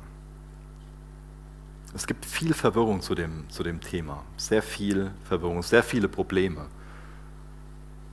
Es 1.94 2.06
gibt 2.06 2.26
viel 2.26 2.54
Verwirrung 2.54 3.02
zu 3.02 3.16
dem, 3.16 3.50
zu 3.50 3.64
dem 3.64 3.82
Thema, 3.82 4.24
sehr 4.38 4.62
viel 4.62 5.12
Verwirrung, 5.24 5.64
sehr 5.64 5.84
viele 5.84 6.08
Probleme. 6.08 6.68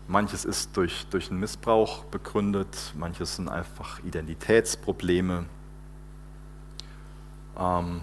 Manches 0.09 0.45
ist 0.45 0.77
durch, 0.77 1.07
durch 1.11 1.31
einen 1.31 1.41
Missbrauch 1.41 2.05
begründet, 2.05 2.95
manches 2.97 3.37
sind 3.37 3.49
einfach 3.49 4.03
Identitätsprobleme. 4.05 5.45
Ähm, 7.59 8.01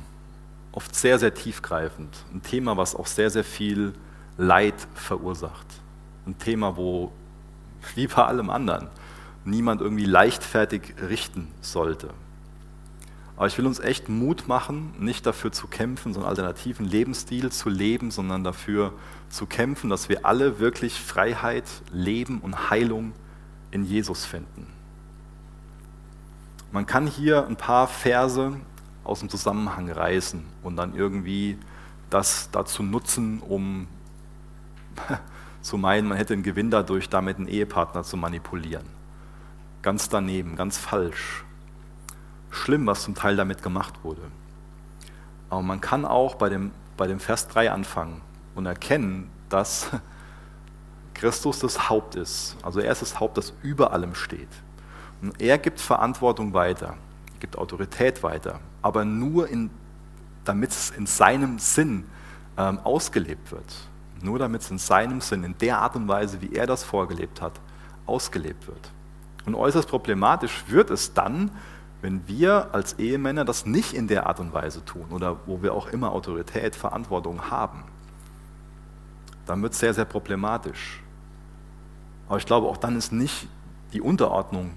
oft 0.73 0.93
sehr, 0.93 1.17
sehr 1.17 1.33
tiefgreifend. 1.33 2.15
Ein 2.33 2.41
Thema, 2.41 2.77
was 2.77 2.95
auch 2.95 3.07
sehr, 3.07 3.29
sehr 3.29 3.43
viel 3.43 3.93
Leid 4.37 4.75
verursacht. 4.95 5.67
Ein 6.25 6.37
Thema, 6.37 6.75
wo 6.75 7.11
wie 7.95 8.07
bei 8.07 8.23
allem 8.23 8.49
anderen, 8.49 8.87
niemand 9.45 9.81
irgendwie 9.81 10.05
leichtfertig 10.05 10.95
richten 11.09 11.47
sollte. 11.61 12.09
Aber 13.35 13.47
ich 13.47 13.57
will 13.57 13.65
uns 13.65 13.79
echt 13.79 14.09
Mut 14.09 14.47
machen, 14.47 14.93
nicht 14.99 15.25
dafür 15.25 15.51
zu 15.51 15.67
kämpfen, 15.67 16.13
so 16.13 16.19
einen 16.19 16.29
alternativen 16.29 16.85
Lebensstil 16.85 17.51
zu 17.51 17.69
leben, 17.69 18.11
sondern 18.11 18.43
dafür 18.43 18.93
zu 19.29 19.47
kämpfen, 19.47 19.89
dass 19.89 20.07
wir 20.07 20.25
alle 20.25 20.59
wirklich 20.59 20.93
Freiheit, 20.99 21.65
Leben 21.91 22.39
und 22.41 22.69
Heilung 22.69 23.13
in 23.71 23.85
Jesus 23.85 24.25
finden. 24.25 24.67
Man 26.71 26.85
kann 26.85 27.07
hier 27.07 27.47
ein 27.47 27.55
paar 27.55 27.87
Verse 27.87 28.55
aus 29.03 29.19
dem 29.19 29.29
Zusammenhang 29.29 29.89
reißen 29.89 30.43
und 30.61 30.75
dann 30.75 30.95
irgendwie 30.95 31.57
das 32.09 32.49
dazu 32.51 32.83
nutzen, 32.83 33.39
um 33.39 33.87
zu 35.63 35.77
meinen, 35.77 36.09
man 36.09 36.17
hätte 36.17 36.33
einen 36.33 36.43
Gewinn 36.43 36.69
dadurch, 36.69 37.09
damit 37.09 37.37
einen 37.37 37.47
Ehepartner 37.47 38.03
zu 38.03 38.17
manipulieren. 38.17 38.85
Ganz 39.81 40.09
daneben, 40.09 40.55
ganz 40.55 40.77
falsch. 40.77 41.45
Schlimm, 42.51 42.85
was 42.85 43.03
zum 43.03 43.15
Teil 43.15 43.37
damit 43.37 43.63
gemacht 43.63 44.03
wurde. 44.03 44.21
Aber 45.49 45.61
man 45.61 45.81
kann 45.81 46.05
auch 46.05 46.35
bei 46.35 46.49
dem, 46.49 46.71
bei 46.97 47.07
dem 47.07 47.19
Vers 47.19 47.47
3 47.47 47.71
anfangen 47.71 48.21
und 48.55 48.65
erkennen, 48.65 49.29
dass 49.49 49.89
Christus 51.13 51.59
das 51.59 51.89
Haupt 51.89 52.15
ist. 52.15 52.57
Also 52.61 52.81
er 52.81 52.91
ist 52.91 53.01
das 53.01 53.19
Haupt, 53.19 53.37
das 53.37 53.53
über 53.63 53.93
allem 53.93 54.15
steht. 54.15 54.49
Und 55.21 55.41
er 55.41 55.57
gibt 55.57 55.79
Verantwortung 55.79 56.53
weiter, 56.53 56.97
gibt 57.39 57.57
Autorität 57.57 58.21
weiter, 58.21 58.59
aber 58.81 59.05
nur 59.05 59.47
damit 60.43 60.71
es 60.71 60.89
in 60.89 61.05
seinem 61.05 61.57
Sinn 61.57 62.05
ähm, 62.57 62.79
ausgelebt 62.79 63.51
wird 63.53 63.73
nur 64.23 64.39
damit 64.39 64.61
es 64.61 64.71
in 64.71 64.77
seinem 64.77 65.21
Sinn, 65.21 65.43
in 65.43 65.57
der 65.57 65.79
Art 65.79 65.95
und 65.95 66.07
Weise, 66.07 66.41
wie 66.41 66.53
er 66.53 66.65
das 66.65 66.83
vorgelebt 66.83 67.41
hat, 67.41 67.59
ausgelebt 68.05 68.67
wird. 68.67 68.91
Und 69.45 69.55
äußerst 69.55 69.87
problematisch 69.87 70.63
wird 70.67 70.89
es 70.89 71.13
dann, 71.13 71.51
wenn 72.01 72.27
wir 72.27 72.73
als 72.73 72.99
Ehemänner 72.99 73.45
das 73.45 73.65
nicht 73.65 73.93
in 73.93 74.07
der 74.07 74.27
Art 74.27 74.39
und 74.39 74.53
Weise 74.53 74.83
tun 74.83 75.05
oder 75.11 75.37
wo 75.45 75.61
wir 75.61 75.73
auch 75.73 75.87
immer 75.87 76.11
Autorität, 76.11 76.75
Verantwortung 76.75 77.49
haben. 77.49 77.83
Dann 79.45 79.61
wird 79.61 79.73
es 79.73 79.79
sehr, 79.79 79.93
sehr 79.93 80.05
problematisch. 80.05 81.01
Aber 82.27 82.37
ich 82.37 82.45
glaube, 82.45 82.67
auch 82.67 82.77
dann 82.77 82.97
ist 82.97 83.11
nicht 83.11 83.47
die 83.93 84.01
Unterordnung 84.01 84.71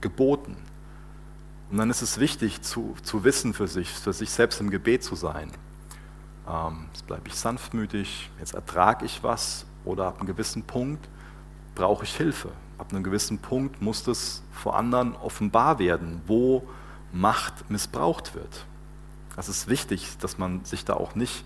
geboten. 0.00 0.56
Und 1.70 1.78
dann 1.78 1.90
ist 1.90 2.02
es 2.02 2.18
wichtig 2.18 2.62
zu, 2.62 2.94
zu 3.02 3.24
wissen 3.24 3.54
für 3.54 3.66
sich, 3.66 3.88
für 3.90 4.12
sich 4.12 4.30
selbst 4.30 4.60
im 4.60 4.70
Gebet 4.70 5.02
zu 5.02 5.14
sein. 5.14 5.50
Ähm, 6.48 6.86
jetzt 6.92 7.06
bleibe 7.06 7.28
ich 7.28 7.34
sanftmütig, 7.34 8.30
jetzt 8.38 8.54
ertrage 8.54 9.04
ich 9.04 9.22
was 9.22 9.66
oder 9.84 10.08
ab 10.08 10.18
einem 10.18 10.26
gewissen 10.26 10.62
Punkt 10.64 11.08
brauche 11.74 12.04
ich 12.04 12.16
Hilfe. 12.16 12.50
Ab 12.78 12.88
einem 12.90 13.02
gewissen 13.02 13.38
Punkt 13.38 13.80
muss 13.80 14.02
das 14.02 14.42
vor 14.50 14.76
anderen 14.76 15.14
offenbar 15.16 15.78
werden, 15.78 16.20
wo 16.26 16.66
Macht 17.12 17.70
missbraucht 17.70 18.34
wird. 18.34 18.66
Das 19.36 19.48
ist 19.48 19.68
wichtig, 19.68 20.18
dass 20.18 20.38
man 20.38 20.64
sich 20.64 20.84
da 20.84 20.94
auch 20.94 21.14
nicht 21.14 21.44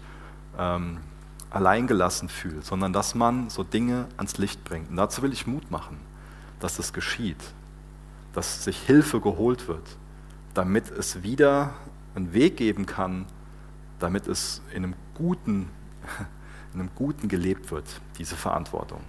ähm, 0.58 0.98
alleingelassen 1.50 2.28
fühlt, 2.28 2.64
sondern 2.64 2.92
dass 2.92 3.14
man 3.14 3.50
so 3.50 3.62
Dinge 3.62 4.06
ans 4.16 4.38
Licht 4.38 4.64
bringt. 4.64 4.90
Und 4.90 4.96
dazu 4.96 5.22
will 5.22 5.32
ich 5.32 5.46
Mut 5.46 5.70
machen, 5.70 5.98
dass 6.60 6.76
das 6.76 6.92
geschieht, 6.92 7.42
dass 8.32 8.64
sich 8.64 8.78
Hilfe 8.78 9.20
geholt 9.20 9.68
wird, 9.68 9.96
damit 10.54 10.90
es 10.90 11.22
wieder 11.22 11.74
einen 12.14 12.32
Weg 12.32 12.56
geben 12.56 12.86
kann, 12.86 13.26
damit 13.98 14.26
es 14.26 14.62
in 14.70 14.84
einem 14.84 14.94
guten, 15.14 15.70
in 16.74 16.80
einem 16.80 16.90
guten 16.94 17.28
gelebt 17.28 17.70
wird, 17.70 18.00
diese 18.18 18.36
Verantwortung. 18.36 19.00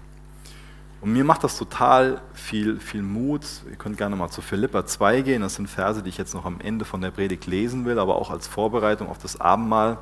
Und 0.99 1.13
mir 1.13 1.23
macht 1.23 1.43
das 1.43 1.57
total 1.57 2.21
viel, 2.33 2.79
viel 2.79 3.03
Mut. 3.03 3.45
Ihr 3.69 3.75
könnt 3.75 3.97
gerne 3.97 4.15
mal 4.15 4.29
zu 4.29 4.41
Philippa 4.41 4.85
2 4.85 5.21
gehen. 5.21 5.41
Das 5.43 5.55
sind 5.55 5.69
Verse, 5.69 6.01
die 6.01 6.09
ich 6.09 6.17
jetzt 6.17 6.33
noch 6.33 6.45
am 6.45 6.59
Ende 6.59 6.85
von 6.85 7.01
der 7.01 7.11
Predigt 7.11 7.45
lesen 7.45 7.85
will, 7.85 7.99
aber 7.99 8.15
auch 8.15 8.31
als 8.31 8.47
Vorbereitung 8.47 9.07
auf 9.07 9.19
das 9.19 9.39
Abendmahl. 9.39 9.99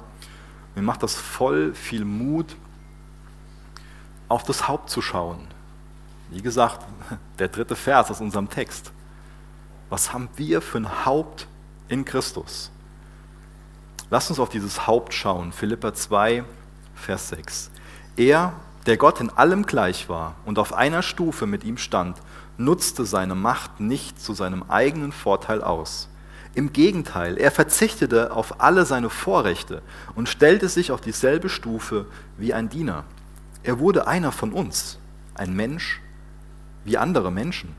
Mir 0.73 0.81
macht 0.81 1.03
das 1.03 1.15
voll 1.15 1.73
viel 1.73 2.05
Mut, 2.05 2.55
auf 4.29 4.43
das 4.43 4.67
Haupt 4.67 4.89
zu 4.89 5.01
schauen. 5.01 5.47
Wie 6.29 6.41
gesagt, 6.41 6.85
der 7.39 7.49
dritte 7.49 7.75
Vers 7.75 8.09
aus 8.09 8.21
unserem 8.21 8.49
Text. 8.49 8.91
Was 9.89 10.13
haben 10.13 10.29
wir 10.37 10.61
für 10.61 10.77
ein 10.77 11.05
Haupt 11.05 11.47
in 11.89 12.05
Christus? 12.05 12.71
Lasst 14.11 14.29
uns 14.29 14.39
auf 14.39 14.49
dieses 14.49 14.85
Haupt 14.85 15.13
schauen. 15.13 15.51
Philippa 15.51 15.93
2, 15.93 16.43
Vers 16.93 17.29
6. 17.29 17.71
Er, 18.17 18.53
der 18.85 18.97
Gott 18.97 19.19
in 19.19 19.31
allem 19.31 19.65
gleich 19.65 20.09
war 20.09 20.35
und 20.45 20.59
auf 20.59 20.73
einer 20.73 21.01
Stufe 21.01 21.47
mit 21.47 21.63
ihm 21.63 21.77
stand, 21.77 22.17
nutzte 22.57 23.05
seine 23.05 23.33
Macht 23.33 23.79
nicht 23.79 24.21
zu 24.21 24.33
seinem 24.33 24.63
eigenen 24.69 25.11
Vorteil 25.11 25.63
aus. 25.63 26.07
Im 26.53 26.71
Gegenteil, 26.71 27.37
er 27.37 27.51
verzichtete 27.51 28.31
auf 28.31 28.61
alle 28.61 28.85
seine 28.85 29.09
Vorrechte 29.09 29.81
und 30.13 30.29
stellte 30.29 30.69
sich 30.69 30.91
auf 30.91 31.01
dieselbe 31.01 31.49
Stufe 31.49 32.05
wie 32.37 32.53
ein 32.53 32.69
Diener. 32.69 33.03
Er 33.63 33.79
wurde 33.79 34.07
einer 34.07 34.31
von 34.31 34.53
uns, 34.53 34.99
ein 35.33 35.53
Mensch 35.53 35.99
wie 36.85 36.97
andere 36.97 37.31
Menschen. 37.31 37.75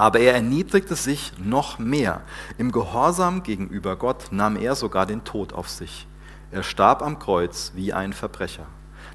Aber 0.00 0.18
er 0.18 0.32
erniedrigte 0.32 0.96
sich 0.96 1.34
noch 1.36 1.78
mehr. 1.78 2.22
Im 2.56 2.72
Gehorsam 2.72 3.42
gegenüber 3.42 3.96
Gott 3.96 4.28
nahm 4.30 4.56
er 4.56 4.74
sogar 4.74 5.04
den 5.04 5.24
Tod 5.24 5.52
auf 5.52 5.68
sich. 5.68 6.08
Er 6.50 6.62
starb 6.62 7.02
am 7.02 7.18
Kreuz 7.18 7.72
wie 7.74 7.92
ein 7.92 8.14
Verbrecher. 8.14 8.64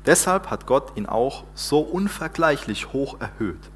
Deshalb 0.05 0.51
hat 0.51 0.67
Gott 0.67 0.95
ihn 0.95 1.07
auch 1.07 1.45
so 1.55 1.79
unvergleichlich 1.79 2.93
hoch 2.93 3.19
erhöht 3.19 3.71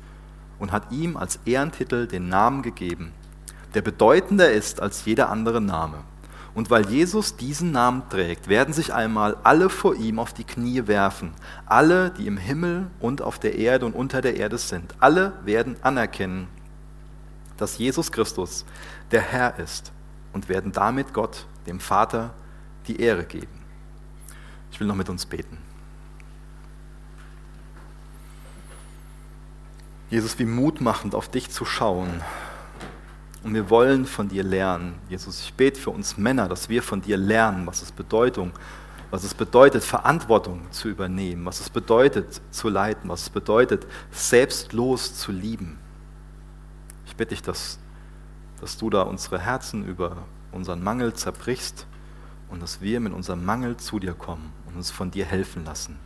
und 0.59 0.71
hat 0.71 0.91
ihm 0.91 1.17
als 1.17 1.39
Ehrentitel 1.45 2.05
den 2.05 2.29
Namen 2.29 2.61
gegeben, 2.61 3.11
der 3.73 3.81
bedeutender 3.81 4.51
ist 4.51 4.79
als 4.79 5.03
jeder 5.05 5.31
andere 5.31 5.61
Name. 5.61 6.03
Und 6.53 6.69
weil 6.69 6.87
Jesus 6.91 7.37
diesen 7.37 7.71
Namen 7.71 8.03
trägt, 8.11 8.49
werden 8.49 8.71
sich 8.75 8.93
einmal 8.93 9.35
alle 9.43 9.71
vor 9.71 9.95
ihm 9.95 10.19
auf 10.19 10.33
die 10.33 10.43
Knie 10.43 10.85
werfen, 10.85 11.31
alle, 11.65 12.11
die 12.11 12.27
im 12.27 12.37
Himmel 12.37 12.85
und 12.99 13.23
auf 13.23 13.39
der 13.39 13.55
Erde 13.55 13.87
und 13.87 13.95
unter 13.95 14.21
der 14.21 14.37
Erde 14.37 14.59
sind. 14.59 14.93
Alle 14.99 15.33
werden 15.43 15.75
anerkennen, 15.81 16.47
dass 17.61 17.77
Jesus 17.77 18.11
Christus 18.11 18.65
der 19.11 19.21
Herr 19.21 19.57
ist 19.59 19.91
und 20.33 20.49
werden 20.49 20.71
damit 20.71 21.13
Gott, 21.13 21.45
dem 21.65 21.79
Vater, 21.79 22.33
die 22.87 23.01
Ehre 23.01 23.25
geben. 23.25 23.59
Ich 24.71 24.79
will 24.79 24.87
noch 24.87 24.95
mit 24.95 25.09
uns 25.09 25.25
beten. 25.25 25.57
Jesus, 30.09 30.39
wie 30.39 30.45
mutmachend 30.45 31.13
auf 31.13 31.29
dich 31.29 31.49
zu 31.51 31.65
schauen. 31.65 32.21
Und 33.43 33.53
wir 33.53 33.69
wollen 33.69 34.05
von 34.05 34.27
dir 34.27 34.43
lernen. 34.43 34.95
Jesus, 35.07 35.41
ich 35.41 35.53
bete 35.53 35.79
für 35.79 35.91
uns 35.91 36.17
Männer, 36.17 36.49
dass 36.49 36.67
wir 36.67 36.81
von 36.81 37.01
dir 37.01 37.15
lernen, 37.15 37.67
was 37.67 37.81
es 37.81 37.91
Bedeutung, 37.91 38.51
was 39.11 39.23
es 39.23 39.33
bedeutet, 39.33 39.83
Verantwortung 39.83 40.69
zu 40.71 40.89
übernehmen, 40.89 41.45
was 41.45 41.59
es 41.59 41.69
bedeutet, 41.69 42.41
zu 42.51 42.69
leiten, 42.69 43.09
was 43.09 43.23
es 43.23 43.29
bedeutet, 43.29 43.87
selbstlos 44.11 45.15
zu 45.15 45.31
lieben. 45.31 45.77
Bitte 47.19 47.35
dich, 47.35 47.41
dass, 47.41 47.79
dass 48.61 48.77
du 48.77 48.89
da 48.89 49.01
unsere 49.01 49.39
Herzen 49.39 49.85
über 49.85 50.23
unseren 50.53 50.81
Mangel 50.81 51.13
zerbrichst 51.13 51.85
und 52.47 52.61
dass 52.61 52.79
wir 52.79 53.01
mit 53.01 53.11
unserem 53.11 53.43
Mangel 53.43 53.75
zu 53.75 53.99
dir 53.99 54.13
kommen 54.13 54.53
und 54.65 54.77
uns 54.77 54.89
von 54.89 55.11
dir 55.11 55.25
helfen 55.25 55.65
lassen. 55.65 55.97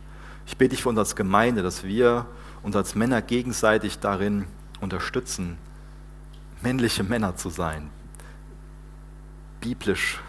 Ich 0.44 0.56
bete 0.56 0.70
dich 0.70 0.82
für 0.82 0.88
uns 0.88 0.98
als 0.98 1.14
Gemeinde, 1.14 1.62
dass 1.62 1.84
wir 1.84 2.26
uns 2.64 2.74
als 2.74 2.96
Männer 2.96 3.22
gegenseitig 3.22 4.00
darin 4.00 4.46
unterstützen, 4.80 5.56
männliche 6.62 7.04
Männer 7.04 7.36
zu 7.36 7.48
sein, 7.48 7.90
biblisch 9.60 10.20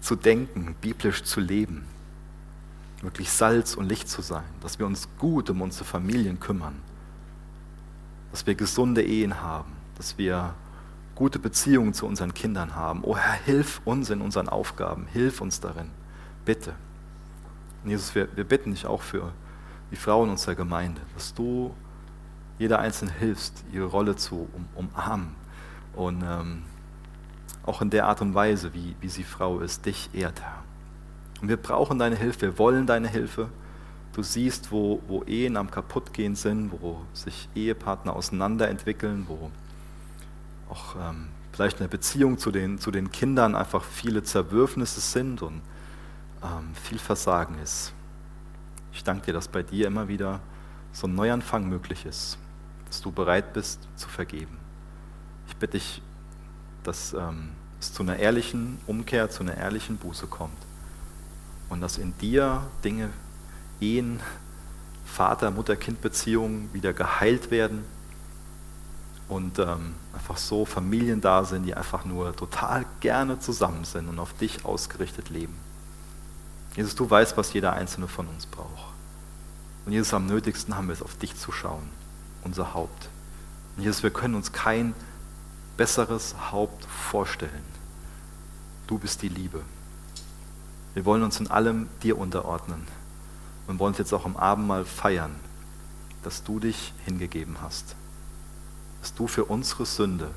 zu 0.00 0.14
denken, 0.14 0.76
biblisch 0.80 1.24
zu 1.24 1.40
leben, 1.40 1.86
wirklich 3.02 3.32
Salz 3.32 3.74
und 3.74 3.88
Licht 3.88 4.08
zu 4.08 4.22
sein, 4.22 4.44
dass 4.60 4.78
wir 4.78 4.86
uns 4.86 5.08
gut 5.18 5.50
um 5.50 5.60
unsere 5.60 5.84
Familien 5.84 6.38
kümmern, 6.38 6.76
dass 8.30 8.46
wir 8.46 8.54
gesunde 8.54 9.02
Ehen 9.02 9.42
haben, 9.42 9.77
dass 9.98 10.16
wir 10.16 10.54
gute 11.14 11.38
Beziehungen 11.38 11.92
zu 11.94 12.06
unseren 12.06 12.32
Kindern 12.32 12.74
haben. 12.74 13.00
Oh 13.02 13.16
Herr, 13.16 13.34
hilf 13.44 13.80
uns 13.84 14.08
in 14.08 14.20
unseren 14.20 14.48
Aufgaben, 14.48 15.06
hilf 15.12 15.40
uns 15.40 15.60
darin, 15.60 15.90
bitte. 16.44 16.74
Und 17.84 17.90
Jesus, 17.90 18.14
wir, 18.14 18.28
wir 18.36 18.44
bitten 18.44 18.70
dich 18.70 18.86
auch 18.86 19.02
für 19.02 19.32
die 19.90 19.96
Frauen 19.96 20.30
unserer 20.30 20.54
Gemeinde, 20.54 21.00
dass 21.14 21.34
du 21.34 21.74
jeder 22.58 22.78
Einzelne 22.78 23.12
hilfst, 23.12 23.64
ihre 23.72 23.86
Rolle 23.86 24.16
zu 24.16 24.48
um, 24.52 24.68
umarmen 24.74 25.34
und 25.94 26.22
ähm, 26.22 26.62
auch 27.66 27.82
in 27.82 27.90
der 27.90 28.06
Art 28.06 28.20
und 28.20 28.34
Weise, 28.34 28.72
wie, 28.72 28.96
wie 29.00 29.08
sie 29.08 29.24
Frau 29.24 29.60
ist, 29.60 29.86
dich 29.86 30.10
ehrt, 30.12 30.40
Herr. 30.40 30.62
Und 31.40 31.48
wir 31.48 31.56
brauchen 31.56 31.98
deine 31.98 32.16
Hilfe, 32.16 32.42
wir 32.42 32.58
wollen 32.58 32.86
deine 32.86 33.08
Hilfe. 33.08 33.48
Du 34.12 34.22
siehst, 34.22 34.72
wo, 34.72 35.02
wo 35.06 35.22
Ehen 35.24 35.56
am 35.56 35.70
kaputtgehen 35.70 36.34
sind, 36.34 36.72
wo 36.80 37.02
sich 37.12 37.48
Ehepartner 37.54 38.16
auseinanderentwickeln, 38.16 39.26
wo 39.28 39.50
auch 40.70 40.96
ähm, 40.96 41.28
vielleicht 41.52 41.78
in 41.78 41.84
der 41.84 41.88
Beziehung 41.88 42.38
zu 42.38 42.50
den, 42.50 42.78
zu 42.78 42.90
den 42.90 43.10
Kindern 43.10 43.54
einfach 43.54 43.84
viele 43.84 44.22
Zerwürfnisse 44.22 45.00
sind 45.00 45.42
und 45.42 45.60
ähm, 46.42 46.74
viel 46.82 46.98
Versagen 46.98 47.58
ist. 47.58 47.92
Ich 48.92 49.04
danke 49.04 49.26
dir, 49.26 49.32
dass 49.32 49.48
bei 49.48 49.62
dir 49.62 49.86
immer 49.86 50.08
wieder 50.08 50.40
so 50.92 51.06
ein 51.06 51.14
Neuanfang 51.14 51.68
möglich 51.68 52.06
ist, 52.06 52.38
dass 52.86 53.00
du 53.00 53.10
bereit 53.10 53.52
bist 53.52 53.80
zu 53.96 54.08
vergeben. 54.08 54.56
Ich 55.46 55.56
bitte 55.56 55.78
dich, 55.78 56.02
dass 56.84 57.12
ähm, 57.12 57.50
es 57.80 57.92
zu 57.92 58.02
einer 58.02 58.16
ehrlichen 58.16 58.78
Umkehr, 58.86 59.30
zu 59.30 59.42
einer 59.42 59.56
ehrlichen 59.56 59.96
Buße 59.96 60.26
kommt 60.26 60.58
und 61.68 61.80
dass 61.80 61.98
in 61.98 62.16
dir 62.18 62.66
Dinge, 62.84 63.10
Ehen, 63.80 64.20
Vater, 65.04 65.50
Mutter, 65.50 65.76
Kind 65.76 66.00
Beziehungen 66.00 66.72
wieder 66.72 66.92
geheilt 66.92 67.50
werden 67.50 67.84
und 69.28 69.58
ähm, 69.58 69.94
einfach 70.14 70.36
so 70.36 70.64
Familien 70.64 71.20
da 71.20 71.44
sind, 71.44 71.64
die 71.64 71.74
einfach 71.74 72.04
nur 72.04 72.34
total 72.34 72.86
gerne 73.00 73.38
zusammen 73.38 73.84
sind 73.84 74.08
und 74.08 74.18
auf 74.18 74.32
dich 74.34 74.64
ausgerichtet 74.64 75.28
leben. 75.28 75.54
Jesus, 76.74 76.94
du 76.94 77.08
weißt, 77.08 77.36
was 77.36 77.52
jeder 77.52 77.72
einzelne 77.72 78.08
von 78.08 78.26
uns 78.28 78.46
braucht. 78.46 78.92
Und 79.84 79.92
Jesus, 79.92 80.14
am 80.14 80.26
nötigsten 80.26 80.76
haben 80.76 80.88
wir 80.88 80.92
es, 80.92 81.02
auf 81.02 81.16
dich 81.16 81.36
zu 81.36 81.52
schauen, 81.52 81.88
unser 82.44 82.74
Haupt. 82.74 83.08
Und 83.76 83.82
Jesus, 83.82 84.02
wir 84.02 84.10
können 84.10 84.34
uns 84.34 84.52
kein 84.52 84.94
besseres 85.76 86.34
Haupt 86.50 86.84
vorstellen. 86.84 87.64
Du 88.86 88.98
bist 88.98 89.22
die 89.22 89.28
Liebe. 89.28 89.62
Wir 90.94 91.04
wollen 91.04 91.22
uns 91.22 91.38
in 91.40 91.50
allem 91.50 91.88
dir 92.02 92.18
unterordnen 92.18 92.86
und 93.66 93.78
wollen 93.78 93.90
uns 93.90 93.98
jetzt 93.98 94.12
auch 94.12 94.24
am 94.24 94.36
Abend 94.36 94.66
mal 94.66 94.84
feiern, 94.84 95.34
dass 96.22 96.42
du 96.42 96.58
dich 96.58 96.92
hingegeben 97.04 97.58
hast, 97.62 97.94
dass 99.08 99.14
du 99.14 99.26
für 99.26 99.46
unsere 99.46 99.86
Sünde 99.86 100.30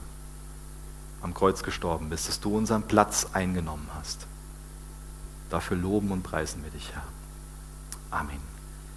am 1.22 1.34
Kreuz 1.34 1.62
gestorben 1.62 2.10
bist, 2.10 2.30
dass 2.30 2.40
du 2.40 2.56
unseren 2.56 2.84
Platz 2.84 3.28
eingenommen 3.34 3.90
hast. 3.96 4.28
Dafür 5.50 5.76
loben 5.76 6.12
und 6.12 6.24
preisen 6.24 6.64
wir 6.64 6.72
dich, 6.72 6.94
Herr. 6.94 7.04
Amen. 8.12 8.51